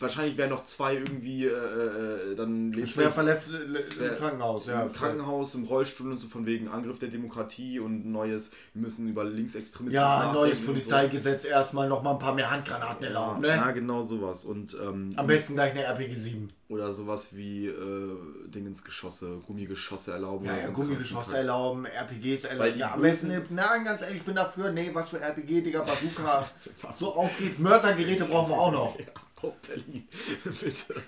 wahrscheinlich 0.00 0.36
wären 0.36 0.50
noch 0.50 0.64
zwei 0.64 0.94
irgendwie 0.94 1.46
äh, 1.46 1.50
äh 1.50 2.34
dann 2.36 2.74
schwer 2.86 3.10
verletzt 3.10 3.48
im 3.48 4.16
Krankenhaus, 4.16 4.66
ja. 4.66 4.82
Im 4.82 4.92
Krankenhaus, 4.92 5.54
im 5.54 5.64
Rollstuhl 5.64 6.12
und 6.12 6.20
so 6.20 6.28
von 6.28 6.46
wegen 6.46 6.68
Angriff 6.68 6.98
der 6.98 7.08
Demokratie 7.08 7.78
und 7.80 8.06
neues, 8.06 8.50
wir 8.74 8.82
müssen 8.82 9.08
über 9.08 9.24
Linksextremismus 9.24 9.94
Ja, 9.94 10.32
neues 10.32 10.64
Polizeigesetz 10.64 11.42
so. 11.42 11.48
erstmal 11.48 11.88
noch 11.88 12.02
mal 12.02 12.12
ein 12.12 12.18
paar 12.18 12.34
mehr 12.34 12.50
Handgranaten 12.50 13.02
ja, 13.02 13.08
erlauben, 13.08 13.40
ne? 13.40 13.48
Ja, 13.48 13.70
genau 13.70 14.04
sowas. 14.04 14.44
Und, 14.44 14.76
ähm, 14.80 15.12
Am 15.16 15.26
besten 15.26 15.54
gleich 15.54 15.72
eine 15.72 15.84
RPG 15.84 16.14
7. 16.14 16.48
Oder 16.68 16.92
sowas 16.92 17.28
wie 17.32 17.66
äh, 17.66 18.16
Dingensgeschosse, 18.48 19.40
Gummigeschosse 19.46 20.12
erlauben. 20.12 20.44
Ja, 20.44 20.56
ja 20.56 20.66
so 20.66 20.72
Gummigeschosse 20.72 21.38
erlauben, 21.38 21.86
RPGs 21.86 22.44
erlauben. 22.44 22.78
Ja, 22.78 22.92
am 22.94 23.00
besten, 23.00 23.32
na, 23.50 23.78
ganz 23.78 24.02
ehrlich, 24.02 24.18
ich 24.18 24.24
bin 24.24 24.34
dafür, 24.34 24.70
nee, 24.70 24.90
was 24.92 25.08
für 25.08 25.20
RPG, 25.20 25.62
Digga, 25.62 25.80
Bazooka. 25.80 26.46
so 26.92 27.14
auf 27.14 27.36
geht's. 27.38 27.58
Mörsergeräte 27.58 28.26
brauchen 28.26 28.50
wir 28.50 28.58
auch 28.58 28.72
noch. 28.72 28.98
Ja 29.08 29.27
auf 29.42 29.56
Berlin. 29.58 30.08
Bitte. 30.44 31.02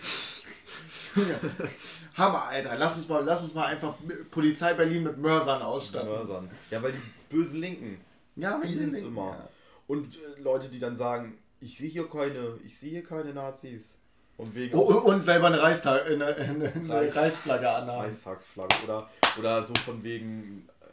Hammer, 2.16 2.44
Alter. 2.44 2.76
Lass 2.78 2.96
uns 2.96 3.08
mal, 3.08 3.24
lass 3.24 3.42
uns 3.42 3.54
mal 3.54 3.66
einfach 3.66 3.94
Polizei 4.30 4.74
Berlin 4.74 5.04
mit 5.04 5.18
Mörsern 5.18 5.62
ausstatten. 5.62 6.08
Mörsern. 6.08 6.50
Ja, 6.70 6.82
weil 6.82 6.92
die 6.92 7.02
bösen 7.28 7.60
Linken. 7.60 8.00
Ja, 8.36 8.60
die 8.60 8.74
sind 8.74 8.94
es 8.94 9.00
immer. 9.00 9.30
Ja. 9.30 9.48
Und 9.86 10.16
äh, 10.16 10.40
Leute, 10.40 10.68
die 10.68 10.78
dann 10.78 10.96
sagen, 10.96 11.38
ich 11.60 11.76
sehe 11.76 11.90
hier 11.90 12.08
keine, 12.08 12.58
ich 12.64 12.78
sehe 12.78 12.90
hier 12.90 13.04
keine 13.04 13.34
Nazis. 13.34 13.98
Und, 14.36 14.54
wegen 14.54 14.74
oh, 14.74 15.00
und 15.00 15.20
selber 15.20 15.48
eine, 15.48 15.60
Reichstag, 15.60 16.06
eine, 16.06 16.24
eine, 16.24 16.72
eine 16.72 16.88
Reichs 16.88 17.14
Reichsflagge 17.14 17.68
anhaben. 17.68 18.06
Reichstagsflagge. 18.06 18.74
Oder, 18.84 19.10
oder 19.38 19.62
so 19.62 19.74
von 19.84 20.02
wegen, 20.02 20.66
äh, 20.80 20.84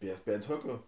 wer 0.00 0.14
ist 0.14 0.24
Bernd 0.24 0.48
Höcke? 0.48 0.80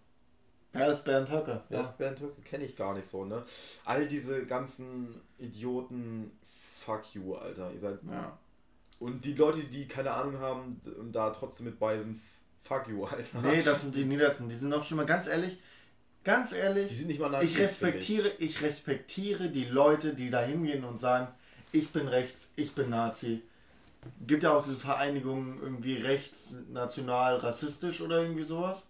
Wer 0.72 0.92
ist 0.92 1.04
Bernd 1.04 1.30
Höcke? 1.30 1.62
Ja. 1.68 1.82
ist 1.82 1.98
Bernd 1.98 2.20
Höcke? 2.20 2.40
Kenne 2.42 2.64
ich 2.64 2.76
gar 2.76 2.94
nicht 2.94 3.08
so, 3.08 3.24
ne? 3.24 3.44
All 3.84 4.06
diese 4.06 4.46
ganzen 4.46 5.20
Idioten, 5.38 6.30
fuck 6.84 7.14
you, 7.14 7.34
Alter. 7.34 7.72
Ihr 7.72 7.80
seid. 7.80 7.98
Ja. 8.08 8.38
Und 8.98 9.24
die 9.24 9.34
Leute, 9.34 9.64
die 9.64 9.88
keine 9.88 10.12
Ahnung 10.12 10.38
haben 10.38 10.80
und 10.98 11.12
da 11.12 11.30
trotzdem 11.30 11.66
mit 11.66 11.78
bei 11.78 11.98
sind, 11.98 12.20
fuck 12.60 12.86
you, 12.88 13.04
Alter. 13.04 13.42
Nee, 13.42 13.62
das 13.62 13.82
sind 13.82 13.94
die 13.94 14.04
Niedersten. 14.04 14.48
Die 14.48 14.54
sind 14.54 14.68
noch 14.68 14.84
schon 14.84 14.98
mal 14.98 15.06
ganz 15.06 15.26
ehrlich. 15.26 15.58
Ganz 16.22 16.52
ehrlich, 16.52 16.88
die 16.88 16.94
sind 16.94 17.06
nicht 17.06 17.18
mal 17.18 17.42
ich 17.42 17.58
respektiere, 17.58 18.30
ich. 18.38 18.60
respektiere 18.60 19.48
die 19.48 19.64
Leute, 19.64 20.12
die 20.12 20.28
da 20.28 20.42
hingehen 20.42 20.84
und 20.84 20.96
sagen, 20.96 21.28
ich 21.72 21.90
bin 21.92 22.08
rechts, 22.08 22.50
ich 22.56 22.74
bin 22.74 22.90
Nazi. 22.90 23.42
Gibt 24.26 24.42
ja 24.42 24.52
auch 24.52 24.64
diese 24.64 24.76
Vereinigung 24.76 25.60
irgendwie 25.62 25.96
rechts, 25.96 26.58
national, 26.70 27.36
rassistisch 27.36 28.02
oder 28.02 28.20
irgendwie 28.20 28.42
sowas. 28.44 28.86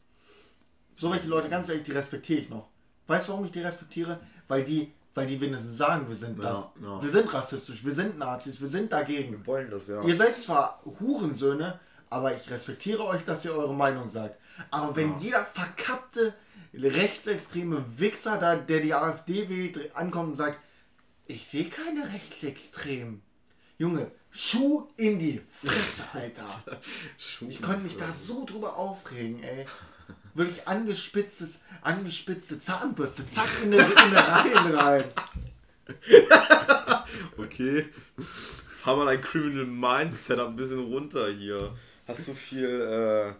So 1.01 1.11
welche 1.11 1.29
Leute, 1.29 1.49
ganz 1.49 1.67
ehrlich, 1.71 1.85
die 1.85 1.93
respektiere 1.93 2.41
ich 2.41 2.51
noch. 2.51 2.69
Weißt 3.07 3.27
du, 3.27 3.33
warum 3.33 3.47
ich 3.47 3.51
die 3.51 3.63
respektiere? 3.63 4.21
Weil 4.49 4.65
die, 4.65 4.93
weil 5.15 5.27
die 5.27 5.41
wenigstens 5.41 5.79
sagen, 5.79 6.07
wir 6.07 6.15
sind 6.15 6.43
das. 6.45 6.59
Ja. 6.83 7.01
Wir 7.01 7.09
sind 7.09 7.33
rassistisch, 7.33 7.83
wir 7.83 7.95
sind 7.95 8.19
Nazis, 8.19 8.61
wir 8.61 8.69
sind 8.69 8.93
dagegen. 8.93 9.33
Wir 9.33 9.47
wollen 9.47 9.71
das, 9.71 9.89
ja. 9.89 10.03
Ihr 10.03 10.15
seid 10.15 10.37
zwar 10.37 10.83
Hurensöhne, 10.85 11.81
aber 12.11 12.37
ich 12.37 12.51
respektiere 12.51 13.07
euch, 13.07 13.25
dass 13.25 13.47
ihr 13.47 13.55
eure 13.55 13.73
Meinung 13.73 14.09
sagt. 14.09 14.39
Aber 14.71 14.95
wenn 14.95 15.13
ja. 15.13 15.19
jeder 15.21 15.45
verkappte 15.47 16.35
rechtsextreme 16.75 17.83
Wichser, 17.99 18.37
da, 18.37 18.57
der 18.57 18.81
die 18.81 18.93
AfD 18.93 19.49
wählt, 19.49 19.97
ankommt 19.97 20.29
und 20.29 20.35
sagt, 20.35 20.59
ich 21.25 21.47
sehe 21.47 21.71
keine 21.71 22.13
Rechtsextremen. 22.13 23.23
Junge, 23.79 24.11
Schuh 24.31 24.87
in 24.99 25.19
die 25.19 25.41
Fresse, 25.49 26.05
Alter. 26.13 26.63
ich 27.49 27.63
konnte 27.63 27.85
mich 27.85 27.97
da 27.97 28.13
so 28.13 28.45
drüber 28.45 28.77
aufregen, 28.77 29.43
ey 29.43 29.65
wirklich 30.35 30.67
angespitztes, 30.67 31.61
angespitzte 31.83 32.59
Zahnbürste, 32.59 33.27
zack, 33.27 33.49
in 33.65 33.75
eine 33.75 34.29
Reihen 34.29 34.75
rein. 34.75 35.05
okay. 37.37 37.89
Fahr 38.83 38.97
mal 38.97 39.07
dein 39.07 39.21
Criminal 39.21 39.67
Mindset 39.67 40.39
ein 40.39 40.57
bisschen 40.57 40.81
runter 40.81 41.31
hier. 41.31 41.75
Hast 42.07 42.29
du 42.29 42.35
viel 42.35 42.67
äh, 42.67 43.35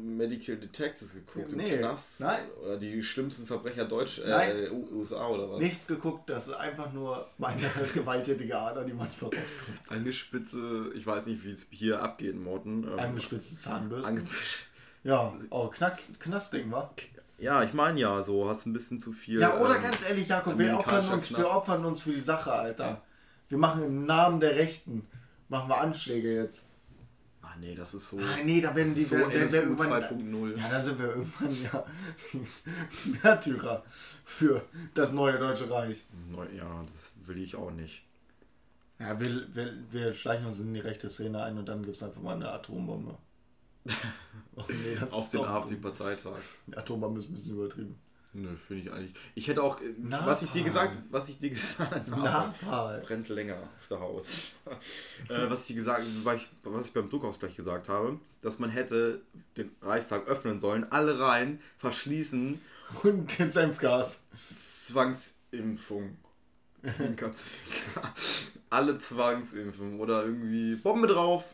Medical 0.00 0.56
Detectives 0.56 1.14
geguckt 1.14 1.52
nee, 1.52 1.74
im 1.74 1.78
Knast? 1.78 2.20
Nein. 2.20 2.42
Oder 2.62 2.76
die 2.76 3.02
schlimmsten 3.02 3.46
Verbrecher 3.46 3.84
Deutsch, 3.84 4.20
äh, 4.20 4.70
USA 4.70 5.28
oder 5.28 5.50
was? 5.50 5.60
Nichts 5.60 5.86
geguckt, 5.86 6.28
das 6.28 6.48
ist 6.48 6.54
einfach 6.54 6.92
nur 6.92 7.28
meine 7.38 7.60
gewalttätige 7.94 8.56
Ader, 8.56 8.84
die 8.84 8.92
manchmal 8.92 9.30
rauskommt. 9.30 9.78
Eine 9.88 10.12
Spitze, 10.12 10.92
ich 10.94 11.06
weiß 11.06 11.26
nicht, 11.26 11.44
wie 11.44 11.50
es 11.50 11.66
hier 11.70 12.00
abgeht, 12.02 12.36
Morten. 12.36 12.84
Ähm, 12.84 12.98
Angespitzte 12.98 13.56
Zahnbürste. 13.56 14.08
Ange 14.08 14.24
ja, 15.04 15.32
oh, 15.50 15.68
Knacks, 15.68 16.12
Knastding, 16.18 16.70
wa? 16.70 16.90
Ja, 17.38 17.64
ich 17.64 17.72
meine 17.72 17.98
ja, 17.98 18.22
so 18.22 18.48
hast 18.48 18.66
ein 18.66 18.72
bisschen 18.72 19.00
zu 19.00 19.12
viel. 19.12 19.40
Ja, 19.40 19.58
oder 19.58 19.76
ähm, 19.76 19.82
ganz 19.82 20.08
ehrlich, 20.08 20.28
Jakob, 20.28 20.58
wir 20.58 20.78
opfern, 20.78 21.08
uns, 21.08 21.36
wir 21.36 21.50
opfern 21.50 21.84
uns 21.84 22.02
für 22.02 22.12
die 22.12 22.20
Sache, 22.20 22.52
Alter. 22.52 23.02
Wir 23.48 23.58
machen 23.58 23.82
im 23.82 24.06
Namen 24.06 24.38
der 24.38 24.54
Rechten, 24.56 25.08
machen 25.48 25.68
wir 25.68 25.80
Anschläge 25.80 26.34
jetzt. 26.34 26.64
Ah 27.52 27.56
nee, 27.58 27.74
das 27.74 27.94
ist 27.94 28.08
so. 28.08 28.18
Ah 28.18 28.36
nee, 28.44 28.60
da 28.60 28.74
werden 28.76 28.94
die 28.94 29.02
so 29.04 29.16
werden, 29.16 29.32
werden 29.32 29.52
wir 29.52 29.60
irgendwann. 29.62 30.02
2.0. 30.02 30.56
Ja, 30.58 30.68
da 30.68 30.80
sind 30.80 30.98
wir 30.98 31.06
irgendwann 31.08 31.62
ja 31.62 31.84
Märtyrer 33.22 33.82
für 34.24 34.62
das 34.94 35.12
neue 35.12 35.38
Deutsche 35.38 35.70
Reich. 35.70 36.04
Neu- 36.30 36.52
Ja, 36.56 36.84
das 36.94 37.12
will 37.26 37.42
ich 37.42 37.56
auch 37.56 37.70
nicht. 37.70 38.04
Ja, 38.98 39.18
wir, 39.18 39.54
wir, 39.54 39.74
wir 39.90 40.14
schleichen 40.14 40.46
uns 40.46 40.60
in 40.60 40.74
die 40.74 40.80
rechte 40.80 41.08
Szene 41.08 41.42
ein 41.42 41.56
und 41.58 41.66
dann 41.68 41.82
gibt 41.82 41.96
es 41.96 42.02
einfach 42.02 42.20
mal 42.20 42.34
eine 42.34 42.50
Atombombe. 42.52 43.16
Och, 44.56 44.68
nee, 44.68 44.96
Auf 45.10 45.30
den 45.30 45.40
AfD-Parteitag. 45.44 46.38
Atombombe 46.76 47.20
ist 47.20 47.30
ein 47.30 47.34
bisschen 47.34 47.54
übertrieben. 47.54 47.98
Nö, 48.32 48.56
finde 48.56 48.82
ich 48.82 48.92
eigentlich. 48.92 49.14
Ich 49.34 49.48
hätte 49.48 49.62
auch, 49.62 49.80
äh, 49.80 49.92
Napalm. 49.98 50.26
was 50.26 50.42
ich 50.42 50.50
dir 50.50 50.62
gesagt, 50.62 50.96
was 51.10 51.28
ich 51.28 51.38
dir 51.38 51.50
gesagt 51.50 52.10
habe, 52.10 53.02
brennt 53.04 53.28
länger 53.28 53.56
auf 53.56 53.86
der 53.88 54.00
Haut. 54.00 54.26
äh, 55.28 55.50
was 55.50 55.62
ich 55.62 55.66
dir 55.68 55.76
gesagt, 55.76 56.04
was 56.22 56.36
ich, 56.36 56.50
was 56.62 56.86
ich 56.86 56.92
beim 56.92 57.10
Druckausgleich 57.10 57.56
gesagt 57.56 57.88
habe, 57.88 58.20
dass 58.40 58.58
man 58.58 58.70
hätte 58.70 59.22
den 59.56 59.70
Reichstag 59.82 60.28
öffnen 60.28 60.58
sollen, 60.58 60.90
alle 60.90 61.18
rein, 61.18 61.60
verschließen, 61.78 62.60
Und 63.02 63.38
den 63.38 63.50
Senfgas. 63.50 64.18
Zwangsimpfung. 64.58 66.16
Alle 68.70 68.98
Zwangsimpfen 68.98 70.00
oder 70.00 70.24
irgendwie 70.24 70.76
Bombe 70.76 71.06
drauf. 71.06 71.44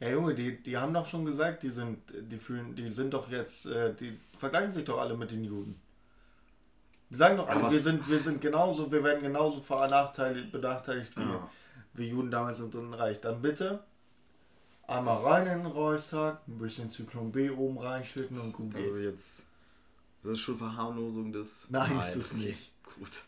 Ja, 0.00 0.10
Junge, 0.10 0.34
die, 0.34 0.60
die 0.62 0.76
haben 0.76 0.92
doch 0.92 1.06
schon 1.06 1.24
gesagt, 1.24 1.62
die 1.62 1.70
sind, 1.70 1.98
die 2.12 2.38
fühlen, 2.38 2.74
die 2.74 2.90
sind 2.90 3.14
doch 3.14 3.30
jetzt, 3.30 3.66
äh, 3.66 3.94
die 3.94 4.18
vergleichen 4.36 4.70
sich 4.70 4.84
doch 4.84 4.98
alle 4.98 5.16
mit 5.16 5.30
den 5.30 5.44
Juden. 5.44 5.80
Sagen 7.14 7.36
doch 7.36 7.48
alle, 7.48 7.70
wir 7.70 7.80
sind, 7.80 8.08
wir 8.08 8.18
sind 8.18 8.40
genauso, 8.40 8.90
wir 8.90 9.02
werden 9.04 9.22
genauso 9.22 9.60
benachteiligt, 9.60 10.50
benachteiligt 10.52 11.16
wie, 11.16 11.20
Ja. 11.22 11.48
wie 11.94 12.08
Juden 12.08 12.30
damals 12.30 12.58
im 12.58 12.70
Dritten 12.70 12.92
Reich. 12.94 13.20
Dann 13.20 13.40
bitte 13.40 13.84
einmal 14.86 15.18
rein 15.18 15.46
in 15.46 15.62
den 15.64 15.66
Reichstag, 15.72 16.40
ein 16.48 16.58
bisschen 16.58 16.90
Zyklon 16.90 17.30
B 17.32 17.50
oben 17.50 17.78
reinschütten 17.78 18.38
und 18.40 18.52
gut 18.52 18.74
geht's. 18.74 18.88
Also 18.90 18.96
jetzt, 19.08 19.42
das 20.22 20.32
ist 20.32 20.40
schon 20.40 20.56
Verharmlosung 20.58 21.32
des. 21.32 21.66
Nein, 21.70 21.98
ist 22.00 22.16
es 22.16 22.32
nicht. 22.32 22.72
Gut. 22.98 23.22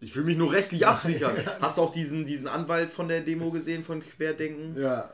Ich 0.00 0.14
will 0.14 0.24
mich 0.24 0.36
nur 0.38 0.52
rechtlich 0.52 0.86
absichern. 0.86 1.36
Hast 1.60 1.76
du 1.78 1.82
auch 1.82 1.92
diesen, 1.92 2.24
diesen 2.24 2.46
Anwalt 2.46 2.90
von 2.90 3.08
der 3.08 3.20
Demo 3.20 3.50
gesehen, 3.50 3.82
von 3.84 4.00
Querdenken? 4.00 4.80
Ja, 4.80 5.10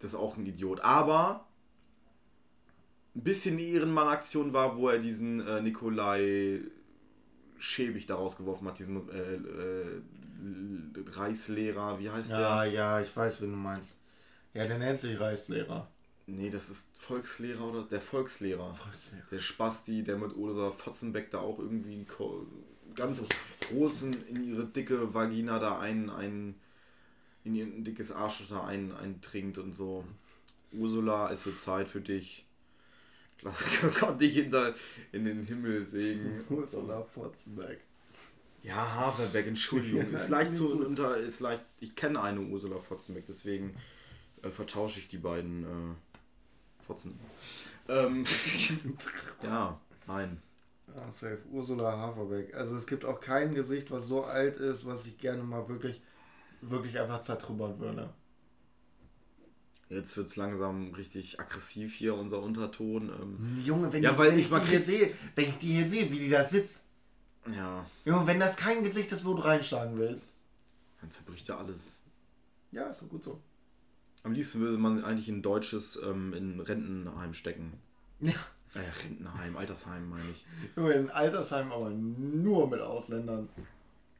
Das 0.00 0.10
ist 0.12 0.18
auch 0.18 0.36
ein 0.36 0.44
Idiot. 0.44 0.80
Aber 0.80 1.46
ein 3.14 3.22
bisschen 3.22 3.54
eine 3.58 3.62
Ehrenmann-Aktion 3.62 4.52
war, 4.52 4.76
wo 4.76 4.88
er 4.88 4.98
diesen 4.98 5.46
äh, 5.46 5.60
Nikolai 5.60 6.60
Schäbig 7.58 8.06
da 8.06 8.16
rausgeworfen 8.16 8.66
hat, 8.68 8.78
diesen 8.78 9.08
äh, 9.10 9.34
äh, 9.34 10.02
Reichslehrer, 11.06 11.98
wie 12.00 12.10
heißt 12.10 12.30
ja, 12.30 12.64
der? 12.64 12.72
ja, 12.72 13.00
ich 13.00 13.14
weiß, 13.16 13.40
wen 13.42 13.50
du 13.52 13.56
meinst. 13.56 13.94
Ja, 14.54 14.66
der 14.66 14.78
nennt 14.78 15.00
sich 15.00 15.18
Reichslehrer. 15.18 15.88
Nee, 16.26 16.50
das 16.50 16.70
ist 16.70 16.86
Volkslehrer 16.98 17.64
oder 17.64 17.82
der 17.84 18.00
Volkslehrer. 18.00 18.72
Volkslehrer. 18.72 19.24
Der 19.30 19.40
Spasti, 19.40 20.02
der 20.04 20.16
mit 20.16 20.34
Oder 20.36 20.72
Fotzenbeck 20.72 21.30
da 21.30 21.40
auch 21.40 21.58
irgendwie 21.58 21.94
einen 21.94 22.06
Ko- 22.08 22.46
ganz 22.94 23.24
großen 23.68 24.26
in 24.28 24.44
ihre 24.44 24.66
dicke 24.66 25.14
Vagina 25.14 25.58
da 25.58 25.78
ein, 25.80 26.10
ein 26.10 26.54
in 27.44 27.54
ihr 27.54 27.66
dickes 27.66 28.12
Arsch 28.12 28.46
da 28.48 28.64
ein, 28.64 28.92
eintrinkt 28.94 29.58
und 29.58 29.72
so. 29.72 30.04
Ursula, 30.72 31.30
es 31.32 31.44
wird 31.44 31.58
Zeit 31.58 31.88
für 31.88 32.00
dich. 32.00 32.46
Lass 33.42 33.66
Gott 33.98 34.20
dich 34.20 34.34
hinter 34.34 34.74
in 35.10 35.24
den 35.24 35.44
Himmel 35.46 35.84
sägen. 35.84 36.44
Ursula 36.48 37.02
Fotzenberg. 37.02 37.78
Ja, 38.62 38.94
Haferbeck, 38.94 39.48
Entschuldigung. 39.48 40.12
Ist 40.12 40.28
leicht 40.28 40.54
zu 40.54 40.72
unter, 40.72 41.16
ist 41.16 41.40
leicht. 41.40 41.64
Ich 41.80 41.96
kenne 41.96 42.22
eine 42.22 42.40
Ursula 42.40 42.78
Fotzenbeck, 42.78 43.24
deswegen 43.26 43.76
äh, 44.42 44.50
vertausche 44.50 45.00
ich 45.00 45.08
die 45.08 45.18
beiden 45.18 45.64
äh, 45.64 46.84
Fotzen. 46.86 47.18
Ähm, 47.88 48.24
ja, 49.42 49.80
nein. 50.06 50.40
Ah, 50.94 51.10
safe. 51.10 51.40
Ursula 51.50 51.96
Haferbeck. 51.96 52.54
Also 52.54 52.76
es 52.76 52.86
gibt 52.86 53.04
auch 53.04 53.20
kein 53.20 53.54
Gesicht, 53.54 53.90
was 53.90 54.06
so 54.06 54.24
alt 54.24 54.58
ist, 54.58 54.86
was 54.86 55.06
ich 55.06 55.18
gerne 55.18 55.42
mal 55.42 55.68
wirklich, 55.68 56.00
wirklich 56.60 57.00
einfach 57.00 57.22
zertrümmern 57.22 57.80
würde. 57.80 58.10
Jetzt 59.88 60.16
wird 60.16 60.26
es 60.26 60.36
langsam 60.36 60.94
richtig 60.94 61.38
aggressiv 61.38 61.94
hier, 61.94 62.14
unser 62.14 62.40
Unterton. 62.42 63.10
Ähm, 63.20 63.62
Junge, 63.64 63.92
wenn, 63.92 64.02
Ja, 64.02 64.12
ich, 64.12 64.18
weil 64.18 64.30
wenn 64.32 64.38
ich 64.38 64.50
ich, 64.50 64.58
die 64.58 64.66
hier 64.66 64.80
sehe, 64.82 65.14
wenn 65.34 65.48
ich 65.50 65.58
die 65.58 65.72
hier 65.74 65.86
sehe, 65.86 66.10
wie 66.10 66.18
die 66.18 66.30
da 66.30 66.44
sitzt. 66.44 66.80
ja, 67.54 67.84
Junge, 68.04 68.26
wenn 68.26 68.40
das 68.40 68.56
kein 68.56 68.82
Gesicht 68.84 69.12
ist, 69.12 69.24
wo 69.24 69.34
du 69.34 69.42
reinschlagen 69.42 69.98
willst. 69.98 70.28
dann 71.00 71.10
zerbricht 71.10 71.46
ja 71.48 71.58
alles. 71.58 72.00
Ja, 72.70 72.86
ist 72.88 73.02
doch 73.02 73.08
gut 73.08 73.22
so. 73.24 73.40
Am 74.22 74.32
liebsten 74.32 74.60
würde 74.60 74.78
man 74.78 75.04
eigentlich 75.04 75.28
in 75.28 75.38
ein 75.38 75.42
deutsches 75.42 76.00
ähm, 76.02 76.32
in 76.32 76.60
Rentenheim 76.60 77.34
stecken. 77.34 77.74
Ja. 78.20 78.32
Äh, 78.74 78.80
Rentenheim, 79.04 79.56
Altersheim 79.56 80.08
meine 80.08 80.22
ich. 80.30 80.46
Junge, 80.76 80.92
in 80.92 81.10
Altersheim 81.10 81.70
aber 81.72 81.90
nur 81.90 82.70
mit 82.70 82.80
Ausländern. 82.80 83.48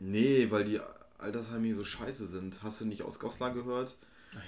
Nee, 0.01 0.51
weil 0.51 0.65
die 0.65 0.81
Altersheime 1.19 1.65
hier 1.67 1.77
so 1.77 1.85
scheiße 1.85 2.27
sind. 2.27 2.63
Hast 2.63 2.81
du 2.81 2.85
nicht 2.85 3.03
aus 3.05 3.19
Goslar 3.21 3.55
gehört? 3.55 3.97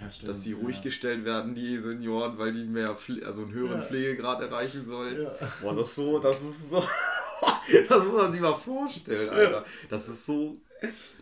Ja, 0.00 0.10
stimmt. 0.10 0.30
Dass 0.30 0.40
die 0.42 0.52
ruhig 0.52 0.82
gestellt 0.82 1.24
werden, 1.24 1.54
die 1.54 1.78
Senioren, 1.78 2.38
weil 2.38 2.52
die 2.52 2.64
mehr, 2.64 2.96
also 3.24 3.42
einen 3.42 3.52
höheren 3.52 3.80
Ja. 3.80 3.86
Pflegegrad 3.86 4.40
erreichen 4.40 4.84
sollen. 4.84 5.22
Ja. 5.22 5.34
Boah, 5.60 5.74
das 5.76 5.88
ist 5.88 5.94
so, 5.96 6.18
das 6.18 6.40
ist 6.40 6.70
so. 6.70 6.82
das 7.88 8.04
muss 8.04 8.16
man 8.16 8.32
sich 8.32 8.40
mal 8.40 8.54
vorstellen, 8.54 9.28
Alter. 9.28 9.64
Das 9.90 10.08
ist 10.08 10.24
so 10.24 10.52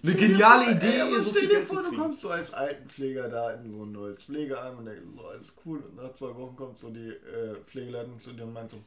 eine 0.03 0.15
geniale 0.15 0.73
Idee. 0.73 0.87
Ey, 0.95 1.01
aber 1.01 1.23
so 1.23 1.31
stell 1.31 1.49
dir 1.49 1.63
vor, 1.63 1.83
du 1.83 1.97
kommst 1.97 2.21
so 2.21 2.31
als 2.31 2.53
Altenpfleger 2.53 3.29
da 3.29 3.53
in 3.53 3.71
so 3.71 3.85
ein 3.85 3.93
neues 3.93 4.19
Pflegeheim 4.19 4.79
und 4.79 4.87
denkst 4.87 5.03
so, 5.17 5.25
alles 5.27 5.55
cool. 5.65 5.79
Und 5.81 5.97
nach 5.97 6.13
zwei 6.13 6.35
Wochen 6.35 6.57
kommt 6.57 6.79
so 6.79 6.91
die 6.91 7.09
äh, 7.09 7.57
Pflegeleitung 7.65 8.19
zu 8.19 8.33
dir 8.33 8.45
und 8.45 8.53
meint 8.53 8.71
so, 8.71 8.79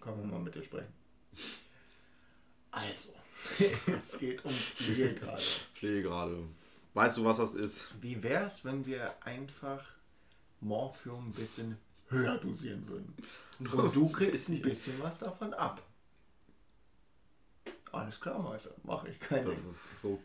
können 0.00 0.18
wir 0.18 0.26
mal 0.26 0.40
mit 0.40 0.54
dir 0.54 0.62
sprechen. 0.62 0.92
Also, 2.70 3.10
es 3.96 4.18
geht 4.18 4.44
um 4.44 4.52
Pflegegrade. 4.52 5.42
Pflegegrade. 5.74 6.38
Weißt 6.96 7.18
du, 7.18 7.26
was 7.26 7.36
das 7.36 7.52
ist? 7.52 7.88
Wie 8.00 8.22
wär's, 8.22 8.64
wenn 8.64 8.86
wir 8.86 9.14
einfach 9.22 9.84
Morphium 10.62 11.28
ein 11.28 11.32
bisschen 11.32 11.76
höher 12.08 12.38
dosieren 12.38 12.88
würden? 12.88 13.14
Und 13.58 13.94
du 13.94 14.08
kriegst 14.12 14.48
ein 14.48 14.62
bisschen 14.62 14.98
was 15.02 15.18
davon 15.18 15.52
ab. 15.52 15.82
Alles 17.92 18.18
klar, 18.18 18.38
Meister. 18.38 18.70
Mache 18.82 19.08
ich 19.10 19.20
kein 19.20 19.44
Das 19.44 19.54
Ding. 19.54 19.70
ist 19.70 20.00
so. 20.00 20.18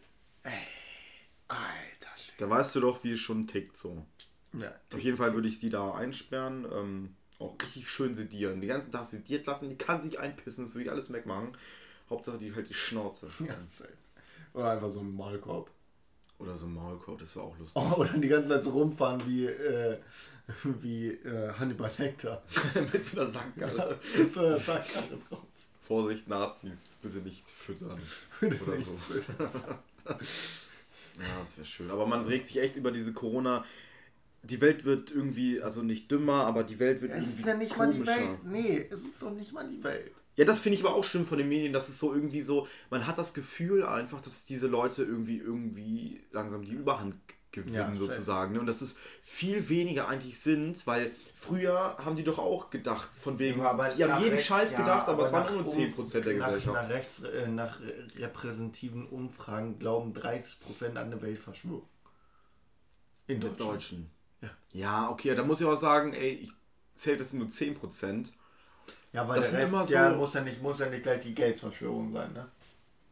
Alter 1.49 2.17
Schwede. 2.17 2.37
Da 2.37 2.49
weißt 2.49 2.73
du 2.75 2.79
doch, 2.79 3.03
wie 3.03 3.11
es 3.11 3.19
schon 3.19 3.47
tickt 3.47 3.75
so. 3.75 4.05
Ja, 4.53 4.73
Auf 4.93 5.01
jeden 5.01 5.17
Fall 5.17 5.33
würde 5.33 5.49
ich 5.49 5.59
die 5.59 5.69
da 5.69 5.93
einsperren. 5.93 6.65
Ähm, 6.71 7.15
auch 7.37 7.57
richtig 7.61 7.89
schön 7.89 8.15
sedieren. 8.15 8.61
Den 8.61 8.69
ganzen 8.69 8.93
Tag 8.93 9.03
sediert 9.05 9.45
lassen. 9.45 9.67
Die 9.69 9.75
kann 9.77 10.01
sich 10.01 10.19
einpissen. 10.19 10.63
Das 10.63 10.73
würde 10.73 10.85
ich 10.85 10.91
alles 10.91 11.11
wegmachen. 11.11 11.49
Hauptsache, 12.09 12.37
die 12.37 12.55
halt 12.55 12.69
die 12.69 12.73
Schnauze. 12.73 13.27
ja 13.45 13.59
safe. 13.69 13.91
Oder 14.53 14.71
einfach 14.71 14.89
so 14.89 15.01
ein 15.01 15.11
Maulkorb. 15.13 15.69
Oder 16.41 16.57
so 16.57 16.65
ein 16.65 16.73
Maulkorb, 16.73 17.19
das 17.19 17.35
wäre 17.35 17.45
auch 17.45 17.57
lustig. 17.59 17.81
Oh, 17.81 17.99
oder 17.99 18.09
die 18.17 18.27
ganze 18.27 18.49
Zeit 18.49 18.63
so 18.63 18.71
rumfahren 18.71 19.21
wie, 19.27 19.45
äh, 19.45 19.97
wie 20.81 21.09
äh, 21.09 21.53
Hannibal 21.53 21.91
Lecter. 21.97 22.41
Mit 22.91 23.05
so 23.05 23.21
einer 23.21 23.29
Sackgalle. 23.29 23.99
Mit 24.17 24.31
so 24.31 24.39
einer 24.39 24.57
Sackkarre 24.57 25.17
drauf. 25.29 25.43
Vorsicht, 25.87 26.27
Nazis, 26.27 26.79
bitte 27.01 27.17
nicht 27.17 27.47
füttern. 27.49 27.99
Oder 28.41 28.79
so. 28.81 28.97
Ja, 31.19 31.41
das 31.43 31.57
wäre 31.57 31.65
schön. 31.65 31.91
Aber 31.91 32.07
man 32.07 32.23
regt 32.23 32.47
sich 32.47 32.57
echt 32.57 32.77
über 32.77 32.89
diese 32.89 33.11
Corona. 33.11 33.65
Die 34.43 34.59
Welt 34.59 34.85
wird 34.85 35.11
irgendwie, 35.11 35.61
also 35.61 35.83
nicht 35.83 36.09
dümmer, 36.09 36.45
aber 36.45 36.63
die 36.63 36.79
Welt 36.79 37.01
wird 37.01 37.11
Es 37.11 37.17
irgendwie 37.17 37.39
ist 37.39 37.47
ja 37.47 37.55
nicht 37.55 37.77
mal 37.77 37.91
die 37.91 37.99
komischer. 37.99 38.17
Welt. 38.17 38.43
Nee, 38.43 38.87
es 38.89 39.01
ist 39.01 39.21
doch 39.21 39.31
nicht 39.31 39.53
mal 39.53 39.67
die 39.67 39.83
Welt. 39.83 40.11
Ja, 40.35 40.45
das 40.45 40.59
finde 40.59 40.77
ich 40.77 40.85
aber 40.85 40.95
auch 40.95 41.03
schön 41.03 41.25
von 41.25 41.37
den 41.37 41.49
Medien, 41.49 41.73
dass 41.73 41.89
es 41.89 41.99
so 41.99 42.13
irgendwie 42.13 42.41
so, 42.41 42.67
man 42.89 43.05
hat 43.05 43.17
das 43.17 43.33
Gefühl 43.33 43.83
einfach, 43.85 44.21
dass 44.21 44.45
diese 44.45 44.67
Leute 44.67 45.03
irgendwie 45.03 45.37
irgendwie 45.37 46.21
langsam 46.31 46.63
die 46.63 46.71
Überhand 46.71 47.15
gewinnen 47.51 47.75
Ja, 47.75 47.93
sozusagen. 47.93 48.53
Ne? 48.53 48.59
Und 48.59 48.65
dass 48.65 48.81
es 48.81 48.95
viel 49.21 49.67
weniger 49.67 50.07
eigentlich 50.07 50.39
sind, 50.39 50.87
weil 50.87 51.11
früher 51.35 51.97
haben 51.97 52.15
die 52.15 52.23
doch 52.23 52.39
auch 52.39 52.69
gedacht, 52.69 53.09
von 53.19 53.39
wegen, 53.39 53.61
die 53.97 54.03
haben 54.05 54.23
jeden 54.23 54.39
Scheiß 54.39 54.71
ja, 54.71 54.79
gedacht, 54.79 55.09
aber, 55.09 55.25
es 55.25 55.33
waren 55.33 55.53
nur 55.53 55.65
10% 55.65 56.19
der 56.21 56.37
nach, 56.37 56.47
Gesellschaft. 56.47 56.75
Nach, 56.75 56.89
rechts, 56.89 57.23
äh, 57.23 57.47
nach 57.47 57.79
repräsentativen 58.17 59.05
Umfragen 59.07 59.79
glauben 59.79 60.13
30% 60.13 60.87
an 60.91 60.97
eine 60.97 61.21
Weltverschwörung. 61.21 61.87
In 63.27 63.39
Der 63.39 63.49
Deutschland. 63.49 63.73
Deutschen. 63.73 64.11
Ja. 64.73 64.81
Ja, 65.03 65.09
okay, 65.09 65.35
da 65.35 65.43
muss 65.43 65.59
ich 65.59 65.65
aber 65.67 65.77
sagen, 65.77 66.13
ey, 66.13 66.31
ich 66.43 66.51
zähle 66.95 67.17
das 67.17 67.33
nur 67.33 67.47
10%. 67.47 68.31
Ja, 69.13 69.27
weil 69.27 69.41
Das 69.41 69.51
der 69.51 69.59
Rest, 69.61 69.73
immer 69.73 69.85
ja, 69.89 70.11
so- 70.11 70.17
muss 70.17 70.33
ja 70.33 70.41
nicht, 70.41 70.61
muss 70.61 70.79
ja 70.79 70.85
nicht 70.89 71.03
gleich 71.03 71.21
die 71.21 71.33
Gates-Verschwörung 71.35 72.13
sein, 72.13 72.31
ne? 72.33 72.47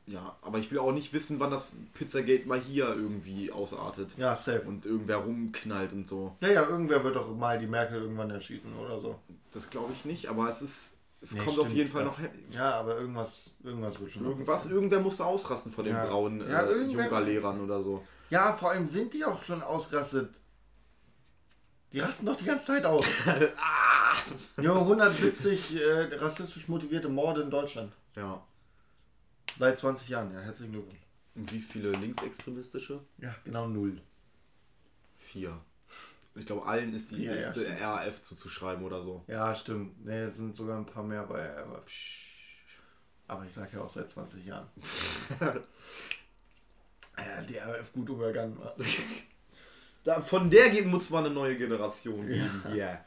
Ja, 0.05 0.35
aber 0.41 0.57
ich 0.57 0.71
will 0.71 0.79
auch 0.79 0.91
nicht 0.91 1.13
wissen, 1.13 1.39
wann 1.39 1.51
das 1.51 1.75
Pizzagate 1.93 2.47
mal 2.47 2.59
hier 2.59 2.87
irgendwie 2.87 3.51
ausartet. 3.51 4.11
Ja, 4.17 4.35
safe. 4.35 4.63
Und 4.67 4.85
irgendwer 4.85 5.17
rumknallt 5.17 5.91
und 5.91 6.07
so. 6.07 6.35
Ja, 6.41 6.47
ja, 6.47 6.63
irgendwer 6.63 7.03
wird 7.03 7.15
doch 7.15 7.35
mal 7.35 7.59
die 7.59 7.67
Merkel 7.67 8.01
irgendwann 8.01 8.31
erschießen 8.31 8.73
oder 8.75 8.99
so. 8.99 9.19
Das 9.51 9.69
glaube 9.69 9.93
ich 9.93 10.05
nicht, 10.05 10.27
aber 10.27 10.49
es 10.49 10.61
ist. 10.63 10.95
Es 11.21 11.33
Nee, 11.33 11.39
kommt 11.39 11.49
auf 11.59 11.65
stimmt. 11.65 11.75
jeden 11.75 11.91
Fall 11.91 12.01
Ja. 12.03 12.07
noch 12.07 12.19
Ja, 12.55 12.73
aber 12.79 12.97
irgendwas, 12.97 13.51
irgendwas 13.61 13.99
wird 13.99 14.09
schon 14.11 14.25
irgendwas. 14.25 14.65
Irgendwer 14.67 15.01
musste 15.01 15.25
ausrasten 15.25 15.69
von 15.71 15.83
den 15.83 15.93
Ja. 15.93 16.05
braunen 16.05 16.49
Ja, 16.49 16.61
äh, 16.61 16.71
irgendwer- 16.71 17.03
Yoga-Lehrern 17.05 17.59
oder 17.61 17.81
so. 17.81 18.01
Ja, 18.29 18.53
vor 18.53 18.71
allem 18.71 18.87
sind 18.87 19.13
die 19.13 19.25
auch 19.25 19.43
schon 19.43 19.61
ausgerastet. 19.61 20.29
Die 21.91 21.99
rasten 21.99 22.25
doch 22.27 22.35
die 22.35 22.45
ganze 22.45 22.67
Zeit 22.67 22.85
aus. 22.85 23.05
ah! 23.57 24.15
Ja, 24.61 24.75
170 24.75 25.75
äh, 25.81 26.15
rassistisch 26.15 26.67
motivierte 26.67 27.09
Morde 27.09 27.41
in 27.41 27.49
Deutschland. 27.49 27.91
Ja. 28.15 28.45
Seit 29.57 29.77
20 29.77 30.09
Jahren, 30.09 30.31
ja, 30.33 30.39
herzlichen 30.39 30.71
Glückwunsch. 30.71 30.99
Und 31.35 31.51
wie 31.51 31.59
viele 31.59 31.91
linksextremistische? 31.91 32.99
Ja, 33.17 33.35
genau 33.43 33.67
null. 33.67 34.01
Vier. 35.17 35.59
Ich 36.35 36.45
glaube, 36.45 36.65
allen 36.65 36.93
ist 36.93 37.11
die 37.11 37.23
Ja, 37.23 37.31
ja, 37.31 37.37
Liste 37.37 37.65
stimmt. 37.65 37.81
RAF 37.81 38.21
zuzuschreiben 38.21 38.83
oder 38.83 39.01
so. 39.01 39.23
Ja, 39.27 39.53
stimmt. 39.55 40.05
Ne, 40.05 40.25
es 40.25 40.35
sind 40.35 40.55
sogar 40.55 40.77
ein 40.77 40.85
paar 40.85 41.03
mehr 41.03 41.23
bei. 41.23 41.57
Aber, 41.57 41.83
aber 43.27 43.45
ich 43.45 43.53
sag 43.53 43.73
ja 43.73 43.81
auch 43.81 43.89
seit 43.89 44.09
20 44.09 44.45
Jahren. 44.45 44.67
ja, 47.17 47.41
die 47.41 47.57
RF 47.57 47.91
gut 47.93 48.09
umgegangen 48.09 48.57
war. 48.59 48.75
Da, 50.09 50.21
von 50.21 50.49
der 50.49 50.73
muss 50.85 51.11
man 51.11 51.25
eine 51.25 51.33
neue 51.33 51.55
Generation 51.55 52.27
geben. 52.27 52.63
Ja. 52.75 52.99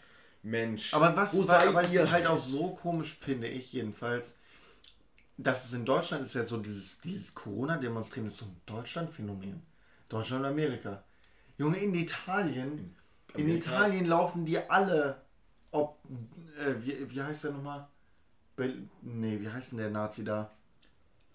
Mensch. 0.44 0.94
Aber 0.94 1.16
was 1.16 1.34
Wo 1.34 1.48
war, 1.48 1.59
seid 1.61 1.68
aber 1.68 1.82
es 1.82 1.92
ist 1.92 2.12
halt 2.12 2.28
auch 2.28 2.38
so 2.38 2.70
komisch, 2.70 3.16
finde 3.16 3.48
ich 3.48 3.72
jedenfalls, 3.72 4.36
dass 5.36 5.64
es 5.64 5.72
in 5.72 5.84
Deutschland 5.84 6.22
ist 6.22 6.34
ja 6.34 6.44
so 6.44 6.59
dieses, 6.59 7.00
dieses 7.00 7.34
Corona-Demonstrieren 7.34 8.28
ist 8.28 8.36
so 8.36 8.44
ein 8.44 8.57
Deutschland-Phänomen. 8.66 9.62
Deutschland 10.09 10.44
und 10.44 10.50
Amerika. 10.50 11.03
Junge, 11.59 11.78
in 11.78 11.92
Italien, 11.92 12.94
in 13.34 13.46
Amerika? 13.46 13.70
Italien 13.70 14.07
laufen 14.07 14.44
die 14.44 14.59
alle, 14.59 15.22
ob, 15.72 15.98
äh, 16.57 16.74
wie, 16.84 17.11
wie 17.11 17.20
heißt 17.20 17.42
der 17.44 17.50
nochmal? 17.50 17.88
Bel 18.55 18.88
nee, 19.00 19.40
wie 19.40 19.48
heißt 19.48 19.72
denn 19.72 19.78
der 19.78 19.90
Nazi 19.90 20.22
da? 20.22 20.53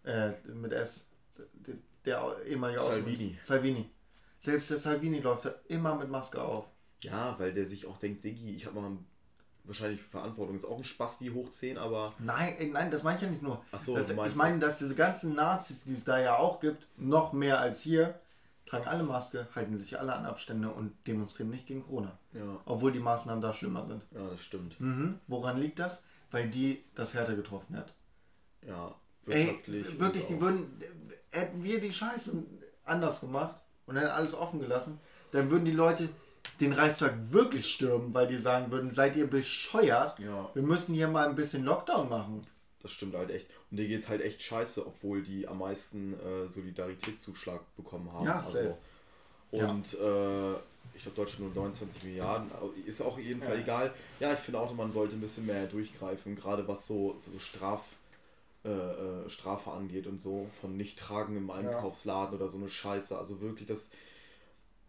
Äh, 0.05 0.31
mit 0.53 0.71
S. 0.71 1.07
Der, 1.35 1.75
der 2.05 2.45
ehemalige 2.45 2.79
Salvini. 2.79 3.37
Salvini. 3.41 3.89
Selbst 4.39 4.69
der 4.69 4.77
Salvini 4.77 5.19
läuft 5.19 5.45
da 5.45 5.55
immer 5.67 5.95
mit 5.95 6.09
Maske 6.09 6.41
auf. 6.41 6.65
Ja, 7.01 7.37
weil 7.39 7.53
der 7.53 7.65
sich 7.65 7.85
auch 7.85 7.97
denkt, 7.97 8.23
Diggi, 8.23 8.55
ich 8.55 8.65
habe 8.65 8.79
mal 8.79 8.97
wahrscheinlich 9.63 10.01
Verantwortung. 10.01 10.55
Ist 10.55 10.65
auch 10.65 10.77
ein 10.77 10.83
Spaß, 10.83 11.19
die 11.19 11.31
hoch 11.31 11.49
10, 11.49 11.77
aber. 11.77 12.13
Nein, 12.19 12.55
äh, 12.57 12.67
nein, 12.67 12.89
das 12.89 13.03
meine 13.03 13.17
ich 13.17 13.23
ja 13.23 13.29
nicht 13.29 13.43
nur. 13.43 13.63
Ach 13.71 13.79
so, 13.79 13.95
das, 13.95 14.09
ich 14.09 14.35
meine, 14.35 14.59
das. 14.59 14.71
dass 14.71 14.79
diese 14.79 14.95
ganzen 14.95 15.35
Nazis, 15.35 15.83
die 15.83 15.93
es 15.93 16.03
da 16.05 16.19
ja 16.19 16.37
auch 16.37 16.59
gibt, 16.59 16.87
noch 16.97 17.33
mehr 17.33 17.59
als 17.59 17.81
hier, 17.81 18.19
tragen 18.65 18.87
alle 18.87 19.03
Maske, 19.03 19.47
halten 19.53 19.77
sich 19.77 19.99
alle 19.99 20.13
an 20.13 20.25
Abstände 20.25 20.69
und 20.69 20.93
demonstrieren 21.05 21.49
nicht 21.51 21.67
gegen 21.67 21.83
Corona. 21.83 22.17
Ja, 22.33 22.59
Obwohl 22.65 22.91
die 22.91 22.99
Maßnahmen 22.99 23.41
da 23.41 23.53
schlimmer 23.53 23.85
sind. 23.85 24.03
ja 24.13 24.29
das 24.29 24.41
stimmt. 24.41 24.79
Mhm. 24.79 25.19
Woran 25.27 25.57
liegt 25.57 25.79
das? 25.79 26.03
Weil 26.31 26.49
die 26.49 26.83
das 26.95 27.13
härter 27.13 27.35
getroffen 27.35 27.77
hat. 27.77 27.93
Ja, 28.65 28.95
Ey, 29.27 29.45
wirtschaftlich. 29.47 29.99
wirklich, 29.99 30.23
und 30.23 30.29
die 30.29 30.41
würden, 30.41 30.81
hätten 31.31 31.63
wir 31.63 31.79
die 31.79 31.91
Scheiße 31.91 32.43
anders 32.83 33.19
gemacht 33.21 33.61
und 33.87 33.95
hätten 33.95 34.09
alles 34.09 34.33
offen 34.35 34.59
gelassen, 34.59 34.99
dann 35.31 35.49
würden 35.49 35.65
die 35.65 35.71
Leute 35.71 36.09
den 36.61 36.73
Reichstag 36.73 37.13
wirklich 37.31 37.71
stürmen, 37.71 38.13
weil 38.13 38.27
die 38.27 38.37
sagen 38.37 38.71
würden, 38.71 38.91
seid 38.91 39.15
ihr 39.15 39.27
bescheuert? 39.27 40.17
Ja. 40.19 40.49
Wir 40.53 40.61
müssen 40.63 40.93
hier 40.93 41.07
mal 41.07 41.27
ein 41.27 41.35
bisschen 41.35 41.63
Lockdown 41.63 42.07
machen. 42.09 42.45
Das 42.81 42.91
stimmt 42.91 43.15
halt 43.15 43.31
echt. 43.31 43.47
Und 43.69 43.77
dir 43.77 43.87
geht's 43.87 44.07
halt 44.07 44.21
echt 44.21 44.41
scheiße, 44.41 44.85
obwohl 44.85 45.21
die 45.23 45.47
am 45.47 45.59
meisten 45.59 46.13
äh, 46.13 46.47
Solidaritätszuschlag 46.47 47.61
bekommen 47.75 48.11
haben. 48.13 48.25
Ja, 48.25 48.41
safe. 48.41 48.75
also, 49.51 49.65
und 49.67 49.93
äh, 49.93 50.53
ich 50.95 51.03
glaube, 51.03 51.15
Deutschland 51.15 51.55
nur 51.55 51.63
29 51.63 52.03
Milliarden. 52.03 52.51
Also, 52.53 52.73
Ist 52.85 53.01
auch 53.01 53.17
jeden 53.17 53.41
Fall 53.41 53.55
Ja. 53.55 53.61
egal. 53.61 53.93
Ja, 54.19 54.33
ich 54.33 54.39
finde 54.39 54.59
auch, 54.59 54.73
man 54.73 54.91
sollte 54.91 55.15
ein 55.15 55.21
bisschen 55.21 55.45
mehr 55.45 55.65
durchgreifen, 55.67 56.35
gerade 56.35 56.67
was 56.67 56.87
so, 56.87 57.17
so 57.31 57.39
Straf, 57.39 57.81
äh, 58.67 59.25
äh, 59.25 59.29
Strafe 59.29 59.71
angeht 59.71 60.07
und 60.07 60.21
so. 60.21 60.49
Von 60.61 60.77
Nicht-Tragen 60.77 61.37
im 61.37 61.51
Einkaufsladen 61.51 62.35
oder 62.35 62.49
so 62.49 62.57
eine 62.57 62.69
Scheiße. 62.69 63.17
Also 63.17 63.41
wirklich, 63.41 63.67
das. 63.67 63.91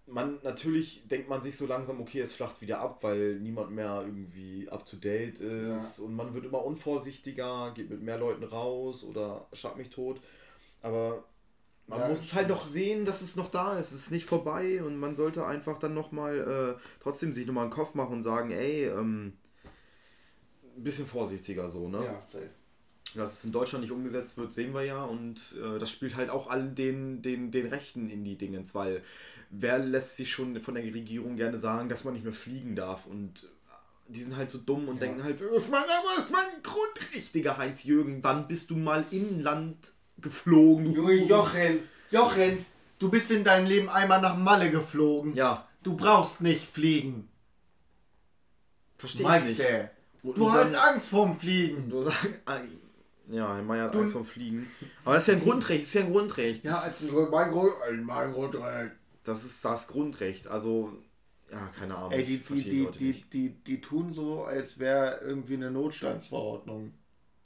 Man, 0.06 0.38
natürlich 0.42 1.06
denkt 1.06 1.28
man 1.28 1.42
sich 1.42 1.56
so 1.56 1.66
langsam, 1.66 2.00
okay, 2.00 2.20
es 2.20 2.32
flacht 2.32 2.62
wieder 2.62 2.80
ab, 2.80 3.02
weil 3.02 3.38
niemand 3.40 3.72
mehr 3.72 4.02
irgendwie 4.06 4.66
up 4.70 4.86
to 4.86 4.96
date 4.96 5.38
ist 5.40 5.98
und 5.98 6.14
man 6.16 6.32
wird 6.32 6.46
immer 6.46 6.64
unvorsichtiger, 6.64 7.72
geht 7.74 7.90
mit 7.90 8.00
mehr 8.02 8.16
Leuten 8.16 8.44
raus 8.44 9.04
oder 9.04 9.46
schlag 9.52 9.76
mich 9.76 9.90
tot. 9.90 10.22
Aber 10.82 11.24
man 11.88 12.04
Ja, 12.04 12.06
muss 12.06 12.20
das 12.20 12.34
halt 12.34 12.48
noch 12.48 12.64
sehen, 12.66 13.04
dass 13.06 13.22
es 13.22 13.36
noch 13.36 13.50
da 13.50 13.78
ist. 13.78 13.92
Es 13.92 14.00
ist 14.02 14.10
nicht 14.12 14.26
vorbei 14.26 14.82
und 14.84 14.98
man 14.98 15.16
sollte 15.16 15.46
einfach 15.46 15.78
dann 15.78 15.94
nochmal 15.94 16.76
äh, 16.78 16.82
trotzdem 17.02 17.34
sich 17.34 17.46
nochmal 17.46 17.64
einen 17.64 17.72
Kopf 17.72 17.94
machen 17.94 18.14
und 18.14 18.22
sagen, 18.22 18.50
ey, 18.50 18.86
ähm, 18.86 19.34
ein 20.76 20.82
bisschen 20.84 21.06
vorsichtiger 21.06 21.70
so, 21.70 21.88
ne? 21.88 22.04
safe. 22.20 22.50
Dass 23.14 23.38
es 23.38 23.44
in 23.44 23.52
Deutschland 23.52 23.82
nicht 23.82 23.90
umgesetzt 23.92 24.36
wird, 24.36 24.52
sehen 24.52 24.74
wir 24.74 24.82
ja 24.84 25.02
und 25.02 25.36
äh, 25.62 25.78
das 25.78 25.90
spielt 25.90 26.14
halt 26.16 26.28
auch 26.30 26.48
allen 26.50 26.74
den, 26.74 27.22
den, 27.22 27.50
den 27.50 27.66
Rechten 27.68 28.10
in 28.10 28.22
die 28.24 28.36
Dingens, 28.36 28.74
weil 28.74 29.02
wer 29.50 29.78
lässt 29.78 30.16
sich 30.18 30.30
schon 30.30 30.60
von 30.60 30.74
der 30.74 30.84
Regierung 30.84 31.36
gerne 31.36 31.56
sagen, 31.56 31.88
dass 31.88 32.04
man 32.04 32.12
nicht 32.14 32.24
mehr 32.24 32.34
fliegen 32.34 32.76
darf 32.76 33.06
und 33.06 33.44
äh, 33.44 33.46
die 34.12 34.22
sind 34.22 34.36
halt 34.36 34.50
so 34.50 34.58
dumm 34.58 34.88
und 34.88 34.96
Ja. 34.96 35.00
denken 35.06 35.24
halt, 35.24 35.40
ist 35.40 35.70
mein, 35.70 35.84
aber 35.84 36.22
ist 36.22 36.30
mein 36.30 36.62
grundrichtiger 36.62 37.56
Heinz-Jürgen, 37.56 38.22
wann 38.22 38.46
bist 38.46 38.70
du 38.70 38.76
mal 38.76 39.04
inland 39.10 39.76
geflogen? 40.18 40.92
Junge 40.92 41.14
Jochen, 41.14 41.78
Jochen, 42.10 42.66
du 42.98 43.10
bist 43.10 43.30
in 43.30 43.42
deinem 43.42 43.66
Leben 43.66 43.88
einmal 43.88 44.20
nach 44.20 44.36
Malle 44.36 44.70
geflogen. 44.70 45.34
Ja, 45.34 45.66
Du 45.82 45.96
brauchst 45.96 46.40
nicht 46.42 46.66
fliegen. 46.66 47.28
verstehe 48.98 49.38
ich 49.38 49.44
nicht. 49.46 49.62
Du 50.34 50.52
hast 50.52 50.74
Angst 50.74 51.08
vorm 51.08 51.38
Fliegen. 51.38 51.88
Du 51.88 52.02
sagst, 52.02 52.26
ja, 53.30 53.54
Herr 53.54 53.62
Meier 53.62 53.84
hat 53.84 53.94
Du- 53.94 54.00
Angst 54.00 54.12
vom 54.12 54.24
Fliegen. 54.24 54.68
Aber 55.04 55.14
das 55.14 55.22
ist 55.24 55.28
ja 55.28 55.34
ein 55.34 55.42
Grundrecht, 55.44 55.82
das 55.82 55.88
ist 55.88 55.94
ja 55.94 56.00
ein 56.02 56.12
Grundrecht. 56.12 56.64
Ja, 56.64 56.78
als 56.78 57.02
mein, 57.30 57.50
Grund, 57.50 57.72
mein 58.04 58.32
Grundrecht. 58.32 58.92
Das 59.24 59.44
ist 59.44 59.64
das 59.64 59.86
Grundrecht. 59.88 60.46
Also, 60.46 60.92
ja, 61.50 61.68
keine 61.78 61.96
Ahnung. 61.96 62.12
Ey, 62.12 62.24
die, 62.24 62.38
die, 62.38 62.62
die, 62.62 62.86
die, 62.98 63.12
die, 63.32 63.50
die 63.64 63.80
tun 63.80 64.12
so, 64.12 64.44
als 64.44 64.78
wäre 64.78 65.20
irgendwie 65.22 65.54
eine 65.54 65.70
Notstandsverordnung. 65.70 66.92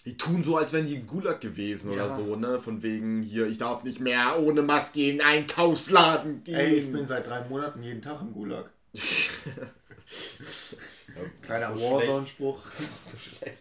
die 0.05 0.17
tun 0.17 0.43
so, 0.45 0.57
als 0.57 0.73
wären 0.73 0.87
die 0.87 0.95
in 0.97 1.07
Gulag 1.07 1.41
gewesen 1.41 1.93
Ja. 1.93 2.07
oder 2.07 2.17
so, 2.17 2.37
ne? 2.37 2.61
Von 2.61 2.83
wegen 2.83 3.23
hier, 3.23 3.47
ich 3.47 3.59
darf 3.59 3.85
nicht 3.85 4.01
mehr 4.01 4.39
ohne 4.41 4.63
Maske 4.63 5.09
in 5.11 5.21
einen 5.21 5.43
Einkaufsladen 5.45 6.43
gehen. 6.45 6.55
Ey, 6.57 6.75
ich 6.81 6.93
bin 6.93 7.07
seit 7.07 7.27
drei 7.27 7.47
Monaten 7.49 7.83
jeden 7.83 8.03
Tag 8.03 8.21
im 8.21 8.33
Gulag. 8.33 8.71
Ja, 8.93 9.03
Kleiner 11.43 11.77
so 11.77 11.83
Warzone-Spruch. 11.83 12.61
So 13.07 13.19
schlecht. 13.19 13.59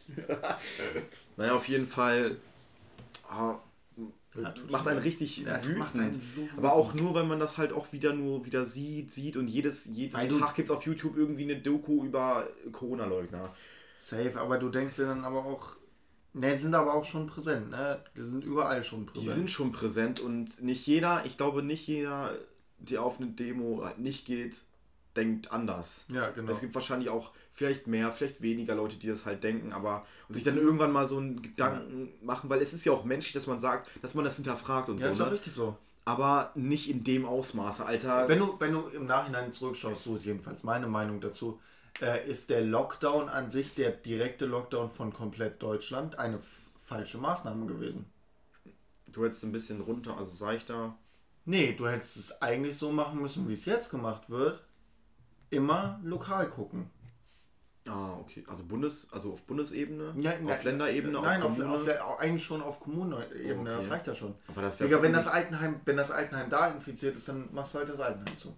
Naja, 1.42 1.56
auf 1.56 1.68
jeden 1.68 1.88
Fall. 1.88 2.38
ah, 3.30 3.56
Ja, 4.36 4.54
macht 4.70 4.88
einen 4.88 5.00
richtig 5.00 5.38
Ja, 5.40 5.64
wütend. 5.66 5.96
einen 5.96 6.14
so 6.22 6.48
aber 6.56 6.74
auch 6.74 6.94
nur, 6.94 7.14
weil 7.14 7.26
man 7.26 7.40
das 7.40 7.58
halt 7.58 7.74
auch 7.74 7.92
wieder 7.92 8.14
nur 8.14 8.46
wieder 8.46 8.66
sieht, 8.66 9.12
sieht 9.12 9.36
und 9.36 9.48
jedes, 9.50 9.86
jeden 9.86 10.14
Weil 10.14 10.30
Tag 10.40 10.56
gibt 10.56 10.70
es 10.70 10.76
auf 10.76 10.86
YouTube 10.86 11.18
irgendwie 11.18 11.44
eine 11.44 11.58
Doku 11.60 12.06
über 12.06 12.48
Corona-Leugner. 12.72 13.54
Safe, 13.98 14.40
aber 14.40 14.58
du 14.58 14.70
denkst 14.70 14.96
dir 14.96 15.06
dann 15.06 15.26
aber 15.26 15.46
auch. 15.46 15.76
Ne, 16.34 16.58
sind 16.58 16.74
aber 16.76 16.94
auch 16.94 17.04
schon 17.04 17.28
präsent, 17.28 17.72
ne? 17.72 18.02
Die 18.16 18.24
sind 18.24 18.46
überall 18.46 18.84
schon 18.86 19.06
Die 19.06 19.12
präsent. 19.12 19.36
sind 19.38 19.52
schon 19.52 19.72
präsent 19.74 20.20
und 20.22 20.62
nicht 20.62 20.88
jeder, 20.88 21.26
ich 21.26 21.36
glaube 21.36 21.62
nicht 21.62 21.86
jeder, 21.88 22.34
der 22.80 23.04
auf 23.04 23.18
eine 23.20 23.28
Demo 23.32 23.82
halt 23.84 24.00
nicht 24.00 24.26
geht, 24.26 24.56
denkt 25.18 25.52
anders. 25.52 26.06
ja, 26.08 26.30
genau. 26.30 26.50
Es 26.50 26.62
gibt 26.62 26.74
wahrscheinlich 26.74 27.10
auch 27.10 27.32
vielleicht 27.54 27.88
mehr, 27.88 28.12
vielleicht 28.12 28.42
weniger 28.42 28.76
Leute, 28.76 28.98
die 28.98 29.08
das 29.08 29.26
halt 29.26 29.44
denken, 29.44 29.74
aber 29.74 30.06
und 30.28 30.36
sich 30.36 30.44
dann 30.44 30.58
irgendwann 30.58 30.92
mal 30.92 31.06
so 31.06 31.18
einen 31.18 31.42
Gedanken 31.42 32.14
machen, 32.22 32.50
weil 32.50 32.62
es 32.62 32.74
ist 32.74 32.86
ja 32.86 32.92
auch 32.92 33.04
menschlich, 33.04 33.34
dass 33.34 33.48
man 33.48 33.60
sagt, 33.60 33.90
dass 34.02 34.14
man 34.14 34.26
das 34.26 34.36
hinterfragt 34.36 34.90
und 34.90 35.00
ja, 35.00 35.10
ist 35.10 35.18
so, 35.18 35.24
doch 35.24 35.32
ne? 35.32 35.36
richtig 35.36 35.54
so. 35.54 35.78
aber 36.06 36.52
nicht 36.56 36.90
in 36.90 37.04
dem 37.04 37.26
Ausmaße, 37.26 37.86
Alter. 37.86 38.28
Wenn 38.28 38.40
du, 38.40 38.60
wenn 38.60 38.72
du 38.72 38.88
im 38.88 39.06
Nachhinein 39.06 39.52
zurückschaust, 39.52 40.04
so 40.04 40.16
ist 40.16 40.26
jedenfalls 40.26 40.64
meine 40.64 40.88
Meinung 40.88 41.20
dazu, 41.20 41.60
äh, 42.02 42.28
ist 42.30 42.50
der 42.50 42.62
Lockdown 42.62 43.30
an 43.30 43.52
sich, 43.52 43.76
der 43.76 43.92
direkte 43.92 44.46
Lockdown 44.46 44.90
von 44.90 45.14
komplett 45.14 45.62
Deutschland, 45.62 46.18
eine 46.18 46.40
falsche 46.80 47.18
Maßnahme 47.18 47.66
gewesen. 47.68 48.06
du 49.12 49.26
hättest 49.26 49.44
ein 49.44 49.52
bisschen 49.52 49.82
runter, 49.82 50.18
also 50.18 50.32
seichter. 50.32 50.96
Nee, 51.46 51.74
du 51.74 51.88
hättest 51.88 52.16
es 52.18 52.42
eigentlich 52.42 52.78
so 52.78 52.92
machen 52.92 53.22
müssen, 53.22 53.48
wie 53.48 53.54
es 53.54 53.66
jetzt 53.66 53.90
gemacht 53.90 54.30
wird. 54.30 54.64
Immer 55.50 56.00
lokal 56.04 56.50
gucken. 56.50 56.90
Ah, 57.88 58.16
okay. 58.20 58.44
Also 58.48 58.64
Bundes, 58.64 59.08
also 59.12 59.34
auf 59.34 59.42
Bundesebene, 59.44 60.14
Ja, 60.18 60.32
auf 60.32 60.42
nein, 60.42 60.64
Länderebene, 60.64 61.20
Nein, 61.20 61.42
auf, 61.42 61.60
auf, 61.60 61.88
auf, 61.88 62.20
eigentlich 62.20 62.44
schon 62.46 62.62
auf 62.62 62.80
Kommunenebene, 62.80 63.60
Okay. 63.72 63.76
das 63.76 63.90
reicht 63.90 64.08
ja 64.08 64.14
schon. 64.16 64.36
aber 64.48 64.62
das 64.62 64.78
Digga, 64.78 65.02
wenn 65.02 65.14
das 65.14 65.28
Altenheim, 65.28 65.80
wenn 65.86 65.98
das 65.98 66.12
Altenheim 66.12 66.50
da 66.50 66.68
infiziert 66.68 67.16
ist, 67.16 67.28
dann 67.28 67.50
machst 67.54 67.74
du 67.74 67.80
halt 67.80 67.90
das 67.90 68.00
Altenheim 68.00 68.38
zu. 68.38 68.56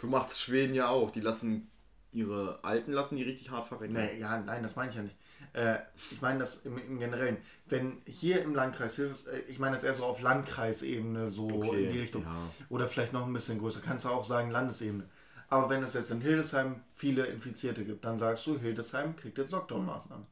So 0.00 0.08
macht 0.08 0.36
Schweden 0.36 0.74
ja 0.74 0.88
auch. 0.88 1.12
Die 1.12 1.20
lassen 1.20 1.70
ihre 2.10 2.58
Alten 2.64 2.92
lassen 2.92 3.16
die 3.16 3.22
richtig 3.22 3.50
hart 3.50 3.68
verrecken. 3.68 3.94
Nee, 3.94 4.18
ja, 4.18 4.36
nein, 4.40 4.62
das 4.62 4.74
meine 4.76 4.90
ich 4.90 4.96
ja 4.96 5.02
nicht. 5.02 5.16
Äh, 5.54 5.78
ich 6.10 6.20
meine 6.20 6.40
das 6.40 6.56
im, 6.66 6.76
im 6.78 6.98
Generellen. 6.98 7.36
Wenn 7.66 8.02
hier 8.06 8.42
im 8.42 8.54
Landkreis 8.54 8.96
Hilfs, 8.96 9.26
äh, 9.26 9.38
ich 9.48 9.58
meine 9.60 9.76
das 9.76 9.84
eher 9.84 9.94
so 9.94 10.04
auf 10.04 10.20
Landkreisebene, 10.20 11.30
so 11.30 11.46
Okay, 11.48 11.84
in 11.86 11.92
die 11.92 12.00
Richtung. 12.00 12.22
ja. 12.24 12.36
Oder 12.68 12.88
vielleicht 12.88 13.12
noch 13.12 13.24
ein 13.24 13.32
bisschen 13.32 13.58
größer, 13.60 13.80
kannst 13.80 14.04
du 14.04 14.08
auch 14.08 14.24
sagen 14.24 14.50
Landesebene. 14.50 15.04
Aber 15.52 15.68
wenn 15.68 15.82
es 15.82 15.92
jetzt 15.92 16.10
in 16.10 16.22
Hildesheim 16.22 16.80
viele 16.94 17.26
Infizierte 17.26 17.84
gibt, 17.84 18.06
dann 18.06 18.16
sagst 18.16 18.46
du, 18.46 18.58
Hildesheim 18.58 19.14
kriegt 19.16 19.36
jetzt 19.36 19.52
Lockdown-Maßnahmen. 19.52 20.24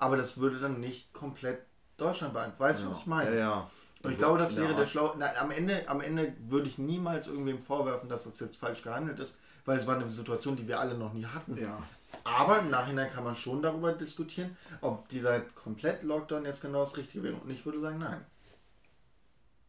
Aber 0.00 0.16
das 0.16 0.38
würde 0.38 0.58
dann 0.58 0.80
nicht 0.80 1.12
komplett 1.12 1.60
Deutschland 1.96 2.34
beeinflussen. 2.34 2.60
Weißt 2.60 2.82
du, 2.82 2.90
was 2.90 2.98
ich 2.98 3.06
meine? 3.06 3.30
Ja, 3.30 3.70
ja. 4.02 4.10
ich 4.10 4.18
glaube, 4.18 4.40
das 4.40 4.56
wäre 4.56 4.74
der 4.74 4.86
Schlau. 4.86 5.14
Nein, 5.16 5.36
am 5.38 5.52
Ende, 5.52 5.88
am 5.88 6.00
Ende 6.00 6.34
würde 6.48 6.66
ich 6.66 6.78
niemals 6.78 7.28
irgendwem 7.28 7.60
vorwerfen, 7.60 8.08
dass 8.08 8.24
das 8.24 8.40
jetzt 8.40 8.56
falsch 8.56 8.82
gehandelt 8.82 9.20
ist, 9.20 9.38
weil 9.66 9.78
es 9.78 9.86
war 9.86 9.94
eine 9.94 10.10
Situation, 10.10 10.56
die 10.56 10.66
wir 10.66 10.80
alle 10.80 10.98
noch 10.98 11.12
nie 11.12 11.26
hatten. 11.26 11.56
Ja. 11.56 11.84
Aber 12.24 12.58
im 12.58 12.70
Nachhinein 12.70 13.08
kann 13.08 13.22
man 13.22 13.36
schon 13.36 13.62
darüber 13.62 13.92
diskutieren, 13.92 14.56
ob 14.80 15.08
dieser 15.10 15.38
komplett 15.38 16.02
Lockdown 16.02 16.44
jetzt 16.44 16.60
genau 16.60 16.80
das 16.80 16.96
Richtige 16.96 17.22
wäre. 17.22 17.36
Und 17.36 17.50
ich 17.50 17.64
würde 17.64 17.78
sagen, 17.78 17.98
nein. 17.98 18.26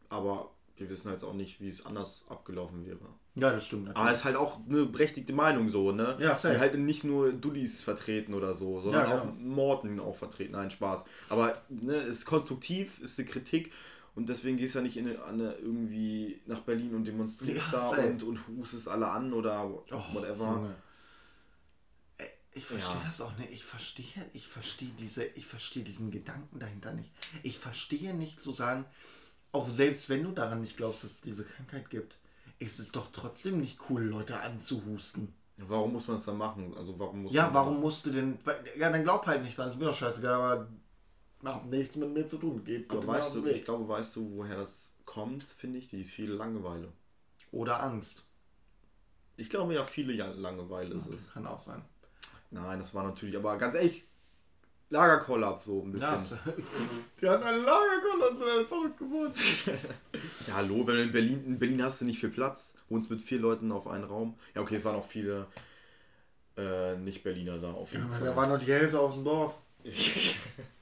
Aber 0.08 0.50
wir 0.74 0.90
wissen 0.90 1.08
halt 1.08 1.22
auch 1.22 1.34
nicht, 1.34 1.60
wie 1.60 1.68
es 1.68 1.86
anders 1.86 2.24
abgelaufen 2.28 2.84
wäre. 2.84 2.98
Ja, 3.34 3.50
das 3.50 3.64
stimmt 3.64 3.84
natürlich. 3.84 3.98
Aber 4.02 4.12
es 4.12 4.18
ist 4.18 4.24
halt 4.26 4.36
auch 4.36 4.60
eine 4.68 4.84
berechtigte 4.84 5.32
Meinung 5.32 5.70
so, 5.70 5.90
ne? 5.92 6.16
Ja, 6.20 6.34
safe. 6.36 6.54
Die 6.54 6.60
halt 6.60 6.78
nicht 6.78 7.02
nur 7.04 7.32
Dullis 7.32 7.82
vertreten 7.82 8.34
oder 8.34 8.52
so, 8.52 8.80
sondern 8.82 9.08
Ja, 9.08 9.22
auch 9.22 9.34
Morten 9.38 9.98
auch 10.00 10.16
vertreten. 10.16 10.52
Nein, 10.52 10.70
Spaß. 10.70 11.04
Aber 11.30 11.60
ne, 11.70 11.94
es 11.96 12.18
ist 12.18 12.24
konstruktiv, 12.26 13.00
ist 13.00 13.18
eine 13.18 13.26
Kritik 13.28 13.72
und 14.14 14.28
deswegen 14.28 14.58
gehst 14.58 14.74
du 14.74 14.80
ja 14.80 14.82
nicht 14.82 14.98
in 14.98 15.18
eine, 15.18 15.54
irgendwie 15.54 16.42
nach 16.44 16.60
Berlin 16.60 16.94
und 16.94 17.06
demonstrierst 17.06 17.66
Ja, 17.72 17.78
da 17.78 17.88
safe. 17.88 18.06
und, 18.06 18.22
und 18.22 18.40
hustest 18.48 18.86
alle 18.86 19.08
an 19.08 19.32
oder 19.32 19.66
whatever. 20.12 20.44
Junge. 20.56 20.74
Ey, 22.18 22.28
Ich 22.52 22.66
verstehe 22.66 23.00
Ja. 23.00 23.06
das 23.06 23.20
auch 23.22 23.34
nicht. 23.38 23.50
Ich 23.50 23.64
verstehe, 23.64 24.04
ich 24.34 24.46
verstehe 24.46 24.90
diese, 24.98 25.24
ich 25.24 25.46
verstehe 25.46 25.82
diesen 25.84 26.10
Gedanken 26.10 26.58
dahinter 26.58 26.92
nicht. 26.92 27.10
Ich 27.42 27.58
verstehe 27.58 28.12
nicht 28.12 28.40
zu 28.40 28.52
sagen, 28.52 28.84
auch 29.52 29.70
selbst 29.70 30.10
wenn 30.10 30.22
du 30.22 30.32
daran 30.32 30.60
nicht 30.60 30.76
glaubst, 30.76 31.04
dass 31.04 31.12
es 31.12 31.20
diese 31.22 31.44
Krankheit 31.44 31.88
gibt, 31.88 32.18
ist 32.62 32.78
es 32.78 32.92
doch 32.92 33.08
trotzdem 33.12 33.60
nicht 33.60 33.78
cool, 33.90 34.02
Leute 34.02 34.40
anzuhusten. 34.40 35.34
Warum 35.56 35.92
muss 35.92 36.06
man 36.06 36.16
das 36.16 36.24
dann 36.24 36.38
machen? 36.38 36.74
Also 36.76 36.98
warum 36.98 37.24
muss 37.24 37.32
Ja, 37.32 37.52
warum 37.52 37.80
musst 37.80 38.06
du 38.06 38.10
denn. 38.10 38.38
Ja, 38.78 38.90
dann 38.90 39.02
glaub 39.04 39.26
halt 39.26 39.42
nicht 39.42 39.56
dran, 39.56 39.68
ist 39.68 39.78
mir 39.78 39.84
doch 39.84 39.94
scheißegal, 39.94 40.34
aber 40.34 40.68
hat 41.44 41.66
nichts 41.66 41.96
mit 41.96 42.12
mir 42.12 42.26
zu 42.26 42.38
tun. 42.38 42.64
Geht 42.64 42.90
Aber 42.90 43.06
weißt 43.06 43.34
du, 43.34 43.44
Weg. 43.44 43.56
ich 43.56 43.64
glaube, 43.64 43.88
weißt 43.88 44.16
du, 44.16 44.36
woher 44.36 44.56
das 44.56 44.94
kommt, 45.04 45.42
finde 45.42 45.78
ich? 45.78 45.88
Die 45.88 46.00
ist 46.00 46.12
viele 46.12 46.34
Langeweile. 46.34 46.88
Oder 47.50 47.82
Angst. 47.82 48.26
Ich 49.36 49.50
glaube 49.50 49.74
ja, 49.74 49.84
viele 49.84 50.12
Langeweile 50.14 50.94
ist 50.94 51.06
es. 51.06 51.24
Das 51.24 51.32
kann 51.34 51.46
auch 51.46 51.58
sein. 51.58 51.82
Nein, 52.50 52.78
das 52.78 52.94
war 52.94 53.02
natürlich, 53.02 53.36
aber 53.36 53.56
ganz 53.56 53.74
ehrlich, 53.74 54.04
Lagerkollaps 54.92 55.64
so 55.64 55.82
ein 55.82 55.92
bisschen. 55.92 56.08
Ja, 56.08 56.18
die 57.20 57.28
hatten 57.28 57.42
einen 57.44 57.64
Lagerkoller 57.64 58.30
und 58.30 58.42
alle 58.42 58.64
verrückt 58.66 58.98
geworden. 58.98 59.32
Ja, 60.46 60.54
hallo, 60.56 60.86
wenn 60.86 60.96
du 60.96 61.02
in 61.04 61.12
Berlin, 61.12 61.44
in 61.46 61.58
Berlin 61.58 61.82
hast 61.82 62.00
du 62.00 62.04
nicht 62.04 62.18
viel 62.20 62.28
Platz, 62.30 62.74
wohnst 62.88 63.08
mit 63.10 63.22
vier 63.22 63.38
Leuten 63.40 63.72
auf 63.72 63.86
einen 63.86 64.04
Raum. 64.04 64.34
Ja, 64.54 64.60
okay, 64.60 64.76
es 64.76 64.84
waren 64.84 64.96
auch 64.96 65.06
viele 65.06 65.46
äh, 66.56 66.96
Nicht-Berliner 66.96 67.58
da 67.58 67.72
auf 67.72 67.92
jeden 67.92 68.10
Da 68.10 68.18
Fall. 68.18 68.36
war 68.36 68.46
noch 68.46 68.58
die 68.58 68.70
Hälfte 68.72 68.98
aus 68.98 69.14
dem 69.14 69.24
Dorf. 69.24 69.56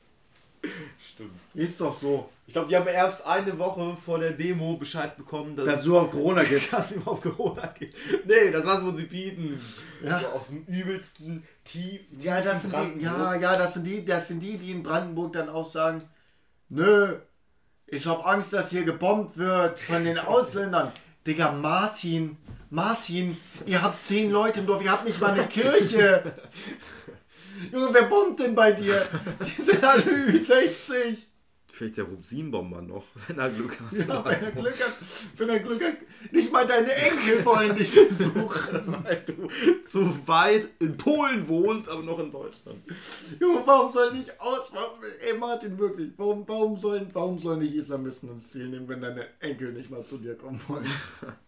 Stimmt. 1.01 1.33
Ist 1.55 1.81
doch 1.81 1.93
so. 1.93 2.29
Ich 2.47 2.53
glaube, 2.53 2.69
die 2.69 2.77
haben 2.77 2.87
erst 2.87 3.25
eine 3.25 3.59
Woche 3.59 3.97
vor 3.97 4.19
der 4.19 4.33
Demo 4.33 4.77
Bescheid 4.77 5.17
bekommen, 5.17 5.57
dass, 5.57 5.67
Dass 5.67 5.85
du 5.85 5.99
auf 5.99 6.11
Corona 6.11 6.43
geht. 6.43 6.73
dass 6.73 6.93
ihm 6.93 7.07
auf 7.07 7.21
Corona 7.21 7.67
geht. 7.79 7.95
Nee, 8.27 8.51
das 8.51 8.65
lassen 8.65 8.87
wir 8.87 8.95
sie 8.95 9.05
bieten. 9.05 9.61
Ja. 10.03 10.21
So 10.21 10.27
aus 10.27 10.49
dem 10.49 10.65
übelsten 10.65 11.45
Tief. 11.65 12.01
Ja, 12.19 12.41
das 12.41 12.63
sind 12.63 12.75
die, 12.75 13.05
ja, 13.05 13.35
ja, 13.37 13.57
das 13.57 13.75
sind 13.75 13.85
die, 13.85 14.05
das 14.05 14.29
sind 14.29 14.41
die, 14.41 14.57
die 14.57 14.73
in 14.73 14.83
Brandenburg 14.83 15.33
dann 15.33 15.49
auch 15.49 15.71
sagen, 15.71 16.03
nö, 16.69 17.17
ich 17.87 18.07
habe 18.07 18.25
Angst, 18.25 18.53
dass 18.53 18.71
hier 18.71 18.85
gebombt 18.85 19.37
wird 19.37 19.79
von 19.79 20.05
den 20.05 20.19
Ausländern. 20.19 20.93
Digga, 21.27 21.53
Martin, 21.53 22.37
Martin, 22.71 23.37
ihr 23.67 23.83
habt 23.83 24.01
zehn 24.01 24.31
Leute 24.31 24.61
im 24.61 24.67
Dorf, 24.67 24.83
ihr 24.83 24.91
habt 24.93 25.05
nicht 25.05 25.21
mal 25.21 25.33
eine 25.33 25.47
Kirche. 25.47 26.35
Junge, 27.73 27.89
wer 27.93 28.03
bombt 28.05 28.41
denn 28.41 28.55
bei 28.55 28.73
dir? 28.73 29.07
Die 29.41 29.63
sind 29.63 29.85
alle 29.85 30.03
Ü60. 30.03 31.27
Vielleicht 31.73 31.97
der 31.97 32.05
Rubsinbomber 32.05 32.83
noch, 32.83 33.07
wenn 33.27 33.39
er 33.39 33.49
Glück 33.49 33.81
hat. 33.81 33.93
Ja, 33.93 34.25
wenn 34.25 34.43
er 34.43 34.51
Glück 34.51 34.85
hat, 34.85 34.95
wenn 35.37 35.49
er 35.49 35.61
Glück 35.61 35.83
hat, 35.83 35.97
nicht 36.31 36.53
mal 36.53 36.67
deine 36.67 36.93
Enkel 36.93 37.45
wollen 37.45 37.75
dich 37.75 37.95
besuchen. 37.95 39.03
Weil 39.05 39.25
du 39.25 39.49
zu 39.87 40.29
weit 40.29 40.69
in 40.79 40.97
Polen 40.97 41.49
wohnst, 41.49 41.89
aber 41.89 42.03
noch 42.03 42.19
in 42.19 42.31
Deutschland. 42.31 42.83
Junge, 43.41 43.63
warum 43.65 43.91
soll 43.91 44.13
nicht 44.13 44.39
aus, 44.41 44.71
warum, 44.75 44.99
ey 45.25 45.39
Martin, 45.39 45.79
wirklich, 45.79 46.11
warum, 46.17 46.47
warum 46.47 46.77
sollen, 46.77 47.09
warum 47.13 47.39
sollen 47.39 47.61
nicht 47.61 47.75
Islamisten 47.75 48.29
ins 48.31 48.49
Ziel 48.49 48.69
nehmen, 48.69 48.89
wenn 48.89 49.01
deine 49.01 49.27
Enkel 49.41 49.73
nicht 49.73 49.91
mal 49.91 50.05
zu 50.05 50.19
dir 50.19 50.37
kommen 50.37 50.61
wollen? 50.69 50.91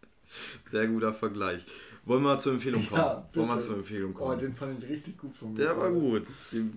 Sehr 0.71 0.87
guter 0.87 1.13
Vergleich. 1.13 1.67
Wollen 2.05 2.23
wir 2.23 2.39
zur 2.39 2.55
Empfehlung 2.55 2.85
kommen? 2.87 3.01
Ja, 3.01 3.29
Wollen 3.35 3.49
wir 3.49 3.55
bitte. 3.55 3.67
zur 3.67 3.77
Empfehlung 3.77 4.11
Oh, 4.17 4.19
kommen? 4.19 4.39
den 4.39 4.55
fand 4.55 4.83
ich 4.83 4.89
richtig 4.91 5.17
gut 5.19 5.37
von 5.37 5.53
mir. 5.53 5.59
Der 5.61 5.77
war 5.79 5.91
gut. 5.91 6.27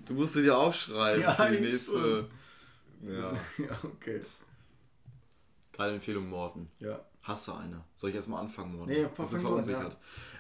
Du 0.05 0.13
musst 0.13 0.36
dir 0.36 0.55
aufschreiben 0.57 1.21
Ja, 1.21 1.34
für 1.34 1.51
die 1.51 1.59
nächste. 1.61 2.28
Ja. 3.01 3.34
Ja, 3.57 3.78
okay. 3.84 4.21
Deine 5.73 5.93
Empfehlung, 5.95 6.30
Morten. 6.30 6.69
Ja. 6.80 6.99
Hast 7.23 7.47
du 7.47 7.53
eine? 7.53 7.82
Soll 7.95 8.11
ich 8.11 8.15
erstmal 8.15 8.41
anfangen, 8.41 8.76
Morten? 8.78 8.91
Nee, 8.91 9.07
fang 9.09 9.28
du 9.30 9.39
verunsichert? 9.39 9.97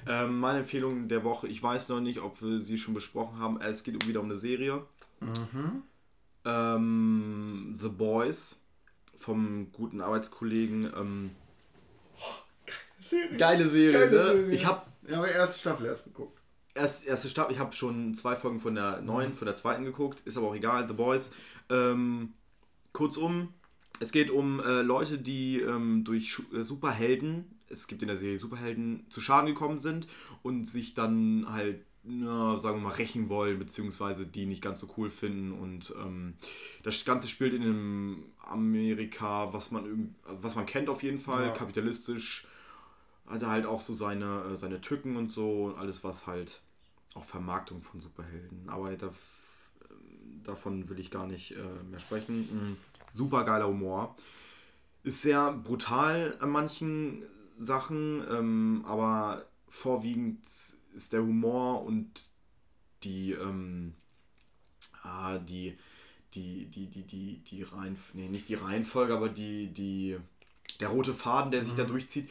Ähm, 0.07 0.39
meine 0.39 0.59
Empfehlung 0.59 1.07
der 1.07 1.23
Woche, 1.23 1.47
ich 1.47 1.61
weiß 1.61 1.89
noch 1.89 1.99
nicht, 1.99 2.19
ob 2.19 2.41
wir 2.43 2.59
sie 2.59 2.77
schon 2.77 2.93
besprochen 2.93 3.39
haben. 3.39 3.59
Es 3.59 3.83
geht 3.83 4.07
wieder 4.07 4.19
um 4.19 4.27
eine 4.27 4.35
Serie. 4.35 4.83
Mhm. 5.19 5.81
Ähm, 6.45 7.77
The 7.81 7.89
Boys 7.89 8.55
vom 9.17 9.71
guten 9.71 9.99
Arbeitskollegen. 10.01 10.91
Ähm, 10.95 11.31
Serie. 13.05 13.37
geile 13.37 13.69
Serie, 13.69 13.91
Geile 14.09 14.11
ne? 14.11 14.31
Serie. 14.33 14.55
Ich 14.55 14.65
habe 14.65 14.81
Ja, 15.07 15.17
aber 15.17 15.29
erste 15.29 15.59
Staffel 15.59 15.85
erst 15.85 16.03
geguckt. 16.05 16.39
erst 16.73 17.05
erste 17.05 17.29
Staffel, 17.29 17.53
ich 17.53 17.59
habe 17.59 17.73
schon 17.73 18.13
zwei 18.15 18.35
Folgen 18.35 18.59
von 18.59 18.75
der 18.75 19.01
neuen, 19.01 19.33
von 19.33 19.45
der 19.45 19.55
zweiten 19.55 19.85
geguckt, 19.85 20.21
ist 20.25 20.37
aber 20.37 20.47
auch 20.47 20.55
egal, 20.55 20.87
The 20.87 20.93
Boys. 20.93 21.31
Ähm, 21.69 22.33
kurzum, 22.93 23.53
es 23.99 24.11
geht 24.11 24.29
um 24.29 24.59
äh, 24.59 24.81
Leute, 24.81 25.17
die 25.17 25.61
ähm, 25.61 26.03
durch 26.03 26.31
Schu- 26.31 26.53
äh, 26.53 26.63
Superhelden, 26.63 27.45
es 27.69 27.87
gibt 27.87 28.01
in 28.01 28.07
der 28.07 28.17
Serie 28.17 28.39
Superhelden, 28.39 29.05
zu 29.09 29.21
Schaden 29.21 29.47
gekommen 29.47 29.79
sind 29.79 30.07
und 30.43 30.65
sich 30.65 30.93
dann 30.93 31.47
halt, 31.49 31.79
na, 32.03 32.57
sagen 32.59 32.77
wir 32.77 32.89
mal, 32.89 32.93
rächen 32.95 33.29
wollen, 33.29 33.57
beziehungsweise 33.57 34.27
die 34.27 34.45
nicht 34.45 34.61
ganz 34.61 34.79
so 34.79 34.87
cool 34.97 35.09
finden. 35.09 35.51
Und 35.51 35.93
ähm, 35.99 36.35
das 36.83 37.03
Ganze 37.05 37.27
spielt 37.27 37.53
in 37.53 37.63
einem 37.63 38.23
Amerika, 38.45 39.51
was 39.53 39.71
man, 39.71 40.13
was 40.25 40.55
man 40.55 40.65
kennt 40.67 40.89
auf 40.89 41.01
jeden 41.03 41.19
Fall, 41.19 41.47
Ja. 41.47 41.51
kapitalistisch 41.53 42.45
hat 43.27 43.41
er 43.41 43.49
halt 43.49 43.65
auch 43.65 43.81
so 43.81 43.93
seine, 43.93 44.43
äh, 44.53 44.57
seine 44.57 44.81
Tücken 44.81 45.15
und 45.15 45.31
so 45.31 45.65
und 45.65 45.77
alles, 45.77 46.03
was 46.03 46.27
halt 46.27 46.61
auch 47.13 47.23
Vermarktung 47.23 47.81
von 47.81 47.99
Superhelden. 47.99 48.67
Aber 48.67 48.95
da, 48.95 49.11
davon 50.43 50.89
will 50.89 50.99
ich 50.99 51.11
gar 51.11 51.27
nicht 51.27 51.51
äh, 51.51 51.83
mehr 51.89 51.99
sprechen. 51.99 52.37
Mhm. 52.51 52.77
Super 53.09 53.43
geiler 53.45 53.67
Humor. 53.67 54.15
Ist 55.03 55.21
sehr 55.21 55.53
brutal 55.53 56.37
an 56.39 56.49
manchen 56.49 57.23
Sachen, 57.59 58.23
ähm, 58.29 58.83
aber 58.85 59.45
vorwiegend 59.69 60.39
ist 60.95 61.13
der 61.13 61.21
Humor 61.21 61.83
und 61.83 62.23
die, 63.03 63.31
ähm, 63.31 63.93
ah, 65.03 65.37
die, 65.37 65.77
die, 66.33 66.65
die, 66.65 66.87
die, 66.87 67.03
die, 67.03 67.37
die 67.39 67.63
Reihenfolge, 67.63 68.17
nee, 68.17 68.29
nicht 68.29 68.49
die 68.49 68.55
Reihenfolge, 68.55 69.13
aber 69.13 69.29
die, 69.29 69.67
die, 69.67 70.17
der 70.79 70.89
rote 70.89 71.13
Faden, 71.13 71.51
der 71.51 71.63
sich 71.63 71.75
da 71.75 71.83
durchzieht, 71.83 72.29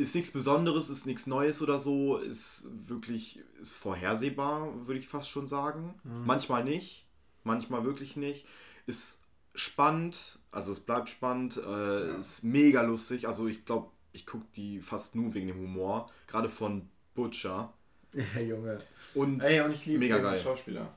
ist 0.00 0.14
nichts 0.14 0.30
Besonderes, 0.30 0.88
ist 0.90 1.06
nichts 1.06 1.26
Neues 1.26 1.60
oder 1.62 1.78
so, 1.78 2.16
ist 2.18 2.66
wirklich 2.86 3.40
ist 3.60 3.72
vorhersehbar, 3.72 4.86
würde 4.86 4.98
ich 5.00 5.08
fast 5.08 5.28
schon 5.30 5.46
sagen. 5.48 5.94
Manchmal 6.04 6.64
nicht, 6.64 7.06
manchmal 7.44 7.84
wirklich 7.84 8.16
nicht. 8.16 8.46
Ist 8.86 9.20
spannend, 9.54 10.38
also 10.50 10.72
es 10.72 10.80
bleibt 10.80 11.08
spannend, 11.08 11.56
äh, 11.58 12.18
ist 12.18 12.42
mega 12.44 12.82
lustig. 12.82 13.28
Also 13.28 13.46
ich 13.46 13.64
glaube, 13.64 13.90
ich 14.12 14.26
gucke 14.26 14.46
die 14.56 14.80
fast 14.80 15.14
nur 15.14 15.34
wegen 15.34 15.48
dem 15.48 15.58
Humor, 15.58 16.10
gerade 16.26 16.48
von 16.48 16.88
Butcher. 17.14 17.72
Ja, 18.12 18.40
Junge. 18.40 18.80
Und 19.14 19.40
Ey, 19.40 19.60
und 19.60 19.72
ich 19.72 19.86
liebe 19.86 20.00
mega 20.00 20.16
den 20.16 20.24
geil. 20.24 20.40
Schauspieler 20.40 20.92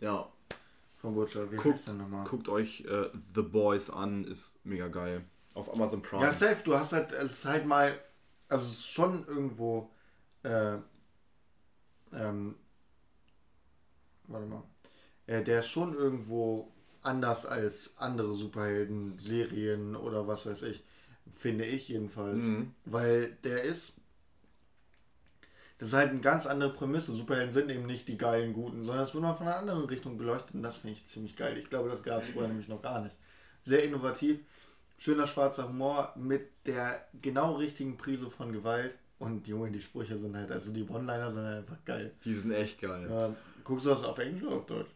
Ja, 0.00 0.32
von 0.96 1.14
Butcher. 1.14 1.52
Wie 1.52 1.56
guckt, 1.56 1.86
heißt 1.86 1.98
nochmal? 1.98 2.24
guckt 2.24 2.48
euch 2.48 2.86
äh, 2.88 3.10
The 3.34 3.42
Boys 3.42 3.90
an, 3.90 4.24
ist 4.24 4.58
mega 4.64 4.88
geil. 4.88 5.24
Auf 5.52 5.70
Amazon 5.70 6.00
Prime. 6.00 6.22
Ja, 6.22 6.32
safe, 6.32 6.62
du 6.64 6.74
hast 6.74 6.92
halt, 6.94 7.12
es 7.12 7.32
ist 7.40 7.44
halt 7.44 7.66
mal, 7.66 8.00
also 8.48 8.66
es 8.66 8.72
ist 8.80 8.86
schon 8.90 9.26
irgendwo, 9.26 9.90
äh, 10.42 10.78
ähm, 12.12 12.54
warte 14.26 14.46
mal, 14.46 14.62
äh, 15.26 15.42
der 15.42 15.60
ist 15.60 15.68
schon 15.68 15.94
irgendwo 15.94 16.72
anders 17.02 17.46
als 17.46 17.96
andere 17.98 18.34
Superhelden, 18.34 19.18
Serien 19.18 19.94
oder 19.96 20.26
was 20.26 20.46
weiß 20.46 20.62
ich, 20.62 20.84
finde 21.30 21.64
ich 21.64 21.88
jedenfalls, 21.88 22.42
Mhm. 22.44 22.74
weil 22.84 23.32
der 23.44 23.62
ist, 23.62 23.94
das 25.78 25.90
ist 25.90 25.94
halt 25.94 26.10
eine 26.10 26.20
ganz 26.20 26.46
andere 26.46 26.72
Prämisse. 26.72 27.12
Superhelden 27.12 27.52
sind 27.52 27.70
eben 27.70 27.86
nicht 27.86 28.08
die 28.08 28.18
geilen 28.18 28.52
Guten, 28.52 28.82
sondern 28.82 29.02
das 29.02 29.14
wird 29.14 29.22
man 29.22 29.36
von 29.36 29.46
einer 29.46 29.56
anderen 29.56 29.84
Richtung 29.84 30.18
beleuchtet 30.18 30.54
und 30.54 30.62
das 30.62 30.76
finde 30.76 30.94
ich 30.96 31.06
ziemlich 31.06 31.36
geil. 31.36 31.56
Ich 31.56 31.70
glaube, 31.70 31.88
das 31.88 32.02
gab 32.02 32.22
es 32.22 32.28
vorher 32.30 32.48
nämlich 32.48 32.68
noch 32.68 32.82
gar 32.82 33.00
nicht. 33.00 33.16
Sehr 33.60 33.84
innovativ, 33.84 34.40
schöner 34.98 35.26
schwarzer 35.26 35.68
Humor 35.68 36.12
mit 36.16 36.50
der 36.66 37.08
genau 37.22 37.54
richtigen 37.54 37.96
Prise 37.96 38.30
von 38.30 38.52
Gewalt 38.52 38.98
und 39.18 39.48
Junge, 39.48 39.70
die 39.70 39.80
Sprüche 39.80 40.18
sind 40.18 40.36
halt, 40.36 40.52
also 40.52 40.72
die 40.72 40.86
One-Liner 40.86 41.30
sind 41.30 41.44
halt 41.44 41.58
einfach 41.58 41.84
geil. 41.84 42.14
Die 42.24 42.34
sind 42.34 42.52
echt 42.52 42.80
geil. 42.80 43.08
Ja, 43.10 43.34
guckst 43.64 43.86
du 43.86 43.90
das 43.90 44.04
auf 44.04 44.18
Englisch 44.18 44.42
oder 44.42 44.56
auf 44.56 44.66
Deutsch? 44.66 44.90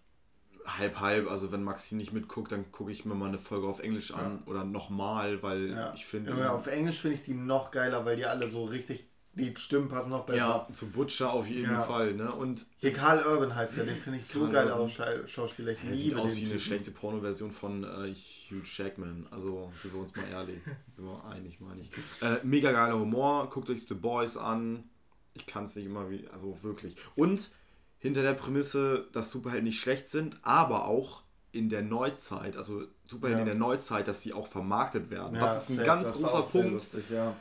halb, 0.67 1.01
halb. 1.01 1.29
Also 1.29 1.53
wenn 1.53 1.63
Maxi 1.63 1.95
nicht 1.95 2.13
mitguckt, 2.13 2.53
dann 2.53 2.71
gucke 2.73 2.93
ich 2.93 3.05
mir 3.05 3.15
mal 3.15 3.29
eine 3.29 3.39
Folge 3.39 3.67
auf 3.67 3.81
Englisch 3.81 4.13
an 4.13 4.43
ja. 4.45 4.51
oder 4.51 4.65
nochmal, 4.65 5.43
weil 5.43 5.71
ja. 5.71 5.93
ich 5.95 6.07
finde. 6.07 6.37
Ja, 6.39 6.53
auf 6.53 6.67
Englisch 6.67 7.01
finde 7.01 7.17
ich 7.17 7.25
die 7.25 7.35
noch 7.35 7.71
geiler, 7.71 8.05
weil 8.05 8.17
die 8.17 8.27
alle 8.27 8.49
so 8.49 8.65
richtig. 8.65 9.07
Die 9.35 9.55
Stimmen 9.57 9.89
passen 9.89 10.11
noch 10.11 10.27
besser. 10.27 10.39
Ja, 10.39 10.69
zu 10.73 10.91
Butcher 10.91 11.33
auf 11.33 11.49
jeden 11.49 11.75
Fall. 11.75 12.13
Ne? 12.13 12.31
Und 12.31 12.67
Hier 12.77 12.93
Karl 12.93 13.25
Urban 13.25 13.55
heißt 13.55 13.79
ja, 13.79 13.85
den 13.85 13.97
finde 13.97 14.19
ich 14.19 14.27
so 14.27 14.49
geil 14.51 14.71
aus 14.71 14.93
Schauspieler. 15.27 15.73
Ich 15.73 15.83
liebe 15.83 15.99
sieht 15.99 16.17
aus 16.17 16.37
wie 16.37 16.51
eine 16.51 16.61
schlechte 16.61 16.91
Porno-Version 16.91 17.51
von 17.51 17.83
äh, 17.85 18.15
Hugh 18.51 18.63
Jackman. 18.65 19.27
Also 19.31 19.73
sind 19.75 19.95
wir 19.95 20.01
uns 20.01 20.15
mal 20.15 20.29
ehrlich. 20.31 20.61
sind 20.97 21.07
wir 21.07 21.25
einig, 21.25 21.61
meine 21.61 21.81
ich. 21.81 21.91
Äh, 22.21 22.41
mega 22.43 22.73
geiler 22.73 22.99
Humor. 22.99 23.49
Guckt 23.49 23.71
euch 23.71 23.87
The 23.89 23.95
Boys 23.95 24.37
an. 24.37 24.85
Ich 25.33 25.47
kann 25.47 25.65
es 25.65 25.77
nicht 25.77 25.87
immer 25.87 26.11
wie. 26.11 26.29
Also 26.29 26.63
wirklich. 26.63 26.97
Und 27.15 27.53
hinter 27.99 28.23
der 28.23 28.35
Prämisse, 28.35 29.07
dass 29.13 29.31
Superhelden 29.31 29.65
nicht 29.65 29.81
schlecht 29.81 30.09
sind, 30.09 30.39
aber 30.43 30.87
auch 30.87 31.23
in 31.53 31.69
der 31.69 31.83
Neuzeit, 31.83 32.57
also 32.57 32.83
Superhelden 33.07 33.47
ja. 33.47 33.53
in 33.53 33.59
der 33.59 33.67
Neuzeit, 33.67 34.09
dass 34.09 34.21
die 34.21 34.33
auch 34.33 34.49
vermarktet 34.49 35.11
werden. 35.11 35.37
Ja, 35.37 35.55
das 35.55 35.71
ist 35.71 35.79
ein 35.79 35.87
ganz 35.87 36.13
großer 36.13 36.43
Punkt. 36.43 36.73
Lustig, 36.73 37.05
ja. 37.11 37.37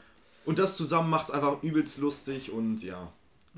Und 0.45 0.59
das 0.59 0.77
zusammen 0.77 1.09
macht 1.09 1.29
es 1.29 1.31
einfach 1.31 1.61
übelst 1.63 1.97
lustig 1.97 2.51
und 2.51 2.81
ja. 2.83 3.11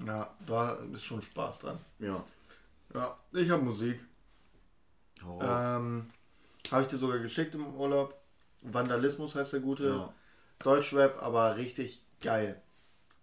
Ja, 0.06 0.34
da 0.46 0.74
ist 0.94 1.04
schon 1.04 1.22
Spaß 1.22 1.60
dran. 1.60 1.80
Ja. 2.00 2.24
Ja, 2.94 3.18
ich 3.32 3.50
habe 3.50 3.64
Musik. 3.64 4.00
Ähm, 5.42 6.10
habe 6.72 6.82
ich 6.82 6.88
dir 6.88 6.98
sogar 6.98 7.20
geschickt 7.20 7.56
im 7.56 7.76
Urlaub. 7.76 8.20
Vandalismus 8.62 9.36
heißt 9.36 9.54
der 9.54 9.60
gute. 9.62 9.88
Ja. 9.88 10.14
Deutschrap, 10.60 11.22
aber 11.22 11.58
richtig 11.58 12.02
geil. 12.22 12.62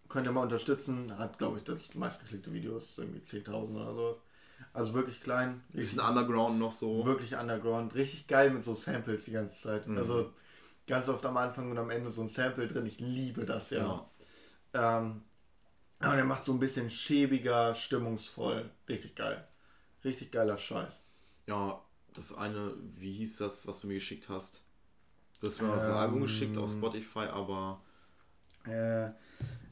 Könnt 0.08 0.26
ihr 0.26 0.32
mal 0.32 0.42
unterstützen. 0.42 1.16
Hat, 1.18 1.38
glaube 1.38 1.58
ich, 1.58 1.64
das 1.64 1.94
meistgeklickte 1.94 2.52
Video 2.52 2.76
ist 2.76 2.98
irgendwie 2.98 3.20
10.000 3.20 3.74
oder 3.74 3.94
sowas. 3.94 4.16
Also 4.72 4.94
wirklich 4.94 5.22
klein. 5.22 5.62
Bisschen 5.70 6.00
Underground 6.00 6.58
noch 6.58 6.72
so. 6.72 7.04
Wirklich 7.04 7.36
Underground. 7.36 7.94
Richtig 7.94 8.26
geil 8.26 8.50
mit 8.50 8.62
so 8.62 8.74
Samples 8.74 9.24
die 9.24 9.32
ganze 9.32 9.60
Zeit. 9.60 9.86
Mhm. 9.86 9.98
Also 9.98 10.32
ganz 10.90 11.08
oft 11.08 11.24
am 11.24 11.36
Anfang 11.36 11.70
und 11.70 11.78
am 11.78 11.88
Ende 11.88 12.10
so 12.10 12.20
ein 12.20 12.28
Sample 12.28 12.66
drin. 12.66 12.84
Ich 12.84 12.98
liebe 12.98 13.46
das 13.46 13.70
ja. 13.70 14.06
ja. 14.74 14.98
Ähm, 14.98 15.22
aber 16.00 16.16
der 16.16 16.24
macht 16.24 16.44
so 16.44 16.52
ein 16.52 16.58
bisschen 16.58 16.90
schäbiger, 16.90 17.74
stimmungsvoll. 17.74 18.70
Richtig 18.88 19.14
geil. 19.14 19.46
Richtig 20.04 20.32
geiler 20.32 20.58
Scheiß. 20.58 21.02
Ja, 21.46 21.80
das 22.14 22.34
eine, 22.34 22.74
wie 22.98 23.12
hieß 23.12 23.38
das, 23.38 23.66
was 23.66 23.80
du 23.80 23.86
mir 23.86 23.94
geschickt 23.94 24.28
hast? 24.28 24.62
Du 25.40 25.46
hast 25.46 25.60
mir 25.60 25.68
ähm, 25.68 25.74
das 25.74 25.88
Album 25.88 26.22
geschickt 26.22 26.56
auf 26.58 26.70
Spotify, 26.70 27.26
aber. 27.30 27.80
Äh, 28.66 29.04
äh, 29.04 29.12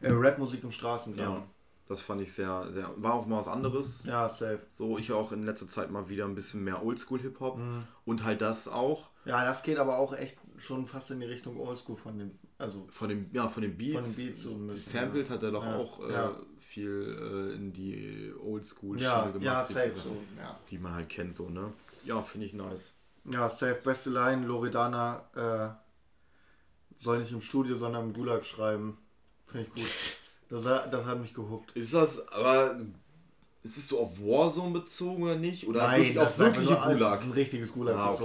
Rapmusik 0.03 0.63
im 0.65 0.71
Straßenkram. 0.71 1.35
Ja, 1.35 1.47
das 1.89 2.01
fand 2.01 2.21
ich 2.21 2.33
sehr, 2.33 2.71
sehr. 2.73 2.91
War 2.97 3.15
auch 3.15 3.27
mal 3.27 3.39
was 3.39 3.49
anderes. 3.49 4.05
Ja, 4.05 4.29
safe. 4.29 4.61
So, 4.71 4.99
ich 4.99 5.13
auch 5.13 5.33
in 5.33 5.43
letzter 5.43 5.69
Zeit 5.69 5.91
mal 5.91 6.09
wieder 6.09 6.27
ein 6.27 6.35
bisschen 6.35 6.63
mehr 6.63 6.85
Oldschool-Hip-Hop. 6.85 7.59
Mhm. 7.59 7.85
Und 8.05 8.25
halt 8.25 8.41
das 8.41 8.69
auch. 8.69 9.09
Ja, 9.25 9.45
das 9.45 9.63
geht 9.63 9.79
aber 9.79 9.99
auch 9.99 10.15
echt 10.15 10.39
schon 10.59 10.87
fast 10.87 11.11
in 11.11 11.21
die 11.21 11.27
Richtung 11.27 11.59
Oldschool 11.59 11.97
von 11.97 12.19
dem. 12.19 12.39
Also 12.59 12.87
von 12.91 13.09
dem, 13.09 13.31
ja, 13.33 13.49
von 13.49 13.63
den 13.63 13.77
Beats. 13.77 13.95
Von 13.95 14.05
den 14.05 14.27
Beats 14.27 14.41
so 14.43 14.69
die 14.69 14.79
Sampled 14.79 15.31
hat 15.31 15.43
er 15.43 15.51
doch 15.51 15.65
ja. 15.65 15.77
auch 15.77 16.09
äh, 16.09 16.13
ja. 16.13 16.37
viel 16.59 17.53
äh, 17.53 17.57
in 17.57 17.73
die 17.73 18.33
Oldschool 18.43 19.01
ja, 19.01 19.27
gemacht. 19.27 19.43
Ja, 19.43 19.63
safe 19.63 19.93
die, 19.95 20.01
so. 20.01 20.17
Ja. 20.37 20.59
Die 20.69 20.79
man 20.79 20.95
halt 20.95 21.09
kennt, 21.09 21.37
so, 21.37 21.49
ne? 21.49 21.71
Ja, 22.05 22.23
finde 22.23 22.47
ich 22.47 22.53
nice. 22.53 22.95
Ja, 23.31 23.49
safe. 23.49 23.81
Beste 23.85 24.11
Line, 24.11 24.47
Loredana 24.47 25.25
äh, 25.35 25.71
soll 26.97 27.21
nicht 27.21 27.33
im 27.33 27.41
Studio, 27.41 27.77
sondern 27.77 28.09
im 28.09 28.13
Gulag 28.13 28.45
schreiben. 28.45 28.99
Finde 29.45 29.67
ich 29.67 29.75
gut. 29.75 29.91
Das, 30.51 30.65
das 30.65 31.05
hat 31.05 31.21
mich 31.21 31.35
gehuckt. 31.35 31.73
Ist 31.77 31.93
das, 31.93 32.27
aber 32.29 32.81
ist 33.63 33.77
es 33.77 33.89
so 33.89 34.01
auf 34.01 34.19
Warzone 34.19 34.73
bezogen 34.81 35.23
oder 35.25 35.37
nicht? 35.37 35.67
Oder 35.67 35.83
Nein, 35.83 36.01
wirklich 36.01 36.15
das 36.15 36.41
auf 36.41 36.47
wirkliche 36.47 36.75
Gulag? 36.75 36.99
Das 36.99 37.21
ist 37.21 37.27
ein 37.27 37.33
richtiges 37.33 37.73
Gulag 37.73 37.97
ah, 37.97 38.11
okay. 38.11 38.19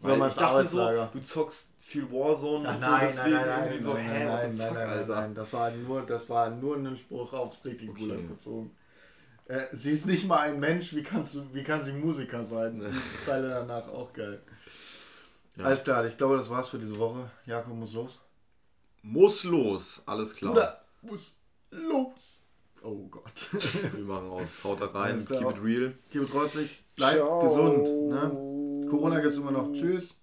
bezogen. 0.00 0.20
Weil 0.20 0.28
ich 0.28 0.34
dachte 0.34 0.66
so, 0.66 1.08
du 1.12 1.22
zockst 1.22 1.71
viel 1.92 2.10
Warzone 2.10 2.68
Ach, 2.68 2.74
und 2.74 2.80
nein, 2.80 3.00
so, 3.00 3.06
deswegen 3.06 3.36
nein, 3.36 3.46
nein, 3.46 3.64
irgendwie 3.64 3.82
so, 3.82 3.92
nein, 3.92 4.04
hä, 4.04 4.24
nein, 4.24 4.56
nein, 4.56 4.56
fuck, 4.56 4.74
nein, 4.74 4.88
Alter. 4.88 5.14
nein, 5.14 5.34
das 5.34 5.52
war 5.52 5.70
nur, 5.70 6.02
das 6.02 6.30
war 6.30 6.50
nur 6.50 6.76
ein 6.76 6.96
Spruch 6.96 7.32
aufs 7.32 7.64
richtige 7.64 7.92
okay. 7.92 8.00
Gulag 8.00 8.28
bezogen. 8.28 8.76
Äh, 9.46 9.66
sie 9.72 9.92
ist 9.92 10.06
nicht 10.06 10.26
mal 10.26 10.38
ein 10.38 10.58
Mensch, 10.58 10.94
wie 10.94 11.02
kannst 11.02 11.34
du, 11.34 11.42
wie 11.52 11.62
kann 11.62 11.82
sie 11.82 11.92
Musiker 11.92 12.44
sein? 12.44 12.80
Die 12.80 13.24
Zeile 13.24 13.48
danach 13.50 13.88
auch 13.88 14.12
geil. 14.12 14.40
Ja. 15.56 15.64
Alles 15.64 15.84
klar, 15.84 16.04
ich 16.06 16.16
glaube, 16.16 16.36
das 16.36 16.48
war's 16.48 16.68
für 16.68 16.78
diese 16.78 16.98
Woche. 16.98 17.30
Jakob 17.46 17.74
muss 17.74 17.92
los. 17.92 18.20
Muss 19.02 19.44
los, 19.44 20.02
alles 20.06 20.34
klar. 20.34 20.52
Bruder, 20.52 20.84
muss 21.02 21.34
los. 21.70 22.40
Oh 22.82 23.06
Gott. 23.08 23.48
Wir 23.94 24.04
machen 24.04 24.30
aus. 24.30 24.64
Haut 24.64 24.80
da 24.80 24.86
rein. 24.86 25.16
Keep 25.16 25.40
it 25.42 25.62
real. 25.62 25.94
Keep 26.10 26.22
it 26.22 26.30
trotzig. 26.30 26.84
Bleibt 26.96 27.18
Ciao. 27.18 27.42
gesund. 27.42 28.08
Ne? 28.08 28.88
Corona 28.88 29.20
gibt's 29.20 29.36
immer 29.36 29.52
noch. 29.52 29.72
Tschüss. 29.72 30.14